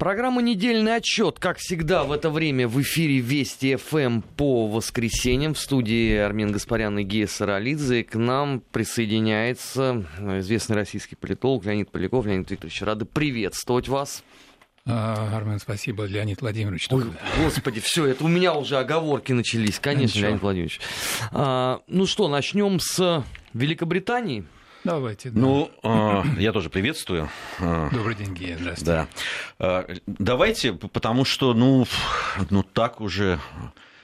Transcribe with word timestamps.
Программа 0.00 0.40
«Недельный 0.40 0.96
отчет», 0.96 1.38
как 1.38 1.58
всегда, 1.58 2.04
в 2.04 2.12
это 2.12 2.30
время 2.30 2.66
в 2.66 2.80
эфире 2.80 3.18
Вести 3.18 3.76
ФМ 3.76 4.22
по 4.22 4.66
воскресеньям. 4.66 5.52
В 5.52 5.58
студии 5.58 6.16
Армен 6.16 6.52
Гаспарян 6.52 6.98
и 7.00 7.02
Гея 7.02 7.26
Саралидзе. 7.26 8.04
К 8.04 8.14
нам 8.14 8.62
присоединяется 8.72 10.06
известный 10.38 10.76
российский 10.76 11.16
политолог 11.16 11.66
Леонид 11.66 11.90
Поляков. 11.90 12.24
Леонид 12.24 12.50
Викторович, 12.50 12.80
рады 12.80 13.04
приветствовать 13.04 13.88
вас. 13.88 14.24
А, 14.86 15.36
Армен, 15.36 15.58
спасибо, 15.58 16.04
Леонид 16.04 16.40
Владимирович. 16.40 16.86
Ой, 16.90 17.04
господи, 17.36 17.80
все, 17.80 18.06
это 18.06 18.24
у 18.24 18.28
меня 18.28 18.54
уже 18.54 18.78
оговорки 18.78 19.32
начались, 19.32 19.78
конечно, 19.78 20.16
Ничего. 20.16 20.28
Леонид 20.28 20.42
Владимирович. 20.42 20.80
А, 21.30 21.82
ну 21.88 22.06
что, 22.06 22.28
начнем 22.28 22.80
с 22.80 23.22
Великобритании. 23.52 24.46
Давайте. 24.84 25.30
Да. 25.30 25.40
Ну, 25.40 25.70
э, 25.82 26.22
я 26.38 26.52
тоже 26.52 26.70
приветствую. 26.70 27.28
А, 27.58 27.90
Добрый 27.90 28.14
день, 28.14 28.34
Гея, 28.34 28.56
здравствуйте. 28.58 29.06
Да. 29.58 29.86
Э, 29.88 29.96
давайте, 30.06 30.72
потому 30.72 31.24
что, 31.24 31.52
ну, 31.54 31.86
ну 32.48 32.62
так 32.62 33.00
уже 33.00 33.38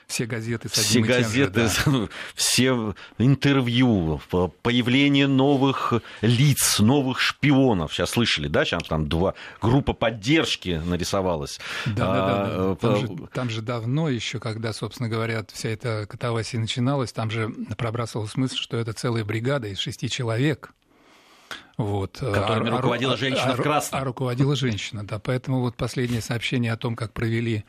все 0.07 0.25
газеты 0.25 0.69
с 0.69 0.71
Все 0.71 1.01
газеты, 1.01 1.67
же, 1.67 1.75
да. 1.85 2.07
все 2.33 2.95
интервью, 3.17 4.21
появление 4.63 5.27
новых 5.27 5.93
лиц, 6.21 6.79
новых 6.79 7.19
шпионов. 7.19 7.93
Сейчас 7.93 8.11
слышали, 8.11 8.47
да, 8.47 8.63
сейчас 8.63 8.83
там 8.83 9.09
два 9.09 9.33
группа 9.61 9.93
поддержки 9.93 10.81
нарисовалась. 10.83 11.59
Да, 11.85 11.93
да, 11.93 12.05
да. 12.05 12.27
да. 12.27 12.47
Э, 12.51 12.75
там, 12.79 12.95
же, 12.95 13.27
там 13.33 13.49
же 13.49 13.61
давно 13.61 14.09
еще, 14.09 14.39
когда, 14.39 14.71
собственно 14.71 15.09
говоря, 15.09 15.45
вся 15.51 15.69
эта 15.69 16.05
катавасия 16.07 16.59
начиналась, 16.59 17.11
там 17.11 17.29
же 17.29 17.49
пробрасывал 17.77 18.27
смысл, 18.27 18.55
что 18.55 18.77
это 18.77 18.93
целая 18.93 19.25
бригада 19.25 19.67
из 19.67 19.77
шести 19.77 20.09
человек. 20.09 20.71
Вот. 21.75 22.17
Которыми 22.17 22.69
а, 22.69 22.77
руководила 22.77 23.13
а, 23.13 23.17
женщина 23.17 23.53
а, 23.53 23.55
в 23.55 23.61
красном. 23.61 24.01
А 24.01 24.03
руководила 24.05 24.55
женщина, 24.55 25.05
да. 25.05 25.19
Поэтому 25.19 25.59
вот 25.59 25.75
последнее 25.75 26.21
сообщение 26.21 26.71
о 26.71 26.77
том, 26.77 26.95
как 26.95 27.13
провели 27.13 27.65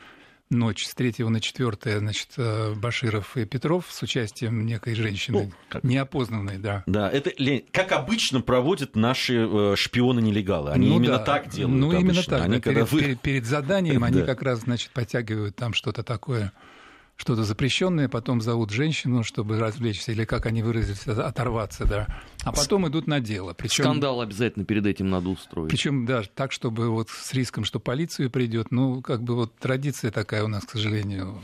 ночь 0.49 0.85
с 0.85 0.95
3 0.95 1.25
на 1.25 1.39
4, 1.39 1.99
значит, 1.99 2.29
э, 2.37 2.73
Баширов 2.75 3.37
и 3.37 3.45
Петров 3.45 3.85
с 3.89 4.01
участием 4.01 4.65
некой 4.65 4.95
женщины, 4.95 5.51
ну, 5.71 5.79
неопознанной, 5.83 6.57
да. 6.57 6.83
Да, 6.87 7.09
это, 7.09 7.31
как 7.71 7.91
обычно 7.91 8.41
проводят 8.41 8.95
наши 8.95 9.35
э, 9.35 9.75
шпионы-нелегалы. 9.75 10.71
Они 10.71 10.89
ну, 10.89 10.97
именно 10.97 11.17
да. 11.17 11.23
так 11.23 11.49
делают 11.49 11.79
Ну, 11.79 11.89
обычно. 11.89 12.01
именно 12.01 12.23
так. 12.23 12.41
Они, 12.41 12.55
да, 12.55 12.61
когда 12.61 12.79
перед, 12.81 12.91
вы... 12.91 12.99
перед, 13.01 13.21
перед 13.21 13.45
заданием 13.45 14.03
они 14.03 14.23
как 14.23 14.41
раз, 14.41 14.61
значит, 14.61 14.91
подтягивают 14.91 15.55
там 15.55 15.73
что-то 15.73 16.03
такое 16.03 16.51
что-то 17.19 17.43
запрещенное, 17.43 18.07
потом 18.07 18.39
зовут 18.39 18.69
женщину, 18.69 19.23
чтобы 19.23 19.59
развлечься, 19.59 20.13
или 20.13 20.23
как 20.23 20.45
они 20.45 20.63
выразились, 20.63 21.05
оторваться, 21.05 21.83
да. 21.83 22.07
А 22.43 22.53
потом 22.53 22.87
идут 22.87 23.07
на 23.07 23.19
дело. 23.19 23.53
Причем, 23.53 23.83
Скандал 23.83 24.21
обязательно 24.21 24.63
перед 24.63 24.85
этим 24.85 25.09
надо 25.09 25.27
устроить. 25.27 25.69
Причем, 25.69 26.05
да, 26.05 26.23
так, 26.33 26.53
чтобы 26.53 26.89
вот 26.89 27.09
с 27.09 27.33
риском, 27.33 27.65
что 27.65 27.81
полицию 27.81 28.31
придет. 28.31 28.71
Ну, 28.71 29.01
как 29.01 29.21
бы 29.21 29.35
вот 29.35 29.53
традиция 29.57 30.11
такая 30.11 30.45
у 30.45 30.47
нас, 30.47 30.63
к 30.63 30.71
сожалению. 30.71 31.41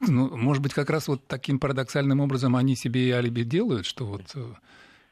Ну, 0.00 0.34
может 0.34 0.62
быть, 0.62 0.72
как 0.72 0.88
раз 0.88 1.08
вот 1.08 1.26
таким 1.26 1.58
парадоксальным 1.58 2.20
образом 2.20 2.56
они 2.56 2.74
себе 2.74 3.06
и 3.06 3.10
алиби 3.10 3.42
делают, 3.42 3.84
что 3.84 4.06
вот 4.06 4.22
э, 4.34 4.46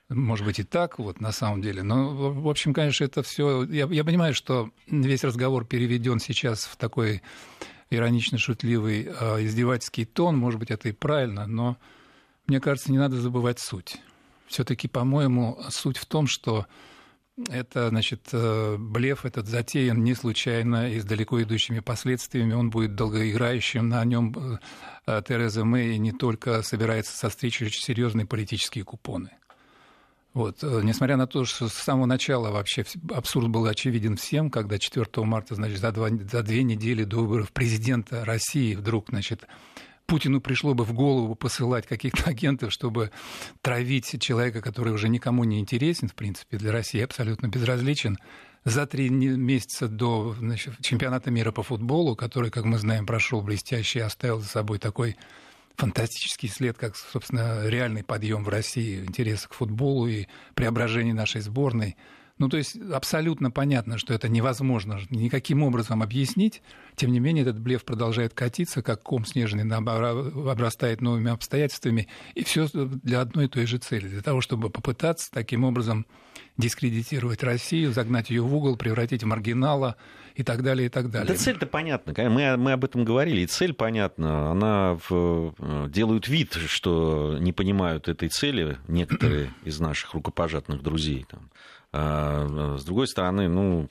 может 0.09 0.47
быть, 0.47 0.61
и 0.61 0.63
так, 0.63 0.99
вот 0.99 1.21
на 1.21 1.31
самом 1.31 1.61
деле. 1.61 1.83
Но, 1.83 2.33
в 2.33 2.49
общем, 2.49 2.73
конечно, 2.73 3.05
это 3.05 3.23
все. 3.23 3.65
Я, 3.65 3.87
я 3.91 4.03
понимаю, 4.03 4.33
что 4.33 4.71
весь 4.87 5.25
разговор 5.25 5.67
переведен 5.67 6.21
сейчас 6.21 6.65
в 6.65 6.77
такой 6.77 7.21
иронично-шутливый 7.91 9.09
а, 9.09 9.45
издевательский 9.45 10.05
тон, 10.05 10.37
может 10.37 10.59
быть, 10.61 10.71
это 10.71 10.89
и 10.89 10.93
правильно, 10.93 11.47
но 11.47 11.77
мне 12.47 12.61
кажется, 12.61 12.93
не 12.93 12.99
надо 12.99 13.21
забывать 13.21 13.59
суть. 13.59 13.97
Все-таки, 14.47 14.89
по-моему, 14.89 15.59
суть 15.71 15.97
в 15.97 16.07
том, 16.07 16.27
что 16.27 16.67
это, 17.51 17.91
значит, 17.91 18.29
э, 18.33 18.77
блеф 18.79 19.27
этот 19.27 19.47
затеян 19.47 20.03
не 20.03 20.15
случайно 20.15 20.91
и 20.91 21.01
с 21.01 21.05
далеко 21.05 21.43
идущими 21.43 21.81
последствиями. 21.81 22.55
Он 22.55 22.71
будет 22.71 22.95
долгоиграющим. 22.95 23.89
На 23.89 24.05
нем 24.05 24.59
э, 25.07 25.23
Тереза 25.27 25.65
Мэй 25.65 25.99
не 25.99 26.13
только 26.13 26.63
собирается 26.63 27.17
состричь 27.17 27.61
очень 27.61 27.83
серьезные 27.83 28.27
политические 28.27 28.85
купоны. 28.85 29.33
Вот. 30.37 30.63
Э, 30.63 30.83
несмотря 30.85 31.17
на 31.17 31.27
то, 31.27 31.47
что 31.47 31.67
с 31.67 31.73
самого 31.73 32.05
начала 32.05 32.51
вообще 32.51 32.85
абсурд 33.15 33.49
был 33.49 33.65
очевиден 33.65 34.17
всем, 34.17 34.51
когда 34.51 34.79
4 34.79 35.07
марта, 35.25 35.55
значит, 35.55 35.79
за, 35.79 35.93
два, 35.93 36.11
за 36.11 36.43
две 36.43 36.63
недели 36.63 37.05
до 37.05 37.21
выборов 37.21 37.53
президента 37.53 38.23
России 38.23 38.75
вдруг, 38.75 39.09
значит, 39.09 39.47
Путину 40.05 40.43
пришло 40.43 40.75
бы 40.75 40.85
в 40.85 40.93
голову 40.93 41.35
посылать 41.37 41.87
каких-то 41.87 42.29
агентов, 42.29 42.71
чтобы 42.71 43.13
травить 43.63 44.21
человека, 44.21 44.61
который 44.61 44.93
уже 44.93 45.09
никому 45.09 45.43
не 45.45 45.59
интересен, 45.59 46.09
в 46.09 46.15
принципе, 46.15 46.59
для 46.59 46.71
России 46.71 47.01
абсолютно 47.01 47.47
безразличен, 47.47 48.19
за 48.63 48.87
три 48.87 49.09
месяца 49.09 49.89
до 49.89 50.35
значит, 50.39 50.75
чемпионата 50.83 51.31
мира 51.31 51.51
по 51.51 51.63
футболу, 51.63 52.15
который, 52.15 52.51
как 52.51 52.67
мы 52.67 52.77
знаем, 52.77 53.07
прошел 53.07 53.41
блестяще 53.41 54.01
и 54.01 54.03
оставил 54.03 54.41
за 54.41 54.49
собой 54.49 54.81
такой 54.81 55.17
фантастический 55.77 56.49
след, 56.49 56.77
как, 56.79 56.97
собственно, 56.97 57.67
реальный 57.69 58.03
подъем 58.03 58.45
в 58.45 58.49
России 58.49 59.05
интереса 59.05 59.49
к 59.49 59.55
футболу 59.55 60.07
и 60.07 60.27
преображение 60.55 61.15
нашей 61.15 61.41
сборной. 61.41 61.97
Ну, 62.39 62.51
то 62.51 62.59
есть 62.59 62.77
абсолютно 62.93 63.51
понятно, 63.51 63.97
что 63.97 64.13
это 64.13 64.29
невозможно 64.29 65.01
никаким 65.09 65.63
образом 65.63 66.03
объяснить. 66.03 66.63
Тем 66.95 67.13
не 67.13 67.19
менее, 67.19 67.43
этот 67.43 67.59
блеф 67.59 67.85
продолжает 67.85 68.35
катиться, 68.35 68.83
как 68.83 69.03
ком 69.03 69.25
снежный 69.25 69.65
обрастает 69.65 71.01
новыми 71.01 71.31
обстоятельствами. 71.31 72.09
И 72.35 72.45
все 72.45 72.69
для 72.73 73.23
одной 73.23 73.47
и 73.47 73.49
той 73.49 73.65
же 73.67 73.79
цели. 73.79 74.09
Для 74.09 74.21
того, 74.21 74.43
чтобы 74.43 74.69
попытаться 74.69 75.31
таким 75.31 75.65
образом 75.65 76.07
дискредитировать 76.59 77.43
Россию, 77.43 77.93
загнать 77.93 78.29
ее 78.31 78.43
в 78.43 78.55
угол, 78.55 78.77
превратить 78.77 79.23
в 79.23 79.27
маргинала 79.27 79.97
и 80.35 80.43
так 80.43 80.63
далее, 80.63 80.87
и 80.87 80.89
так 80.91 81.11
далее. 81.11 81.29
Да 81.29 81.35
цель-то 81.35 81.67
понятна. 81.67 82.15
Мы, 82.29 82.57
мы 82.57 82.73
об 82.73 82.85
этом 82.85 83.05
говорили, 83.05 83.41
и 83.41 83.47
цель 83.47 83.73
понятна. 83.73 84.51
Она 84.51 84.99
в, 85.09 85.55
э, 85.59 85.89
делают 85.89 86.29
вид, 86.29 86.55
что 86.67 87.39
не 87.41 87.53
понимают 87.53 88.09
этой 88.09 88.29
цели 88.29 88.77
некоторые 88.89 89.51
из 89.65 89.81
наших 89.81 90.15
рукопожатных 90.15 90.83
друзей. 90.83 91.27
Там. 91.31 91.51
А, 91.99 92.77
с 92.79 92.85
другой 92.85 93.09
стороны, 93.09 93.49
ну, 93.49 93.89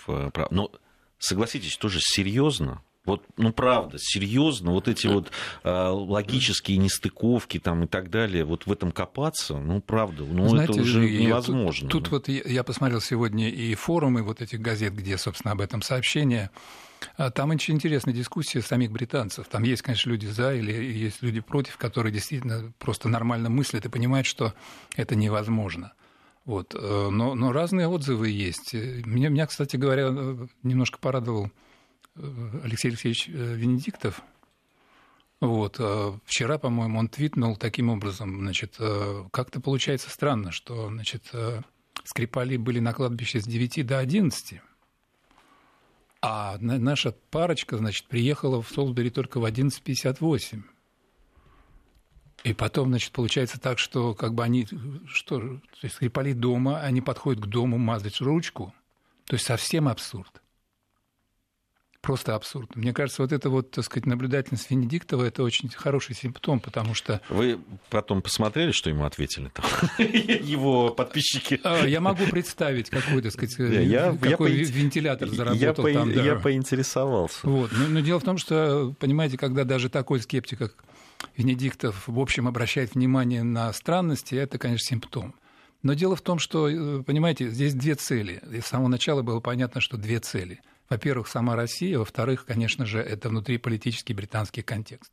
но 0.51 0.71
согласитесь, 1.17 1.77
тоже 1.77 1.99
серьезно 2.01 2.81
вот, 3.05 3.23
ну, 3.38 3.53
правда, 3.53 3.97
серьезно, 3.99 4.71
вот 4.71 4.88
эти 4.88 5.07
вот 5.07 5.31
э, 5.63 5.69
логические 5.69 6.77
нестыковки 6.77 7.59
там 7.59 7.83
и 7.83 7.88
так 7.88 8.09
далее, 8.09 8.44
вот 8.44 8.65
в 8.65 8.71
этом 8.71 8.91
копаться, 8.91 9.57
ну, 9.57 9.79
правда, 9.79 10.23
ну, 10.23 10.49
Знаете, 10.49 10.73
это 10.73 10.81
уже 10.81 11.07
невозможно. 11.07 11.88
Тут, 11.88 12.05
тут 12.05 12.11
вот 12.11 12.27
я, 12.27 12.41
я 12.45 12.63
посмотрел 12.63 13.01
сегодня 13.01 13.49
и 13.49 13.75
форумы 13.75 14.23
вот 14.23 14.41
этих 14.41 14.59
газет, 14.59 14.94
где, 14.94 15.17
собственно, 15.17 15.51
об 15.51 15.61
этом 15.61 15.81
сообщение. 15.81 16.49
А 17.17 17.29
там 17.29 17.51
очень 17.51 17.75
интересная 17.75 18.13
дискуссия 18.13 18.61
самих 18.61 18.91
британцев. 18.91 19.47
Там 19.47 19.63
есть, 19.63 19.83
конечно, 19.83 20.09
люди 20.09 20.25
за 20.25 20.55
или 20.55 20.71
есть 20.71 21.21
люди 21.21 21.41
против, 21.41 21.77
которые 21.77 22.11
действительно 22.11 22.73
просто 22.79 23.09
нормально 23.09 23.49
мыслят 23.49 23.85
и 23.85 23.89
понимают, 23.89 24.25
что 24.25 24.53
это 24.95 25.15
невозможно. 25.15 25.94
Вот. 26.45 26.75
Э, 26.75 27.09
но, 27.09 27.35
но 27.35 27.51
разные 27.51 27.88
отзывы 27.88 28.29
есть. 28.29 28.73
Меня, 28.73 29.29
меня, 29.29 29.47
кстати 29.47 29.75
говоря, 29.75 30.07
э, 30.09 30.47
немножко 30.63 31.00
порадовал 31.00 31.51
Алексей 32.63 32.89
Алексеевич 32.89 33.28
э, 33.28 33.31
Венедиктов. 33.31 34.22
Вот. 35.41 35.78
Э, 35.79 36.13
вчера, 36.25 36.57
по-моему, 36.57 37.00
он 37.00 37.09
твитнул 37.09 37.57
таким 37.57 37.89
образом, 37.89 38.39
значит, 38.39 38.75
э, 38.79 39.23
как-то 39.31 39.59
получается 39.59 40.09
странно, 40.09 40.51
что, 40.51 40.88
значит, 40.88 41.31
Скрипали 42.03 42.57
были 42.57 42.79
на 42.79 42.94
кладбище 42.94 43.39
с 43.39 43.45
9 43.45 43.88
до 43.88 43.97
11, 43.97 44.62
а 46.22 46.57
наша 46.59 47.13
парочка, 47.31 47.77
значит, 47.77 48.07
приехала 48.07 48.62
в 48.62 48.69
Солсбери 48.69 49.09
только 49.09 49.39
в 49.39 49.45
11.58. 49.45 50.62
И 52.45 52.53
потом, 52.53 52.89
значит, 52.89 53.11
получается 53.11 53.59
так, 53.59 53.79
что 53.79 54.13
как 54.13 54.35
бы 54.35 54.44
они, 54.44 54.67
что, 55.07 55.39
то 55.39 55.59
есть 55.81 55.95
Скрипали 55.95 56.31
дома, 56.33 56.79
они 56.79 57.01
подходят 57.01 57.44
к 57.44 57.47
дому 57.47 57.79
мазать 57.79 58.22
ручку. 58.22 58.72
То 59.25 59.35
есть 59.35 59.45
совсем 59.45 59.88
абсурд 59.88 60.41
просто 62.06 62.35
абсурд. 62.35 62.75
Мне 62.75 62.94
кажется, 62.94 63.24
вот 63.24 63.31
это 63.31 63.50
вот, 63.50 63.71
так 63.71 63.83
сказать, 63.83 64.06
наблюдательность 64.06 64.69
Венедиктова, 64.69 65.24
это 65.24 65.42
очень 65.42 65.69
хороший 65.69 66.13
симптом, 66.13 66.59
потому 66.59 66.94
что... 66.94 67.19
Вы 67.30 67.59
потом 67.89 68.21
посмотрели, 68.21 68.71
что 68.71 68.92
ему 68.92 69.06
ответили 69.06 69.50
там 69.50 69.65
его 69.97 70.92
подписчики? 70.92 71.59
А, 71.63 71.83
я 71.83 72.01
могу 72.01 72.27
представить, 72.27 72.92
какой, 72.92 73.24
так 73.24 73.31
сказать, 73.31 73.56
какой 74.21 74.51
вентилятор 74.51 75.30
заработал 75.30 75.92
там. 75.92 76.12
Я 76.12 76.36
поинтересовался. 76.36 77.39
Вот. 77.42 77.71
Но 77.71 78.00
дело 78.01 78.19
в 78.19 78.24
том, 78.24 78.38
что, 78.38 78.94
понимаете, 79.00 79.39
когда 79.39 79.63
даже 79.63 79.89
такой 79.89 80.21
скептик, 80.21 80.59
как 80.59 80.75
Венедиктов, 81.36 82.07
в 82.07 82.19
общем, 82.19 82.48
обращает 82.48 82.95
внимание 82.95 83.44
на 83.44 83.72
странности, 83.74 84.36
это, 84.36 84.57
конечно, 84.57 84.86
симптом. 84.86 85.36
Но 85.83 85.94
дело 85.94 86.16
в 86.16 86.22
том, 86.22 86.39
что, 86.39 86.69
э, 86.69 87.04
понимаете, 87.04 87.50
здесь 87.50 87.74
две 87.74 87.95
цели. 87.95 88.42
И 88.51 88.62
с 88.62 88.66
самого 88.66 88.88
начала 88.88 89.22
было 89.22 89.39
понятно, 89.39 89.81
что 89.81 89.98
две 89.98 90.19
цели– 90.19 90.60
во-первых, 90.89 91.27
сама 91.27 91.56
Россия, 91.56 91.98
во-вторых, 91.98 92.45
конечно 92.45 92.86
же, 92.86 93.00
это 93.00 93.30
внутриполитический 93.30 94.13
британский 94.13 94.62
контекст. 94.62 95.12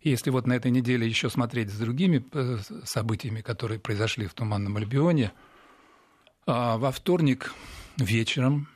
И 0.00 0.10
если 0.10 0.30
вот 0.30 0.46
на 0.46 0.54
этой 0.54 0.70
неделе 0.70 1.06
еще 1.06 1.28
смотреть 1.28 1.70
с 1.70 1.78
другими 1.78 2.24
э, 2.32 2.58
событиями, 2.84 3.42
которые 3.42 3.78
произошли 3.78 4.26
в 4.26 4.34
Туманном 4.34 4.76
Альбионе, 4.76 5.32
а, 6.46 6.78
во 6.78 6.90
вторник 6.90 7.52
вечером 7.98 8.68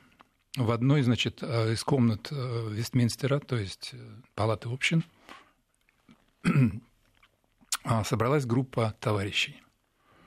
в 0.57 0.71
одной, 0.71 1.03
значит, 1.03 1.43
из 1.43 1.83
комнат 1.83 2.29
Вестминстера, 2.31 3.39
то 3.39 3.57
есть 3.57 3.95
палаты 4.35 4.69
общин, 4.69 5.03
собралась 8.05 8.47
группа 8.47 8.95
товарищей, 9.01 9.63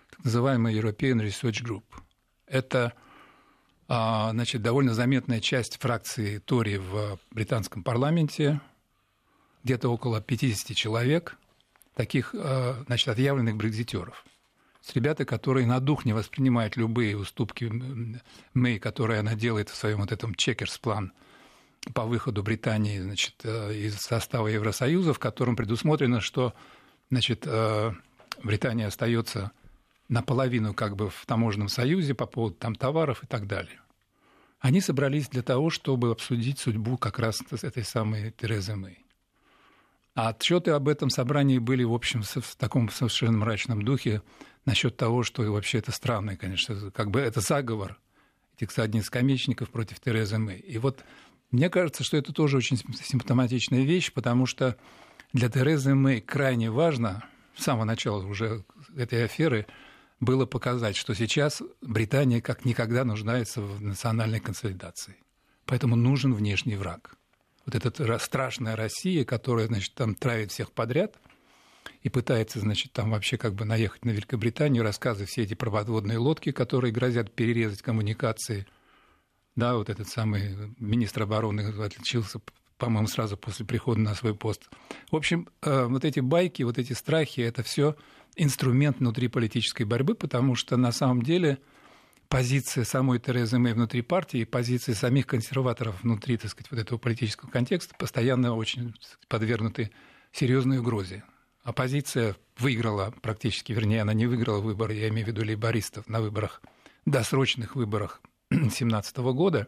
так 0.09 0.25
называемая 0.25 0.73
European 0.73 1.25
Research 1.25 1.63
Group. 1.63 1.83
Это 2.47 2.93
значит, 3.87 4.61
довольно 4.61 4.93
заметная 4.93 5.39
часть 5.39 5.77
фракции 5.79 6.39
Тори 6.39 6.77
в 6.77 7.19
британском 7.31 7.83
парламенте, 7.83 8.61
где-то 9.63 9.89
около 9.89 10.21
50 10.21 10.75
человек, 10.75 11.37
таких 11.93 12.33
значит, 12.33 13.07
отъявленных 13.07 13.55
брекзитеров– 13.55 14.25
ребята, 14.93 15.25
которые 15.25 15.65
на 15.65 15.79
дух 15.79 16.05
не 16.05 16.13
воспринимают 16.13 16.75
любые 16.75 17.17
уступки 17.17 17.71
Мэй, 18.53 18.79
которые 18.79 19.21
она 19.21 19.33
делает 19.33 19.69
в 19.69 19.75
своем 19.75 19.99
вот 19.99 20.11
этом 20.11 20.35
чекерс-план 20.35 21.13
по 21.93 22.05
выходу 22.05 22.43
Британии 22.43 22.99
значит, 22.99 23.35
э, 23.43 23.73
из 23.75 23.97
состава 23.97 24.47
Евросоюза, 24.47 25.13
в 25.13 25.19
котором 25.19 25.55
предусмотрено, 25.55 26.21
что 26.21 26.53
значит, 27.09 27.43
э, 27.45 27.91
Британия 28.43 28.87
остается 28.87 29.51
наполовину 30.07 30.73
как 30.73 30.95
бы 30.95 31.09
в 31.09 31.25
таможенном 31.25 31.69
союзе 31.69 32.13
по 32.13 32.25
поводу 32.25 32.55
там 32.55 32.75
товаров 32.75 33.23
и 33.23 33.27
так 33.27 33.47
далее. 33.47 33.79
Они 34.59 34.81
собрались 34.81 35.29
для 35.29 35.41
того, 35.41 35.69
чтобы 35.69 36.11
обсудить 36.11 36.59
судьбу 36.59 36.97
как 36.97 37.19
раз 37.19 37.41
этой 37.51 37.83
самой 37.83 38.31
Терезы 38.31 38.75
Мэй. 38.75 39.05
А 40.15 40.29
отчеты 40.29 40.71
об 40.71 40.87
этом 40.87 41.09
собрании 41.09 41.59
были, 41.59 41.83
в 41.83 41.93
общем, 41.93 42.23
в 42.23 42.55
таком 42.55 42.89
совершенно 42.89 43.37
мрачном 43.37 43.83
духе 43.83 44.21
насчет 44.63 44.95
того, 44.95 45.23
что 45.23 45.43
вообще 45.43 45.79
это 45.79 45.91
странно, 45.91 46.37
конечно, 46.37 46.89
как 46.91 47.11
бы 47.11 47.19
это 47.19 47.41
заговор 47.41 47.99
этих 48.57 48.71
скамеечников 49.03 49.69
против 49.69 49.99
Терезы 49.99 50.37
Мэй. 50.37 50.59
И 50.59 50.77
вот 50.77 51.03
мне 51.55 51.69
кажется, 51.69 52.03
что 52.03 52.17
это 52.17 52.33
тоже 52.33 52.57
очень 52.57 52.77
симптоматичная 52.77 53.83
вещь, 53.83 54.11
потому 54.13 54.45
что 54.45 54.77
для 55.33 55.49
Терезы 55.49 55.95
Мэй 55.95 56.21
крайне 56.21 56.69
важно 56.69 57.23
с 57.55 57.63
самого 57.63 57.85
начала 57.85 58.25
уже 58.25 58.63
этой 58.95 59.25
аферы 59.25 59.65
было 60.19 60.45
показать, 60.45 60.95
что 60.95 61.13
сейчас 61.13 61.61
Британия 61.81 62.41
как 62.41 62.65
никогда 62.65 63.03
нуждается 63.03 63.61
в 63.61 63.81
национальной 63.81 64.39
консолидации. 64.39 65.17
Поэтому 65.65 65.95
нужен 65.95 66.33
внешний 66.33 66.75
враг. 66.75 67.15
Вот 67.65 67.73
эта 67.73 68.19
страшная 68.19 68.75
Россия, 68.75 69.25
которая, 69.25 69.67
значит, 69.67 69.95
там 69.95 70.15
травит 70.15 70.51
всех 70.51 70.71
подряд– 70.71 71.15
и 72.03 72.09
пытается, 72.09 72.59
значит, 72.59 72.91
там 72.91 73.11
вообще 73.11 73.37
как 73.37 73.55
бы 73.55 73.65
наехать 73.65 74.05
на 74.05 74.11
Великобританию, 74.11 74.83
рассказывая 74.83 75.27
все 75.27 75.43
эти 75.43 75.53
проводные 75.53 76.17
лодки, 76.17 76.51
которые 76.51 76.91
грозят 76.91 77.31
перерезать 77.31 77.81
коммуникации. 77.81 78.67
Да, 79.55 79.75
вот 79.75 79.89
этот 79.89 80.07
самый 80.07 80.73
министр 80.79 81.23
обороны 81.23 81.61
отличился, 81.81 82.39
по-моему, 82.77 83.07
сразу 83.07 83.37
после 83.37 83.65
прихода 83.65 83.99
на 83.99 84.15
свой 84.15 84.35
пост. 84.35 84.69
В 85.11 85.15
общем, 85.15 85.47
э, 85.61 85.85
вот 85.85 86.03
эти 86.03 86.19
байки, 86.19 86.63
вот 86.63 86.77
эти 86.77 86.93
страхи, 86.93 87.41
это 87.41 87.63
все 87.63 87.95
инструмент 88.35 88.99
внутри 88.99 89.27
политической 89.29 89.83
борьбы, 89.83 90.15
потому 90.15 90.55
что 90.55 90.75
на 90.75 90.91
самом 90.91 91.21
деле 91.21 91.59
позиция 92.27 92.83
самой 92.83 93.19
Терезы 93.19 93.57
Мэй 93.57 93.73
внутри 93.73 94.01
партии 94.01 94.41
и 94.41 94.45
позиции 94.45 94.93
самих 94.93 95.25
консерваторов 95.25 96.03
внутри, 96.03 96.37
так 96.37 96.51
сказать, 96.51 96.69
вот 96.71 96.79
этого 96.79 96.97
политического 96.97 97.49
контекста 97.49 97.95
постоянно 97.97 98.55
очень 98.55 98.93
подвергнуты 99.29 99.91
серьезной 100.33 100.79
угрозе 100.79 101.23
оппозиция 101.65 102.35
выиграла 102.57 103.13
практически, 103.21 103.73
вернее, 103.73 104.03
она 104.03 104.13
не 104.13 104.27
выиграла 104.27 104.61
выборы, 104.61 104.93
я 104.93 105.09
имею 105.09 105.25
в 105.25 105.29
виду 105.29 105.43
лейбористов, 105.43 106.07
на 106.07 106.21
выборах, 106.21 106.61
досрочных 107.05 107.75
выборах 107.75 108.21
2017 108.69 109.17
года, 109.17 109.67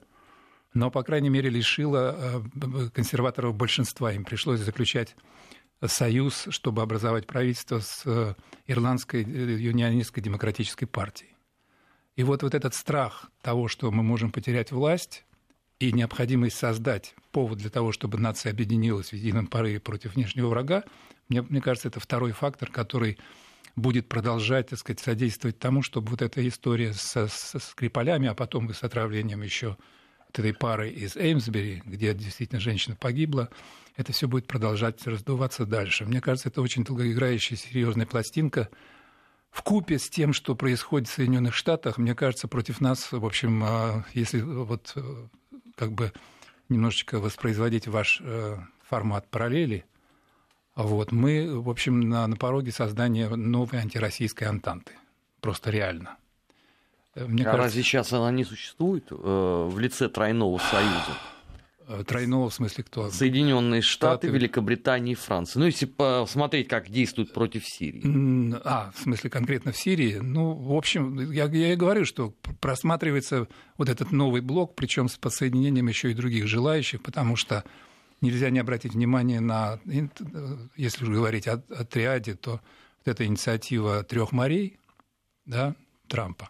но, 0.74 0.92
по 0.92 1.04
крайней 1.04 1.30
мере, 1.30 1.50
лишила 1.50 2.16
э, 2.18 2.90
консерваторов 2.94 3.56
большинства. 3.56 4.12
Им 4.14 4.26
пришлось 4.26 4.60
заключать 4.60 5.16
союз, 5.86 6.48
чтобы 6.50 6.82
образовать 6.82 7.28
правительство 7.28 7.80
с 7.80 8.04
э, 8.06 8.36
Ирландской 8.66 9.24
э, 9.24 9.58
юнионистской 9.60 10.22
демократической 10.22 10.86
партией. 10.86 11.36
И 12.16 12.24
вот, 12.24 12.44
вот 12.44 12.56
этот 12.56 12.74
страх 12.74 13.30
того, 13.42 13.68
что 13.68 13.92
мы 13.92 14.04
можем 14.04 14.32
потерять 14.32 14.72
власть, 14.72 15.24
и 15.80 15.92
необходимость 15.92 16.58
создать 16.58 17.14
повод 17.32 17.60
для 17.60 17.70
того, 17.70 17.92
чтобы 17.92 18.18
нация 18.18 18.52
объединилась 18.52 19.10
в 19.10 19.14
едином 19.14 19.46
порыве 19.46 19.80
против 19.80 20.16
внешнего 20.16 20.48
врага, 20.48 20.84
мне, 21.30 21.44
мне 21.44 21.62
кажется, 21.62 21.90
это 21.90 22.00
второй 22.00 22.32
фактор, 22.32 22.72
который 22.72 23.18
будет 23.78 24.10
продолжать, 24.10 24.70
так 24.70 24.80
сказать, 24.80 25.00
содействовать 25.00 25.60
тому, 25.60 25.84
чтобы 25.84 26.10
вот 26.10 26.22
эта 26.22 26.46
история 26.46 26.94
со, 26.94 27.28
со 27.28 27.60
Скрипалями, 27.60 28.28
а 28.28 28.34
потом 28.34 28.70
и 28.70 28.74
с 28.74 28.84
отравлением 28.84 29.44
еще 29.44 29.78
вот 30.28 30.40
этой 30.40 30.54
пары 30.54 30.90
из 30.90 31.16
Эймсбери, 31.16 31.84
где 31.86 32.14
действительно 32.14 32.60
женщина 32.60 32.98
погибла, 33.00 33.50
это 33.96 34.12
все 34.12 34.28
будет 34.28 34.48
продолжать 34.48 35.06
раздуваться 35.06 35.66
дальше. 35.66 36.06
Мне 36.06 36.22
кажется, 36.22 36.50
это 36.50 36.62
очень 36.62 36.84
долгоиграющая, 36.84 37.56
серьезная 37.56 38.08
пластинка. 38.08 38.70
В 39.52 39.62
купе 39.62 40.00
с 40.00 40.10
тем, 40.10 40.34
что 40.34 40.56
происходит 40.56 41.08
в 41.08 41.14
Соединенных 41.14 41.56
Штатах, 41.56 42.00
мне 42.00 42.16
кажется, 42.16 42.48
против 42.48 42.82
нас, 42.82 43.12
в 43.12 43.26
общем, 43.26 43.64
а, 43.64 44.06
если 44.14 44.42
вот 44.42 44.92
э, 44.96 45.28
как 45.76 45.94
бы 45.94 46.12
немножечко 46.68 47.20
воспроизводить 47.20 47.88
ваш 47.88 48.22
э, 48.22 48.58
формат 48.82 49.30
параллели– 49.30 49.86
вот, 50.84 51.12
мы, 51.12 51.60
в 51.60 51.70
общем, 51.70 52.02
на, 52.02 52.28
на 52.28 52.36
пороге 52.36 52.72
создания 52.72 53.30
новой 53.30 53.80
антироссийской 53.80 54.48
антанты. 54.48 54.94
Просто 55.42 55.72
реально. 55.72 56.18
Э, 57.16 57.26
мне 57.26 57.44
а 57.44 57.46
кажется... 57.46 57.64
разве 57.64 57.84
сейчас 57.84 58.14
она 58.14 58.32
не 58.32 58.44
существует 58.44 59.08
э, 59.12 59.16
в 59.16 59.80
лице 59.80 60.08
тройного 60.08 60.60
союза? 60.60 61.18
Э, 61.88 62.04
тройного 62.06 62.50
в 62.50 62.54
смысле 62.54 62.84
кто? 62.84 63.10
Соединенные 63.10 63.82
Штаты, 63.82 64.28
Штаты, 64.28 64.38
Великобритания 64.38 65.14
и 65.14 65.16
Франция. 65.16 65.62
Ну, 65.62 65.66
если 65.66 65.86
посмотреть, 65.86 66.68
как 66.68 66.90
действуют 66.90 67.34
против 67.34 67.66
Сирии. 67.66 68.54
А, 68.64 68.92
в 68.94 69.00
смысле 69.00 69.30
конкретно 69.30 69.72
в 69.72 69.78
Сирии? 69.78 70.20
Ну, 70.22 70.54
в 70.54 70.74
общем, 70.74 71.32
я, 71.32 71.46
я 71.46 71.74
и 71.74 71.76
говорю, 71.76 72.06
что 72.06 72.34
просматривается 72.60 73.48
вот 73.78 73.90
этот 73.90 74.12
новый 74.12 74.42
блок, 74.42 74.76
причем 74.76 75.08
с 75.08 75.18
подсоединением 75.18 75.88
еще 75.88 76.12
и 76.12 76.14
других 76.14 76.48
желающих, 76.48 77.02
потому 77.02 77.36
что 77.36 77.64
нельзя 78.22 78.50
не 78.50 78.60
обратить 78.60 78.94
внимание 78.94 79.40
на, 79.40 79.80
если 80.76 81.04
уж 81.04 81.10
говорить 81.10 81.48
о, 81.48 81.64
о 81.70 81.86
триаде, 81.86 82.36
то 82.36 82.52
вот 82.52 83.08
эта 83.08 83.26
инициатива 83.26 84.04
трех 84.04 84.32
морей, 84.32 84.80
да, 85.46 85.76
Трампа, 86.08 86.50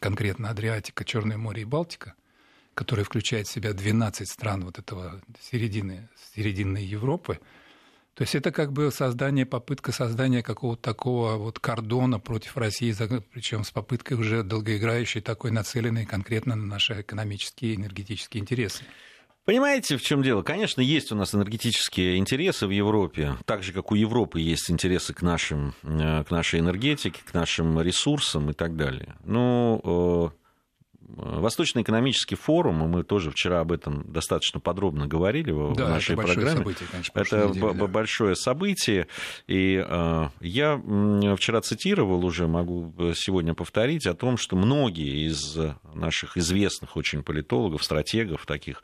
конкретно 0.00 0.50
Адриатика, 0.50 1.04
Черное 1.04 1.38
море 1.38 1.62
и 1.62 1.64
Балтика, 1.64 2.14
которая 2.74 3.04
включает 3.04 3.46
в 3.46 3.52
себя 3.52 3.72
12 3.72 4.28
стран 4.28 4.64
вот 4.64 4.78
этого 4.78 5.20
середины, 5.40 6.08
серединной 6.34 6.84
Европы, 6.84 7.40
то 8.18 8.22
есть 8.22 8.34
это 8.34 8.50
как 8.50 8.72
бы 8.72 8.90
создание, 8.90 9.46
попытка 9.46 9.92
создания 9.92 10.42
какого-то 10.42 10.82
такого 10.82 11.36
вот 11.36 11.60
кордона 11.60 12.18
против 12.18 12.56
России, 12.56 12.92
причем 13.30 13.62
с 13.62 13.70
попыткой 13.70 14.16
уже 14.16 14.42
долгоиграющей 14.42 15.20
такой 15.20 15.52
нацеленной 15.52 16.04
конкретно 16.04 16.56
на 16.56 16.66
наши 16.66 17.02
экономические 17.02 17.74
и 17.74 17.76
энергетические 17.76 18.40
интересы. 18.40 18.82
Понимаете, 19.48 19.96
в 19.96 20.02
чем 20.02 20.22
дело? 20.22 20.42
Конечно, 20.42 20.82
есть 20.82 21.10
у 21.10 21.14
нас 21.14 21.34
энергетические 21.34 22.18
интересы 22.18 22.66
в 22.66 22.70
Европе, 22.70 23.38
так 23.46 23.62
же, 23.62 23.72
как 23.72 23.90
у 23.90 23.94
Европы 23.94 24.40
есть 24.40 24.70
интересы 24.70 25.14
к, 25.14 25.22
нашим, 25.22 25.72
э, 25.84 26.22
к 26.24 26.30
нашей 26.30 26.60
энергетике, 26.60 27.22
к 27.24 27.32
нашим 27.32 27.80
ресурсам 27.80 28.50
и 28.50 28.52
так 28.52 28.76
далее. 28.76 29.14
Но 29.24 30.34
э, 31.08 31.40
Восточный 31.40 31.82
экономический 31.82 32.36
форум, 32.36 32.84
и 32.84 32.86
мы 32.86 33.04
тоже 33.04 33.30
вчера 33.30 33.60
об 33.60 33.72
этом 33.72 34.04
достаточно 34.12 34.60
подробно 34.60 35.06
говорили 35.06 35.50
в 35.50 35.74
да, 35.74 35.88
нашей 35.88 36.14
это 36.14 36.22
программе. 36.22 36.58
Событие, 36.58 36.88
конечно, 36.90 37.12
это 37.14 37.48
неделе, 37.48 37.72
да. 37.74 37.86
большое 37.86 38.36
событие. 38.36 39.08
И 39.46 39.84
э, 39.86 40.28
я 40.40 40.76
вчера 41.36 41.60
цитировал 41.60 42.24
уже, 42.24 42.46
могу 42.46 42.92
сегодня 43.14 43.54
повторить, 43.54 44.06
о 44.06 44.14
том, 44.14 44.36
что 44.36 44.56
многие 44.56 45.26
из 45.26 45.58
наших 45.94 46.36
известных 46.36 46.96
очень 46.96 47.22
политологов, 47.22 47.82
стратегов 47.84 48.46
таких, 48.46 48.82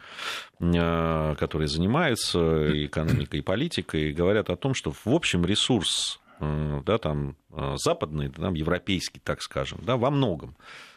э, 0.61 1.35
которые 1.38 1.69
занимаются 1.69 2.85
экономикой 2.87 3.40
и 3.40 3.43
политикой, 3.43 4.12
говорят 4.12 4.50
о 4.50 4.57
том, 4.57 4.75
что 4.75 4.93
в 4.93 5.07
общем 5.07 5.45
ресурс 5.45 6.21
э, 6.40 6.83
да, 6.85 6.99
там, 6.99 7.37
э, 7.52 7.75
западный, 7.76 8.31
там, 8.31 8.54
европейский, 8.54 9.21
так 9.21 9.43
скажем, 9.43 9.81
да, 9.83 9.97
во 9.97 10.11
многом 10.11 10.57
Э, 10.57 10.93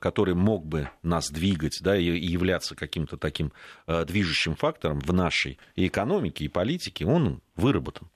который 0.00 0.34
мог 0.34 0.66
бы 0.66 0.88
нас 1.02 1.30
двигать 1.30 1.78
да, 1.80 1.96
и 1.96 2.04
являться 2.04 2.74
каким-то 2.74 3.16
таким 3.16 3.52
э, 3.86 4.04
движущим 4.04 4.54
фактором 4.54 5.00
в 5.00 5.12
нашей 5.12 5.58
и 5.76 5.86
экономике, 5.86 6.44
и 6.44 6.48
политике, 6.48 7.06
он 7.06 7.40
выработан. 7.56 8.08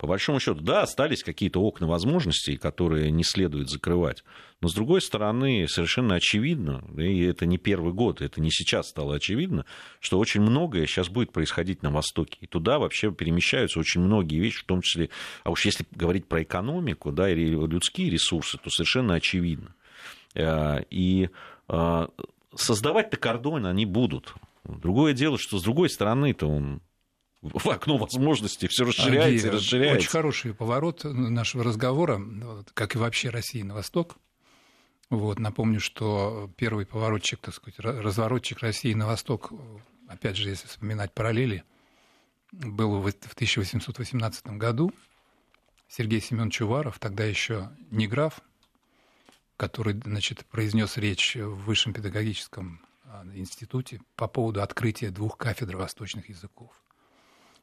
По 0.00 0.06
большому 0.06 0.40
счету, 0.40 0.62
да, 0.62 0.80
остались 0.80 1.22
какие-то 1.22 1.60
окна 1.60 1.86
возможностей, 1.86 2.56
которые 2.56 3.10
не 3.10 3.22
следует 3.22 3.68
закрывать. 3.68 4.24
Но, 4.62 4.68
с 4.68 4.74
другой 4.74 5.02
стороны, 5.02 5.66
совершенно 5.68 6.14
очевидно, 6.14 6.82
и 6.96 7.20
это 7.20 7.44
не 7.44 7.58
первый 7.58 7.92
год, 7.92 8.22
это 8.22 8.40
не 8.40 8.50
сейчас 8.50 8.88
стало 8.88 9.16
очевидно, 9.16 9.66
что 10.00 10.18
очень 10.18 10.40
многое 10.40 10.86
сейчас 10.86 11.10
будет 11.10 11.32
происходить 11.32 11.82
на 11.82 11.90
Востоке. 11.90 12.38
И 12.40 12.46
туда 12.46 12.78
вообще 12.78 13.12
перемещаются 13.12 13.78
очень 13.78 14.00
многие 14.00 14.40
вещи, 14.40 14.60
в 14.60 14.64
том 14.64 14.80
числе, 14.80 15.10
а 15.44 15.50
уж 15.50 15.66
если 15.66 15.84
говорить 15.90 16.26
про 16.26 16.44
экономику, 16.44 17.12
да, 17.12 17.30
и 17.30 17.34
людские 17.34 18.08
ресурсы, 18.08 18.56
то 18.56 18.70
совершенно 18.70 19.12
очевидно. 19.12 19.74
Э, 20.34 20.82
и 20.90 21.30
э, 21.68 22.06
создавать-то 22.54 23.16
кордон 23.16 23.66
они 23.66 23.86
будут. 23.86 24.34
Другое 24.64 25.12
дело, 25.12 25.38
что 25.38 25.58
с 25.58 25.62
другой 25.62 25.90
стороны-то 25.90 26.46
он 26.46 26.82
в 27.42 27.68
окно 27.68 27.96
возможностей 27.96 28.68
все 28.68 28.84
расширяется 28.84 29.48
и 29.48 29.50
расширяется. 29.50 29.98
Очень 29.98 30.10
хороший 30.10 30.54
поворот 30.54 31.04
нашего 31.04 31.64
разговора, 31.64 32.20
как 32.74 32.94
и 32.94 32.98
вообще 32.98 33.30
России 33.30 33.62
на 33.62 33.74
восток. 33.74 34.16
Вот, 35.08 35.38
напомню, 35.38 35.80
что 35.80 36.50
первый 36.56 36.86
поворотчик, 36.86 37.40
так 37.40 37.54
сказать, 37.54 37.80
разворотчик 37.80 38.60
России 38.60 38.92
на 38.94 39.06
восток, 39.06 39.52
опять 40.06 40.36
же, 40.36 40.50
если 40.50 40.68
вспоминать 40.68 41.12
параллели, 41.12 41.64
был 42.52 43.00
в 43.00 43.06
1818 43.06 44.46
году. 44.58 44.92
Сергей 45.88 46.20
Семенович 46.20 46.54
Чуваров, 46.54 47.00
тогда 47.00 47.24
еще 47.24 47.70
не 47.90 48.06
граф, 48.06 48.40
который 49.60 49.92
значит, 49.92 50.46
произнес 50.46 50.96
речь 50.96 51.36
в 51.36 51.66
Высшем 51.66 51.92
педагогическом 51.92 52.80
а, 53.04 53.26
институте 53.34 54.00
по 54.16 54.26
поводу 54.26 54.62
открытия 54.62 55.10
двух 55.10 55.36
кафедр 55.36 55.76
восточных 55.76 56.30
языков. 56.30 56.70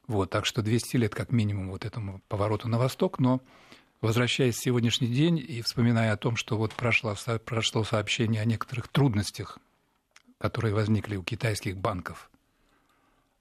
Вот, 0.06 0.30
так 0.30 0.46
что 0.46 0.62
200 0.62 0.96
лет 0.96 1.12
как 1.12 1.32
минимум 1.32 1.70
вот 1.70 1.84
этому 1.84 2.22
повороту 2.28 2.68
на 2.68 2.78
восток, 2.78 3.18
но 3.18 3.40
возвращаясь 4.00 4.54
в 4.54 4.62
сегодняшний 4.62 5.08
день 5.08 5.38
и 5.38 5.60
вспоминая 5.60 6.12
о 6.12 6.16
том, 6.16 6.36
что 6.36 6.56
вот 6.56 6.72
прошло, 6.72 7.16
прошло 7.44 7.82
сообщение 7.82 8.42
о 8.42 8.44
некоторых 8.44 8.86
трудностях, 8.86 9.58
которые 10.38 10.74
возникли 10.74 11.16
у 11.16 11.24
китайских 11.24 11.76
банков 11.76 12.30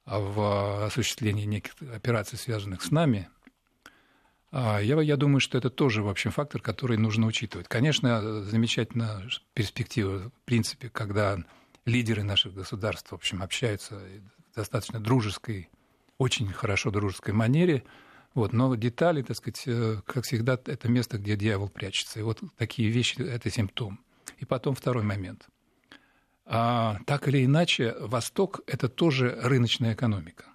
в 0.08 0.84
осуществлении 0.84 1.46
неких 1.46 1.74
операций, 1.94 2.40
связанных 2.40 2.82
с 2.82 2.90
нами, 2.90 3.30
а, 3.30 3.37
я, 4.52 5.02
я 5.02 5.18
думаю, 5.18 5.40
что 5.40 5.58
это 5.58 5.70
тоже, 5.70 6.02
в 6.04 6.10
общем, 6.10 6.32
фактор, 6.32 6.62
который 6.62 6.98
нужно 6.98 7.28
учитывать. 7.28 7.68
Конечно, 7.68 8.44
замечательно 8.44 9.28
перспектива, 9.54 10.30
в 10.30 10.46
принципе, 10.46 10.90
когда 10.90 11.38
лидеры 11.86 12.24
наших 12.24 12.54
государств, 12.54 13.12
в 13.12 13.16
общем, 13.16 13.44
общаются 13.44 13.96
в 13.96 14.56
достаточно 14.56 15.00
дружеской 15.00 15.70
очень 16.18 16.52
хорошо 16.52 16.92
дружеской 16.92 17.34
манере. 17.34 17.84
Вот, 18.34 18.54
но 18.54 18.74
детали, 18.76 19.22
так 19.22 19.38
сказать, 19.38 19.64
э, 19.66 20.02
как 20.06 20.24
всегда, 20.24 20.60
это 20.66 20.90
место, 20.90 21.18
где 21.18 21.36
дьявол 21.36 21.70
прячется. 21.70 22.20
И 22.20 22.24
вот 22.24 22.40
такие 22.58 22.90
вещи– 22.90 23.22
это 23.22 23.50
симптом. 23.50 24.00
И 24.38 24.46
потом 24.46 24.76
второй 24.76 25.04
момент. 25.04 25.48
А, 26.46 27.00
так 27.06 27.28
или 27.28 27.44
иначе, 27.46 27.96
Восток– 28.00 28.62
это 28.68 28.90
тоже 28.90 29.38
рыночная 29.42 29.94
экономика. 29.94 30.46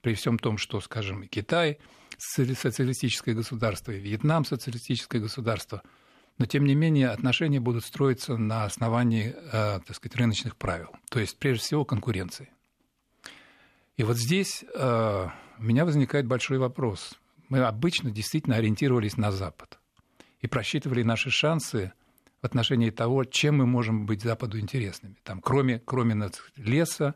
При 0.00 0.14
всем 0.14 0.38
том, 0.38 0.56
что, 0.56 0.80
скажем, 0.80 1.26
Китай– 1.28 1.78
социалистическое 2.18 3.34
государство, 3.34 3.92
и 3.92 3.98
Вьетнам– 4.00 4.44
социалистическое 4.46 5.20
государство, 5.20 5.82
но, 6.38 6.46
тем 6.46 6.64
не 6.64 6.74
менее, 6.74 7.10
отношения 7.10 7.60
будут 7.60 7.84
строиться 7.84 8.36
на 8.36 8.64
основании, 8.64 9.34
э, 9.34 9.80
так 9.86 9.94
сказать, 9.94 10.16
рыночных 10.16 10.56
правил, 10.56 10.88
то 11.10 11.20
есть, 11.20 11.38
прежде 11.38 11.64
всего, 11.64 11.84
конкуренции. 11.84 12.50
И 13.96 14.04
вот 14.04 14.16
здесь 14.16 14.64
э, 14.74 15.28
у 15.58 15.62
меня 15.62 15.84
возникает 15.84 16.26
большой 16.26 16.58
вопрос. 16.58 17.14
Мы 17.48 17.60
обычно 17.60 18.10
действительно 18.10 18.56
ориентировались 18.56 19.16
на 19.16 19.30
Запад 19.30 19.78
и 20.40 20.46
просчитывали 20.46 21.02
наши 21.02 21.30
шансы 21.30 21.92
в 22.40 22.46
отношении 22.46 22.90
того, 22.90 23.24
чем 23.24 23.58
мы 23.58 23.66
можем 23.66 24.06
быть 24.06 24.22
Западу 24.22 24.58
интересными. 24.58 25.16
Там, 25.22 25.40
кроме, 25.40 25.78
кроме 25.78 26.30
леса, 26.56 27.14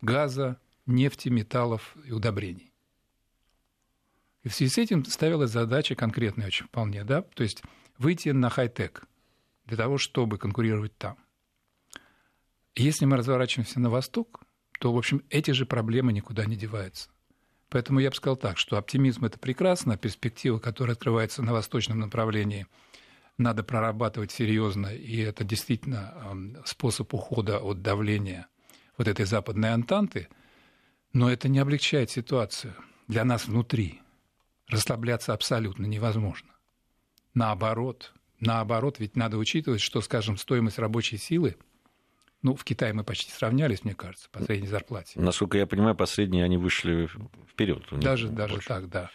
газа, 0.00 0.58
нефти, 0.86 1.28
металлов 1.28 1.94
и 2.04 2.12
удобрений. 2.12 2.71
И 4.42 4.48
в 4.48 4.54
связи 4.54 4.72
с 4.72 4.78
этим 4.78 5.04
ставилась 5.04 5.50
задача 5.50 5.94
конкретная 5.94 6.48
очень 6.48 6.66
вполне, 6.66 7.04
да, 7.04 7.22
то 7.22 7.42
есть 7.42 7.62
выйти 7.98 8.30
на 8.30 8.50
хай-тек 8.50 9.04
для 9.66 9.76
того, 9.76 9.98
чтобы 9.98 10.38
конкурировать 10.38 10.96
там. 10.96 11.16
Если 12.74 13.04
мы 13.04 13.16
разворачиваемся 13.16 13.80
на 13.80 13.90
восток, 13.90 14.40
то, 14.80 14.92
в 14.92 14.98
общем, 14.98 15.22
эти 15.30 15.52
же 15.52 15.66
проблемы 15.66 16.12
никуда 16.12 16.44
не 16.44 16.56
деваются. 16.56 17.10
Поэтому 17.68 18.00
я 18.00 18.10
бы 18.10 18.16
сказал 18.16 18.36
так, 18.36 18.58
что 18.58 18.76
оптимизм– 18.76 19.24
это 19.26 19.38
прекрасно, 19.38 19.96
перспектива, 19.96 20.58
которая 20.58 20.94
открывается 20.94 21.42
на 21.42 21.52
восточном 21.52 22.00
направлении, 22.00 22.66
надо 23.38 23.62
прорабатывать 23.62 24.30
серьезно, 24.30 24.88
и 24.88 25.18
это 25.18 25.44
действительно 25.44 26.62
способ 26.64 27.14
ухода 27.14 27.60
от 27.60 27.80
давления 27.80 28.46
вот 28.98 29.08
этой 29.08 29.24
западной 29.24 29.72
антанты, 29.72 30.28
но 31.12 31.30
это 31.30 31.48
не 31.48 31.58
облегчает 31.60 32.10
ситуацию 32.10 32.74
для 33.08 33.24
нас 33.24 33.46
внутри. 33.46 34.02
Расслабляться 34.72 35.32
абсолютно 35.32 35.86
невозможно. 35.86 36.50
Наоборот, 37.34 38.12
наоборот, 38.40 38.98
ведь 38.98 39.16
надо 39.16 39.38
учитывать, 39.38 39.80
что, 39.80 40.00
скажем, 40.00 40.36
стоимость 40.36 40.78
рабочей 40.78 41.16
силы– 41.16 41.56
ну, 42.42 42.56
в 42.56 42.64
Китае 42.64 42.92
мы 42.92 43.04
почти 43.04 43.30
сравнялись, 43.30 43.84
мне 43.84 43.94
кажется, 43.94 44.28
по 44.30 44.42
средней 44.42 44.66
зарплате. 44.66 45.18
Насколько 45.20 45.58
я 45.58 45.66
понимаю, 45.66 45.94
последние 45.94 46.44
они 46.44 46.56
вышли 46.56 47.08
вперед. 47.48 47.84
Даже, 47.92 48.28
даже 48.28 48.58
так, 48.58 48.88
да. 48.88 49.10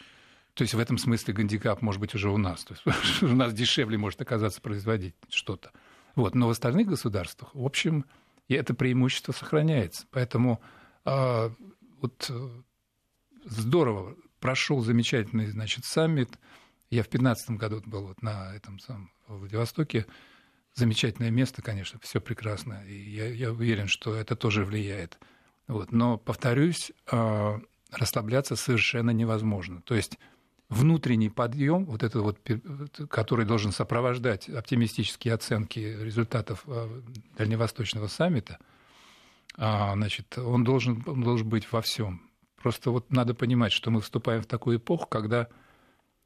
То 0.54 0.64
есть 0.64 0.74
в 0.74 0.80
этом 0.80 0.98
смысле 0.98 1.34
гандикап 1.34 1.82
может 1.82 2.00
быть 2.00 2.16
уже 2.16 2.30
у 2.30 2.38
нас. 2.38 2.64
То 2.64 2.74
есть 2.74 3.22
у 3.24 3.36
нас 3.36 3.54
дешевле 3.54 3.98
может 3.98 4.22
оказаться 4.22 4.62
производить 4.62 5.14
что-то. 5.30 5.72
Вот. 6.16 6.36
Но 6.36 6.48
в 6.48 6.52
остальных 6.52 6.88
государствах, 6.88 7.54
в 7.54 7.64
общем, 7.64 8.06
и 8.48 8.56
это 8.56 8.74
преимущество 8.74 9.34
сохраняется. 9.34 10.08
Поэтому 10.10 10.62
а, 11.04 11.52
вот 12.00 12.28
э, 12.30 12.50
здорово 13.44 14.16
прошел 14.40 14.82
замечательный, 14.82 15.48
значит, 15.48 15.86
саммит. 15.86 16.38
Я 16.90 17.04
в 17.04 17.10
2015 17.10 17.52
году 17.52 17.82
был 17.86 18.08
вот 18.08 18.22
на 18.22 18.56
этом 18.56 18.80
самом 18.80 19.12
Владивостоке 19.28 20.06
замечательное 20.74 21.32
место, 21.32 21.62
конечно, 21.62 22.00
все 22.02 22.22
прекрасно. 22.22 22.84
И 22.88 22.94
я, 22.94 23.28
я 23.28 23.52
уверен, 23.52 23.88
что 23.88 24.14
это 24.16 24.36
тоже 24.36 24.64
влияет. 24.64 25.18
Вот. 25.68 25.92
Но, 25.92 26.18
повторюсь, 26.18 26.92
а, 27.12 27.60
расслабляться 27.92 28.56
совершенно 28.56 29.12
невозможно. 29.12 29.82
То 29.82 29.96
есть 29.96 30.18
внутренний 30.70 31.30
подъем, 31.30 31.86
вот 31.86 32.04
этот 32.04 32.22
вот, 32.22 32.40
который 33.10 33.46
должен 33.46 33.72
сопровождать 33.72 34.50
оптимистические 34.50 35.34
оценки 35.34 35.80
результатов 35.80 36.64
а, 36.68 37.02
Дальневосточного 37.38 38.08
саммита, 38.08 38.60
а, 39.56 39.94
значит, 39.94 40.38
он 40.38 40.64
должен, 40.64 41.04
он 41.08 41.24
должен 41.24 41.50
быть 41.50 41.72
во 41.72 41.82
всем. 41.82 42.22
Просто 42.68 42.92
вот 42.92 43.14
надо 43.14 43.34
понимать, 43.34 43.72
что 43.72 43.92
мы 43.92 44.02
вступаем 44.02 44.42
в 44.42 44.46
такую 44.46 44.80
эпоху, 44.80 45.08
когда 45.08 45.48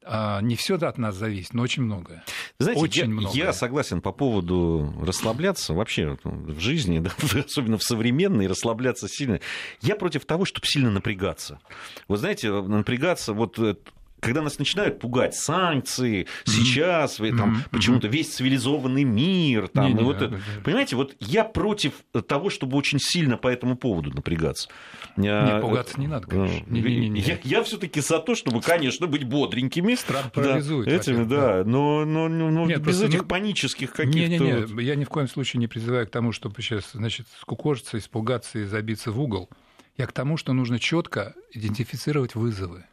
а, 0.04 0.40
не 0.40 0.56
все 0.56 0.74
от 0.74 0.98
нас 0.98 1.14
зависит, 1.14 1.54
но 1.54 1.62
очень 1.62 1.84
многое. 1.84 2.24
Знаете, 2.58 2.80
очень 2.80 3.02
я, 3.02 3.08
многое. 3.08 3.32
я 3.32 3.52
согласен 3.52 4.00
по 4.00 4.10
поводу 4.10 4.92
расслабляться 5.00 5.72
вообще 5.72 6.18
в 6.24 6.58
жизни, 6.58 6.98
да, 6.98 7.12
особенно 7.46 7.78
в 7.78 7.84
современной, 7.84 8.48
расслабляться 8.48 9.06
сильно. 9.08 9.38
Я 9.82 9.94
против 9.94 10.24
того, 10.24 10.44
чтобы 10.44 10.66
сильно 10.66 10.90
напрягаться. 10.90 11.60
Вы 12.08 12.16
знаете, 12.16 12.50
напрягаться, 12.50 13.34
вот 13.34 13.60
э, 13.60 13.76
когда 14.22 14.40
нас 14.40 14.60
начинают 14.60 15.00
пугать 15.00 15.34
санкции, 15.34 16.28
сейчас 16.44 17.18
mm-hmm. 17.18 17.36
там 17.36 17.54
mm-hmm. 17.54 17.70
почему-то 17.72 18.06
весь 18.06 18.32
цивилизованный 18.32 19.02
мир, 19.02 19.66
там, 19.66 19.98
и 19.98 20.02
вот 20.02 20.22
это. 20.22 20.40
понимаете, 20.62 20.94
вот 20.94 21.16
я 21.18 21.44
против 21.44 21.94
того, 22.28 22.48
чтобы 22.48 22.78
очень 22.78 23.00
сильно 23.00 23.36
по 23.36 23.48
этому 23.48 23.76
поводу 23.76 24.10
напрягаться. 24.10 24.68
Не, 25.16 25.60
пугаться 25.60 25.98
не 25.98 26.06
надо, 26.06 26.28
конечно. 26.28 26.64
Не, 26.68 26.80
не, 26.80 27.08
не, 27.08 27.20
Я, 27.20 27.38
я 27.42 27.62
все-таки 27.64 28.00
за 28.00 28.20
то, 28.20 28.36
чтобы, 28.36 28.60
конечно, 28.62 29.08
быть 29.08 29.24
бодренькими. 29.24 29.96
Страх 29.96 30.30
парализует. 30.30 30.88
Да, 30.88 30.94
этими, 30.94 31.24
да, 31.24 31.62
но, 31.66 32.04
но, 32.04 32.28
но 32.28 32.64
Нет, 32.64 32.80
без 32.80 33.02
этих 33.02 33.22
ну, 33.22 33.26
панических 33.26 33.92
каких-то... 33.92 34.44
Не, 34.44 34.52
не, 34.52 34.72
не, 34.72 34.84
я 34.84 34.94
ни 34.94 35.04
в 35.04 35.08
коем 35.08 35.28
случае 35.28 35.58
не 35.58 35.66
призываю 35.66 36.06
к 36.06 36.10
тому, 36.10 36.30
чтобы 36.30 36.62
сейчас, 36.62 36.92
значит, 36.92 37.26
скукожиться, 37.40 37.98
испугаться 37.98 38.60
и 38.60 38.64
забиться 38.64 39.10
в 39.10 39.20
угол. 39.20 39.50
Я 39.98 40.06
к 40.06 40.12
тому, 40.12 40.36
что 40.36 40.52
нужно 40.52 40.78
четко 40.78 41.34
идентифицировать 41.52 42.36
вызовы. 42.36 42.84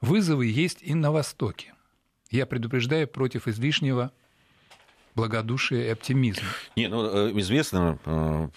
Вызовы 0.00 0.46
есть 0.46 0.82
и 0.82 0.94
на 0.94 1.12
Востоке. 1.12 1.74
Я 2.30 2.46
предупреждаю 2.46 3.08
против 3.08 3.48
излишнего 3.48 4.12
благодушия 5.14 5.86
и 5.86 5.88
оптимизма. 5.88 6.46
Не, 6.76 6.88
ну, 6.88 7.04
э, 7.04 7.38
известно, 7.40 7.98
э, 8.04 8.48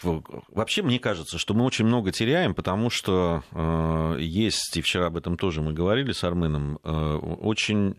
вообще 0.50 0.84
мне 0.84 1.00
кажется, 1.00 1.38
что 1.38 1.54
мы 1.54 1.66
очень 1.66 1.86
много 1.86 2.12
теряем, 2.12 2.54
потому 2.54 2.90
что 2.90 3.44
э, 3.52 4.18
есть, 4.20 4.78
и 4.78 4.82
вчера 4.82 5.08
об 5.08 5.18
этом 5.18 5.38
тоже 5.38 5.62
мы 5.62 5.74
говорили 5.74 6.12
с 6.12 6.24
Арменом, 6.24 6.80
очень 6.84 7.96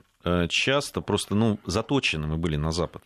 часто 0.49 1.03
просто, 1.03 1.35
ну, 1.35 1.59
заточены 1.67 2.27
мы 2.27 2.39
были 2.39 2.57
на 2.57 2.73
Запад 2.73 3.03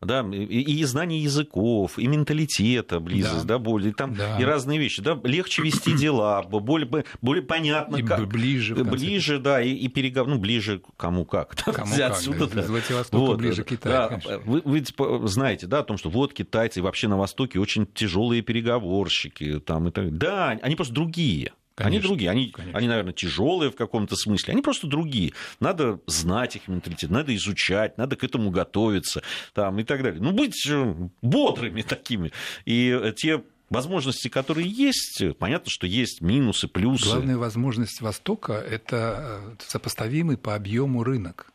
да, 0.00 0.24
и, 0.32 0.60
и 0.60 0.84
знание 0.84 1.22
языков, 1.22 1.98
и 1.98 2.06
менталитета, 2.06 3.00
близость, 3.00 3.46
да, 3.46 3.54
да 3.54 3.58
более, 3.58 3.92
там 3.92 4.14
да. 4.14 4.38
и 4.38 4.44
разные 4.44 4.78
вещи, 4.78 5.02
да, 5.02 5.18
легче 5.24 5.62
вести 5.62 5.92
дела, 5.96 6.42
более, 6.42 7.04
более 7.20 7.42
понятно, 7.42 7.96
и 7.96 8.02
как. 8.02 8.26
ближе, 8.28 8.76
ближе, 8.76 9.38
да, 9.38 9.60
и, 9.60 9.70
и 9.70 9.88
переговор, 9.88 10.28
ну, 10.28 10.38
ближе 10.38 10.80
кому 10.96 11.24
как. 11.24 11.56
Кому 11.56 11.96
как, 11.96 12.12
отсюда, 12.12 12.46
да. 12.46 12.62
Из 12.62 12.70
Владивостока 12.70 13.20
вот, 13.20 13.38
ближе 13.38 13.64
к 13.64 13.68
Китаю, 13.68 14.20
да, 14.24 14.40
вы, 14.44 14.62
вы 14.64 14.80
типа, 14.80 15.26
знаете, 15.26 15.66
да, 15.66 15.80
о 15.80 15.84
том, 15.84 15.98
что 15.98 16.10
вот 16.10 16.32
китайцы 16.32 16.80
вообще 16.80 17.08
на 17.08 17.16
Востоке 17.16 17.58
очень 17.58 17.86
тяжелые 17.86 18.42
переговорщики, 18.42 19.58
там, 19.60 19.88
и 19.88 19.90
так 19.90 20.16
Да, 20.16 20.58
они 20.62 20.76
просто 20.76 20.94
другие. 20.94 21.52
Конечно, 21.78 21.96
они 21.96 22.08
другие, 22.08 22.30
они, 22.30 22.54
они, 22.72 22.88
наверное, 22.88 23.12
тяжелые 23.12 23.70
в 23.70 23.76
каком-то 23.76 24.16
смысле, 24.16 24.52
они 24.52 24.62
просто 24.62 24.88
другие. 24.88 25.32
Надо 25.60 26.00
знать 26.06 26.56
их 26.56 26.66
менталитет, 26.66 27.08
надо 27.10 27.34
изучать, 27.36 27.96
надо 27.98 28.16
к 28.16 28.24
этому 28.24 28.50
готовиться 28.50 29.22
там, 29.52 29.78
и 29.78 29.84
так 29.84 30.02
далее. 30.02 30.20
Ну, 30.20 30.32
быть 30.32 30.66
э, 30.68 30.94
бодрыми 31.22 31.82
такими. 31.82 32.32
И 32.64 32.90
э, 32.90 33.12
те 33.16 33.44
возможности, 33.70 34.26
которые 34.26 34.68
есть, 34.68 35.22
понятно, 35.38 35.70
что 35.70 35.86
есть 35.86 36.20
минусы, 36.20 36.66
плюсы. 36.66 37.04
Главная 37.04 37.36
возможность 37.36 38.00
Востока– 38.00 38.52
это 38.70 39.54
э, 39.60 39.64
сопоставимый 39.64 40.36
по 40.36 40.56
объему 40.56 41.04
рынок. 41.04 41.52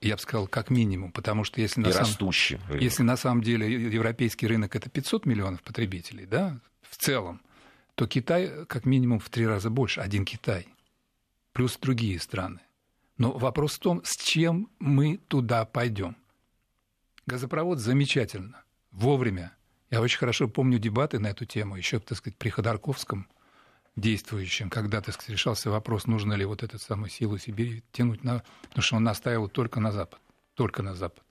Я 0.00 0.16
бы 0.16 0.22
сказал, 0.22 0.46
как 0.46 0.70
минимум, 0.70 1.12
потому 1.12 1.44
что 1.44 1.60
если 1.60 1.82
на, 1.82 1.92
самом, 1.92 2.32
если 2.80 3.02
на 3.02 3.18
самом 3.18 3.42
деле 3.42 3.70
европейский 3.70 4.46
рынок 4.46 4.76
это 4.76 4.88
500 4.88 5.26
миллионов 5.26 5.62
потребителей, 5.62 6.24
да, 6.24 6.58
в 6.88 6.96
целом, 6.96 7.42
то 7.96 8.06
Китай 8.06 8.66
как 8.66 8.84
минимум 8.84 9.18
в 9.18 9.28
три 9.30 9.46
раза 9.46 9.70
больше, 9.70 10.00
один 10.00 10.24
Китай, 10.24 10.68
плюс 11.52 11.76
другие 11.78 12.20
страны. 12.20 12.60
Но 13.16 13.32
вопрос 13.32 13.76
в 13.76 13.78
том, 13.80 14.02
с 14.04 14.16
чем 14.16 14.70
мы 14.78 15.16
туда 15.28 15.64
пойдем. 15.64 16.16
Газопровод 17.24 17.78
замечательно, 17.78 18.62
вовремя. 18.92 19.56
Я 19.90 20.02
очень 20.02 20.18
хорошо 20.18 20.46
помню 20.46 20.78
дебаты 20.78 21.18
на 21.18 21.28
эту 21.28 21.46
тему, 21.46 21.76
еще, 21.76 21.98
так 21.98 22.18
сказать, 22.18 22.36
при 22.36 22.50
Ходорковском 22.50 23.26
действующем, 23.96 24.68
когда, 24.68 25.00
так 25.00 25.14
сказать, 25.14 25.30
решался 25.30 25.70
вопрос, 25.70 26.06
нужно 26.06 26.34
ли 26.34 26.44
вот 26.44 26.62
эту 26.62 26.78
самую 26.78 27.08
силу 27.08 27.38
Сибири 27.38 27.82
тянуть 27.92 28.22
на... 28.22 28.42
Потому 28.62 28.82
что 28.82 28.96
он 28.96 29.04
настаивал 29.04 29.48
только 29.48 29.80
на 29.80 29.90
Запад, 29.90 30.20
только 30.54 30.82
на 30.82 30.94
Запад. 30.94 31.24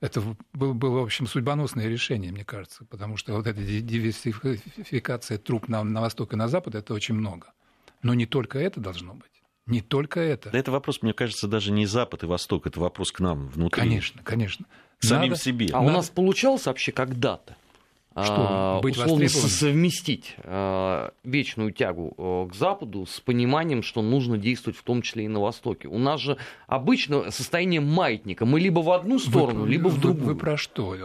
Это 0.00 0.22
было, 0.52 0.74
было, 0.74 1.00
в 1.00 1.04
общем, 1.04 1.26
судьбоносное 1.26 1.88
решение, 1.88 2.30
мне 2.30 2.44
кажется, 2.44 2.84
потому 2.84 3.16
что 3.16 3.32
вот 3.32 3.46
эта 3.46 3.62
диверсификация 3.62 5.38
труп 5.38 5.68
на, 5.68 5.82
на 5.84 6.00
восток 6.02 6.34
и 6.34 6.36
на 6.36 6.48
запад– 6.48 6.74
это 6.76 6.92
очень 6.92 7.14
много. 7.14 7.52
Но 8.02 8.12
не 8.12 8.26
только 8.26 8.58
это 8.58 8.78
должно 8.78 9.14
быть. 9.14 9.30
Не 9.66 9.80
только 9.80 10.20
это. 10.20 10.50
Да 10.50 10.58
это 10.58 10.70
вопрос, 10.70 11.02
мне 11.02 11.12
кажется, 11.12 11.48
даже 11.48 11.72
не 11.72 11.86
Запад 11.86 12.22
и 12.22 12.26
Восток, 12.26 12.66
это 12.66 12.78
вопрос 12.78 13.10
к 13.10 13.20
нам 13.20 13.48
внутри. 13.48 13.80
Конечно, 13.80 14.22
конечно. 14.22 14.66
Самим 15.00 15.30
Надо... 15.30 15.42
себе. 15.42 15.66
А 15.72 15.78
Надо... 15.80 15.86
у 15.86 15.90
нас 15.90 16.08
получалось 16.08 16.66
вообще 16.66 16.92
когда-то 16.92 17.56
что, 18.24 18.46
а, 18.48 18.80
быть 18.80 18.96
условно 18.96 19.28
совместить 19.28 20.36
а, 20.38 21.12
вечную 21.22 21.70
тягу 21.72 22.14
а, 22.16 22.46
к 22.48 22.54
Западу 22.54 23.04
с 23.04 23.20
пониманием, 23.20 23.82
что 23.82 24.00
нужно 24.00 24.38
действовать 24.38 24.78
в 24.78 24.82
том 24.82 25.02
числе 25.02 25.26
и 25.26 25.28
на 25.28 25.40
Востоке. 25.40 25.88
У 25.88 25.98
нас 25.98 26.20
же 26.20 26.38
обычно 26.66 27.30
состояние 27.30 27.80
маятника. 27.80 28.46
Мы 28.46 28.60
либо 28.60 28.80
в 28.80 28.90
одну 28.90 29.18
сторону, 29.18 29.62
вы, 29.62 29.68
либо 29.68 29.88
в 29.88 30.00
другую. 30.00 30.24
Вы, 30.24 30.32
вы 30.34 30.38
про 30.38 30.56
что? 30.56 30.96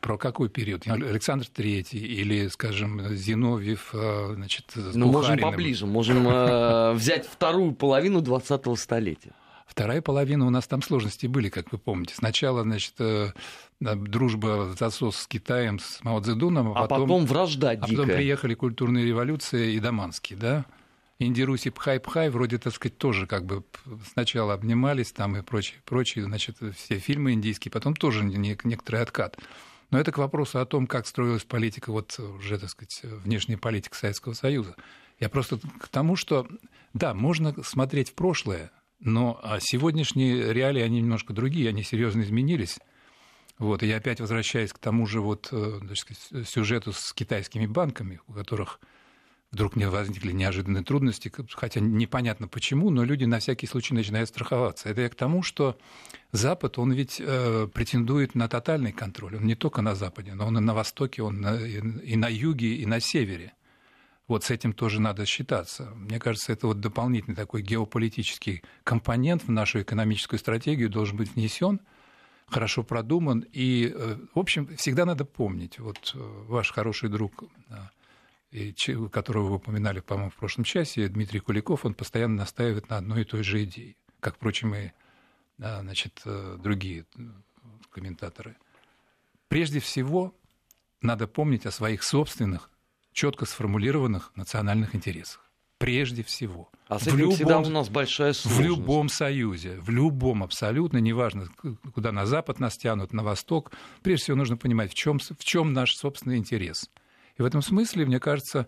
Про 0.00 0.18
какой 0.18 0.48
период? 0.48 0.86
Александр 0.86 1.46
Третий 1.46 1.98
или, 1.98 2.48
скажем, 2.48 3.14
Зиновьев, 3.14 3.94
значит, 4.34 4.72
с 4.74 4.94
Ну, 4.94 5.12
можем 5.12 5.38
поближе. 5.38 5.86
Можем 5.86 6.94
взять 6.96 7.26
вторую 7.26 7.72
половину 7.72 8.20
20-го 8.20 8.74
столетия. 8.76 9.32
Вторая 9.68 10.00
половина 10.00 10.46
у 10.46 10.50
нас 10.50 10.66
там 10.66 10.82
сложности 10.82 11.26
были, 11.26 11.50
как 11.50 11.70
вы 11.70 11.78
помните. 11.78 12.14
Сначала, 12.16 12.62
значит, 12.62 12.94
э, 12.98 13.28
дружба 13.80 14.74
засос 14.78 15.16
с 15.16 15.26
Китаем, 15.26 15.78
с 15.78 16.02
Мао 16.02 16.20
Цзэдуном, 16.20 16.68
а, 16.68 16.84
а 16.84 16.86
потом, 16.86 17.08
потом 17.08 17.26
вражда 17.26 17.76
дикая. 17.76 17.86
А 17.86 17.90
потом 17.90 18.06
приехали 18.16 18.54
культурные 18.54 19.06
революции 19.06 19.74
и 19.74 19.80
Даманский, 19.80 20.36
да? 20.36 20.66
Инди-Руси 21.20 21.70
Пхай-Пхай 21.70 22.30
вроде, 22.30 22.58
так 22.58 22.72
сказать, 22.72 22.96
тоже 22.96 23.26
как 23.26 23.44
бы 23.44 23.64
сначала 24.12 24.54
обнимались 24.54 25.10
там 25.10 25.36
и 25.36 25.42
прочее, 25.42 25.80
прочее, 25.84 26.24
значит, 26.24 26.58
все 26.76 26.98
фильмы 26.98 27.32
индийские, 27.32 27.72
потом 27.72 27.96
тоже 27.96 28.24
некоторый 28.24 29.02
откат. 29.02 29.36
Но 29.90 29.98
это 29.98 30.12
к 30.12 30.18
вопросу 30.18 30.60
о 30.60 30.66
том, 30.66 30.86
как 30.86 31.06
строилась 31.06 31.44
политика, 31.44 31.90
вот 31.90 32.18
уже, 32.20 32.58
так 32.58 32.70
сказать, 32.70 33.00
внешняя 33.02 33.56
политика 33.56 33.96
Советского 33.96 34.34
Союза. 34.34 34.76
Я 35.18 35.28
просто 35.28 35.58
к 35.58 35.88
тому, 35.88 36.14
что, 36.14 36.46
да, 36.92 37.14
можно 37.14 37.54
смотреть 37.64 38.10
в 38.10 38.14
прошлое, 38.14 38.70
но 39.00 39.40
а 39.42 39.58
сегодняшние 39.60 40.52
реалии, 40.52 40.82
они 40.82 41.00
немножко 41.00 41.32
другие, 41.32 41.70
они 41.70 41.82
серьезно 41.82 42.22
изменились. 42.22 42.78
Вот, 43.58 43.82
и 43.82 43.86
я 43.86 43.96
опять 43.96 44.20
возвращаюсь 44.20 44.72
к 44.72 44.78
тому 44.78 45.06
же 45.06 45.20
вот, 45.20 45.48
э, 45.50 45.80
сказать, 45.94 46.48
сюжету 46.48 46.92
с 46.92 47.12
китайскими 47.12 47.66
банками, 47.66 48.20
у 48.28 48.32
которых 48.32 48.80
вдруг 49.50 49.76
не 49.76 49.88
возникли 49.88 50.32
неожиданные 50.32 50.84
трудности, 50.84 51.32
хотя 51.54 51.80
непонятно 51.80 52.48
почему, 52.48 52.90
но 52.90 53.04
люди 53.04 53.24
на 53.24 53.38
всякий 53.38 53.66
случай 53.66 53.94
начинают 53.94 54.28
страховаться. 54.28 54.88
Это 54.88 55.00
я 55.00 55.08
к 55.08 55.14
тому, 55.14 55.42
что 55.42 55.78
Запад, 56.32 56.78
он 56.78 56.92
ведь 56.92 57.20
э, 57.20 57.66
претендует 57.72 58.34
на 58.34 58.48
тотальный 58.48 58.92
контроль. 58.92 59.36
Он 59.36 59.44
не 59.44 59.54
только 59.54 59.82
на 59.82 59.94
Западе, 59.94 60.34
но 60.34 60.46
он 60.46 60.58
и 60.58 60.60
на 60.60 60.74
Востоке, 60.74 61.22
он 61.22 61.40
на, 61.40 61.56
и 61.56 62.16
на 62.16 62.28
Юге, 62.28 62.74
и 62.74 62.86
на 62.86 63.00
Севере. 63.00 63.54
Вот 64.28 64.44
с 64.44 64.50
этим 64.50 64.74
тоже 64.74 65.00
надо 65.00 65.24
считаться. 65.24 65.90
Мне 65.94 66.20
кажется, 66.20 66.52
это 66.52 66.66
вот 66.66 66.80
дополнительный 66.80 67.34
такой 67.34 67.62
геополитический 67.62 68.62
компонент 68.84 69.44
в 69.44 69.50
нашу 69.50 69.80
экономическую 69.80 70.38
стратегию 70.38 70.90
должен 70.90 71.16
быть 71.16 71.34
внесен, 71.34 71.80
хорошо 72.50 72.82
продуман. 72.82 73.44
И, 73.52 73.92
э, 73.94 74.16
в 74.34 74.38
общем, 74.38 74.66
всегда 74.76 75.04
надо 75.04 75.24
помнить, 75.24 75.78
вот 75.78 76.12
э, 76.14 76.18
ваш 76.18 76.72
хороший 76.72 77.08
друг, 77.08 77.44
э, 78.50 78.72
которого 79.10 79.48
вы 79.48 79.54
упоминали, 79.56 80.00
по-моему, 80.00 80.30
в 80.30 80.36
прошлом 80.36 80.64
часе, 80.64 81.08
Дмитрий 81.08 81.40
Куликов, 81.40 81.84
он 81.84 81.94
постоянно 81.94 82.36
настаивает 82.36 82.88
на 82.88 82.96
одной 82.96 83.22
и 83.22 83.24
той 83.24 83.42
же 83.42 83.62
идее, 83.64 83.94
как, 84.20 84.36
впрочем, 84.36 84.74
и 84.74 84.90
значит, 85.58 86.22
другие 86.24 87.04
комментаторы. 87.90 88.56
Прежде 89.48 89.80
всего, 89.80 90.34
надо 91.02 91.26
помнить 91.26 91.66
о 91.66 91.70
своих 91.70 92.02
собственных 92.02 92.70
четко 93.12 93.44
сформулированных 93.44 94.32
национальных 94.34 94.94
интересах. 94.94 95.47
Прежде 95.78 96.22
всего. 96.24 96.70
А 96.88 96.98
с 96.98 97.02
этим 97.02 97.12
в 97.12 97.18
любом, 97.18 97.34
всегда 97.34 97.58
у 97.60 97.68
нас 97.68 97.88
большая 97.88 98.32
сложность. 98.32 98.60
В 98.60 98.64
любом 98.64 99.08
союзе, 99.08 99.78
в 99.80 99.90
любом 99.90 100.42
абсолютно, 100.42 100.98
неважно, 100.98 101.46
куда 101.94 102.12
на 102.12 102.26
запад 102.26 102.58
нас 102.58 102.76
тянут, 102.76 103.12
на 103.12 103.22
восток, 103.22 103.72
прежде 104.02 104.24
всего 104.24 104.36
нужно 104.36 104.56
понимать, 104.56 104.90
в 104.90 104.94
чем, 104.94 105.18
в 105.18 105.44
чем 105.44 105.72
наш 105.72 105.94
собственный 105.94 106.36
интерес. 106.36 106.90
И 107.36 107.42
в 107.42 107.44
этом 107.44 107.62
смысле, 107.62 108.06
мне 108.06 108.18
кажется, 108.18 108.66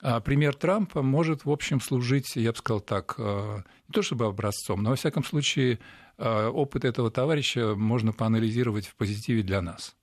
а, 0.00 0.20
пример 0.20 0.56
Трампа 0.56 1.02
может, 1.02 1.44
в 1.44 1.50
общем, 1.50 1.80
служить, 1.80 2.34
я 2.34 2.50
бы 2.50 2.58
сказал 2.58 2.80
так, 2.80 3.14
а, 3.18 3.58
не 3.86 3.92
то 3.92 4.02
чтобы 4.02 4.26
образцом, 4.26 4.82
но, 4.82 4.90
во 4.90 4.96
всяком 4.96 5.22
случае, 5.22 5.78
а, 6.18 6.48
опыт 6.48 6.84
этого 6.84 7.10
товарища 7.10 7.76
можно 7.76 8.12
поанализировать 8.12 8.86
в 8.88 8.96
позитиве 8.96 9.44
для 9.44 9.62
нас. 9.62 9.94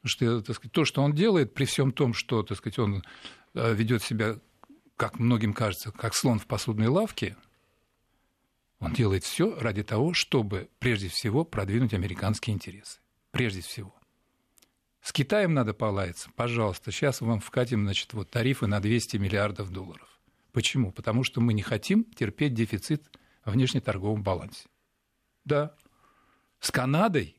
Потому 0.00 0.10
что 0.10 0.42
так 0.42 0.56
сказать, 0.56 0.72
то, 0.72 0.84
что 0.86 1.02
он 1.02 1.12
делает, 1.12 1.52
при 1.52 1.66
всем 1.66 1.92
том, 1.92 2.14
что 2.14 2.42
так 2.42 2.56
сказать, 2.56 2.78
он 2.78 3.02
ведет 3.52 4.02
себя, 4.02 4.36
как 5.00 5.18
многим 5.18 5.54
кажется, 5.54 5.92
как 5.92 6.14
слон 6.14 6.38
в 6.38 6.46
посудной 6.46 6.88
лавке, 6.88 7.34
он 8.80 8.92
делает 8.92 9.24
все 9.24 9.58
ради 9.58 9.82
того, 9.82 10.12
чтобы 10.12 10.68
прежде 10.78 11.08
всего 11.08 11.42
продвинуть 11.42 11.94
американские 11.94 12.54
интересы. 12.54 12.98
Прежде 13.30 13.62
всего. 13.62 13.94
С 15.00 15.14
Китаем 15.14 15.54
надо 15.54 15.72
полаяться, 15.72 16.28
пожалуйста. 16.36 16.92
Сейчас 16.92 17.22
вам 17.22 17.40
вкатим 17.40 17.84
значит, 17.84 18.12
вот, 18.12 18.28
тарифы 18.28 18.66
на 18.66 18.78
200 18.78 19.16
миллиардов 19.16 19.70
долларов. 19.70 20.20
Почему? 20.52 20.92
Потому 20.92 21.24
что 21.24 21.40
мы 21.40 21.54
не 21.54 21.62
хотим 21.62 22.04
терпеть 22.04 22.52
дефицит 22.52 23.02
в 23.46 23.52
внешнеторговом 23.52 24.22
балансе. 24.22 24.68
Да. 25.46 25.74
С 26.60 26.70
Канадой, 26.70 27.38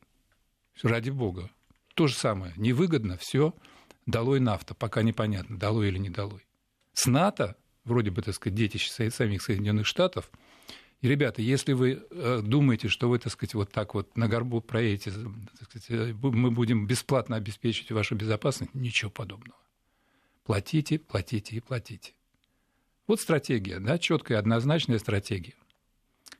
ради 0.82 1.10
бога, 1.10 1.48
то 1.94 2.08
же 2.08 2.14
самое. 2.14 2.54
Невыгодно, 2.56 3.16
все, 3.18 3.54
долой 4.06 4.40
нафта, 4.40 4.74
пока 4.74 5.02
непонятно, 5.02 5.56
долой 5.56 5.86
или 5.86 5.98
не 5.98 6.10
долой. 6.10 6.44
С 6.94 7.06
НАТО, 7.06 7.56
вроде 7.84 8.10
бы, 8.10 8.22
так 8.22 8.34
сказать, 8.34 8.56
детище 8.56 9.10
самих 9.10 9.42
Соединенных 9.42 9.86
Штатов, 9.86 10.30
и, 11.00 11.08
ребята, 11.08 11.42
если 11.42 11.72
вы 11.72 12.06
э, 12.10 12.40
думаете, 12.44 12.86
что 12.86 13.08
вы, 13.08 13.18
так 13.18 13.32
сказать, 13.32 13.54
вот 13.54 13.72
так 13.72 13.94
вот 13.94 14.16
на 14.16 14.28
горбу 14.28 14.60
проедете, 14.60 15.10
так 15.10 15.68
сказать, 15.68 15.86
э, 15.88 16.14
мы 16.22 16.52
будем 16.52 16.86
бесплатно 16.86 17.34
обеспечить 17.34 17.90
вашу 17.90 18.14
безопасность, 18.14 18.72
ничего 18.74 19.10
подобного. 19.10 19.58
Платите, 20.44 21.00
платите 21.00 21.56
и 21.56 21.60
платите. 21.60 22.12
Вот 23.08 23.20
стратегия, 23.20 23.80
да, 23.80 23.98
четкая, 23.98 24.38
однозначная 24.38 24.98
стратегия. 24.98 25.54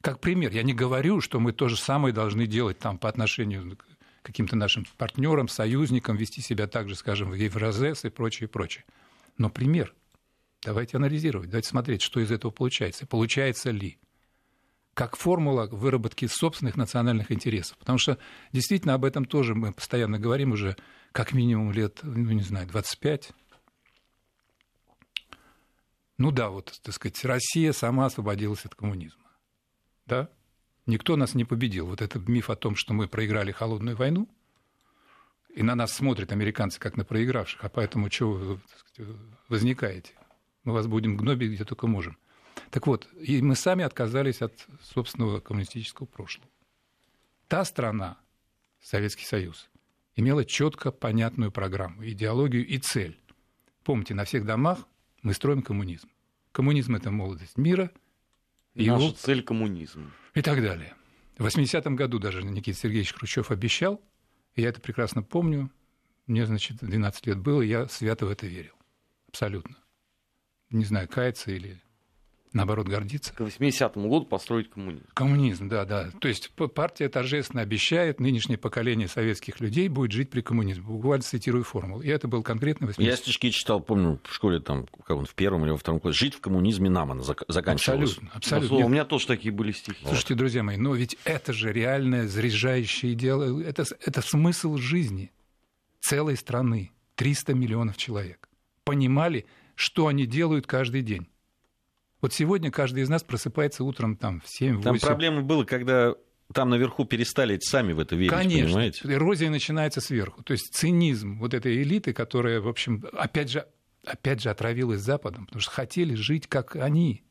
Как 0.00 0.20
пример, 0.20 0.52
я 0.52 0.62
не 0.62 0.74
говорю, 0.74 1.20
что 1.20 1.40
мы 1.40 1.52
то 1.52 1.68
же 1.68 1.76
самое 1.76 2.14
должны 2.14 2.46
делать 2.46 2.78
там 2.78 2.98
по 2.98 3.08
отношению 3.08 3.76
каким-то 4.22 4.54
нашим 4.54 4.86
партнерам, 4.96 5.48
союзникам 5.48 6.16
вести 6.16 6.40
себя 6.40 6.68
так 6.68 6.88
же, 6.88 6.94
скажем, 6.94 7.30
в 7.30 7.34
Евразес 7.34 8.04
и 8.04 8.10
прочее, 8.10 8.48
прочее. 8.48 8.84
Но 9.38 9.50
пример. 9.50 9.92
Давайте 10.64 10.96
анализировать, 10.96 11.50
давайте 11.50 11.68
смотреть, 11.68 12.02
что 12.02 12.20
из 12.20 12.30
этого 12.30 12.50
получается. 12.50 13.06
Получается 13.06 13.70
ли? 13.70 13.98
как 14.94 15.16
формула 15.16 15.66
выработки 15.66 16.26
собственных 16.26 16.76
национальных 16.76 17.32
интересов. 17.32 17.78
Потому 17.78 17.98
что 17.98 18.18
действительно 18.52 18.94
об 18.94 19.04
этом 19.04 19.24
тоже 19.24 19.54
мы 19.54 19.72
постоянно 19.72 20.18
говорим 20.18 20.52
уже 20.52 20.76
как 21.12 21.32
минимум 21.32 21.72
лет, 21.72 22.00
ну 22.02 22.32
не 22.32 22.42
знаю, 22.42 22.66
25. 22.66 23.32
Ну 26.18 26.30
да, 26.30 26.50
вот, 26.50 26.78
так 26.82 26.94
сказать, 26.94 27.24
Россия 27.24 27.72
сама 27.72 28.06
освободилась 28.06 28.64
от 28.64 28.74
коммунизма. 28.74 29.22
Да? 30.06 30.28
Никто 30.86 31.16
нас 31.16 31.34
не 31.34 31.44
победил. 31.44 31.86
Вот 31.86 32.02
этот 32.02 32.28
миф 32.28 32.50
о 32.50 32.56
том, 32.56 32.76
что 32.76 32.92
мы 32.92 33.08
проиграли 33.08 33.50
холодную 33.50 33.96
войну, 33.96 34.28
и 35.54 35.62
на 35.62 35.74
нас 35.74 35.92
смотрят 35.92 36.32
американцы 36.32 36.78
как 36.78 36.96
на 36.96 37.04
проигравших, 37.04 37.64
а 37.64 37.68
поэтому 37.68 38.08
чего 38.08 38.32
вы 38.32 38.60
сказать, 38.76 39.16
возникаете? 39.48 40.12
Мы 40.64 40.72
вас 40.72 40.86
будем 40.86 41.16
гнобить 41.16 41.52
где 41.52 41.64
только 41.64 41.86
можем. 41.86 42.16
Так 42.70 42.86
вот, 42.86 43.08
и 43.20 43.42
мы 43.42 43.54
сами 43.56 43.84
отказались 43.84 44.42
от 44.42 44.66
собственного 44.82 45.40
коммунистического 45.40 46.06
прошлого. 46.06 46.48
Та 47.48 47.64
страна, 47.64 48.18
Советский 48.80 49.24
Союз, 49.24 49.68
имела 50.16 50.44
четко 50.44 50.90
понятную 50.90 51.50
программу, 51.50 52.06
идеологию 52.06 52.66
и 52.66 52.78
цель. 52.78 53.18
Помните, 53.84 54.14
на 54.14 54.24
всех 54.24 54.46
домах 54.46 54.86
мы 55.22 55.34
строим 55.34 55.62
коммунизм. 55.62 56.08
Коммунизм– 56.52 56.94
это 56.96 57.10
молодость 57.10 57.56
мира. 57.56 57.90
Наша 58.74 59.02
его... 59.02 59.10
цель– 59.12 59.42
коммунизм. 59.44 60.12
И 60.34 60.42
так 60.42 60.62
далее. 60.62 60.94
В 61.38 61.46
80-м 61.46 61.96
году 61.96 62.18
даже 62.18 62.42
Никита 62.42 62.78
Сергеевич 62.78 63.14
Хрущев 63.14 63.50
обещал, 63.50 64.00
и 64.54 64.62
я 64.62 64.68
это 64.68 64.80
прекрасно 64.80 65.22
помню, 65.22 65.70
мне, 66.26 66.46
значит, 66.46 66.78
12 66.78 67.26
лет 67.26 67.38
было, 67.38 67.62
и 67.62 67.68
я 67.68 67.88
свято 67.88 68.26
в 68.26 68.30
это 68.30 68.46
верил. 68.46 68.74
Абсолютно. 69.28 69.76
Не 70.72 70.84
знаю, 70.84 71.08
каяться 71.08 71.50
или 71.50 71.80
наоборот, 72.52 72.86
гордиться. 72.86 73.32
К 73.32 73.40
80-му 73.40 74.08
году 74.08 74.26
построить 74.26 74.70
коммунизм. 74.70 75.04
Коммунизм, 75.14 75.68
да, 75.68 75.84
да. 75.84 76.10
То 76.20 76.28
есть 76.28 76.50
партия 76.50 77.08
торжественно 77.08 77.62
обещает, 77.62 78.20
нынешнее 78.20 78.58
поколение 78.58 79.08
советских 79.08 79.60
людей 79.60 79.88
будет 79.88 80.12
жить 80.12 80.30
при 80.30 80.40
коммунизме. 80.40 80.82
Буквально 80.84 81.22
цитирую 81.22 81.64
формулу. 81.64 82.02
И 82.02 82.08
это 82.08 82.28
был 82.28 82.42
конкретно 82.42 82.86
80 82.86 83.10
Я 83.10 83.16
стишки 83.16 83.50
читал, 83.50 83.80
помню, 83.80 84.20
в 84.24 84.34
школе, 84.34 84.60
там, 84.60 84.86
как 85.04 85.16
он, 85.16 85.26
в 85.26 85.34
первом 85.34 85.64
или 85.64 85.70
во 85.70 85.76
втором 85.76 86.00
классе. 86.00 86.18
Жить 86.18 86.34
в 86.34 86.40
коммунизме 86.40 86.90
нам 86.90 87.12
она 87.12 87.22
заканчивалась. 87.22 88.12
Абсолютно, 88.12 88.30
абсолютно. 88.34 88.78
Ну, 88.78 88.86
у 88.86 88.88
меня 88.88 89.04
тоже 89.04 89.26
такие 89.26 89.52
были 89.52 89.72
стихи. 89.72 90.04
Слушайте, 90.04 90.34
друзья 90.34 90.62
мои, 90.62 90.76
но 90.76 90.94
ведь 90.94 91.16
это 91.24 91.52
же 91.52 91.72
реальное 91.72 92.28
заряжающее 92.28 93.14
дело. 93.14 93.62
Это, 93.62 93.84
это 94.04 94.22
смысл 94.22 94.76
жизни 94.76 95.30
целой 96.00 96.36
страны. 96.36 96.90
300 97.16 97.54
миллионов 97.54 97.96
человек. 97.98 98.48
Понимали, 98.84 99.46
что 99.74 100.06
они 100.06 100.26
делают 100.26 100.66
каждый 100.66 101.02
день. 101.02 101.28
Вот 102.20 102.32
сегодня 102.32 102.70
каждый 102.70 103.02
из 103.02 103.08
нас 103.08 103.22
просыпается 103.24 103.84
утром 103.84 104.16
там 104.16 104.40
в 104.40 104.48
7 104.48 104.76
8 104.76 104.82
Там 104.82 104.98
проблема 104.98 105.42
была, 105.42 105.64
когда 105.64 106.14
там 106.52 106.70
наверху 106.70 107.04
перестали 107.04 107.58
сами 107.58 107.92
в 107.92 107.98
это 107.98 108.14
верить, 108.14 108.30
Конечно. 108.30 108.66
понимаете? 108.66 109.12
Эрозия 109.12 109.50
начинается 109.50 110.00
сверху. 110.00 110.42
То 110.42 110.52
есть 110.52 110.72
цинизм 110.74 111.38
вот 111.38 111.54
этой 111.54 111.82
элиты, 111.82 112.12
которая, 112.12 112.60
в 112.60 112.68
общем, 112.68 113.04
опять 113.12 113.50
же, 113.50 113.66
опять 114.04 114.40
же 114.42 114.50
отравилась 114.50 115.00
Западом, 115.00 115.46
потому 115.46 115.60
что 115.60 115.70
хотели 115.70 116.14
жить, 116.14 116.46
как 116.46 116.76
они. 116.76 117.24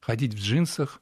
Ходить 0.00 0.34
в 0.34 0.38
джинсах, 0.38 1.00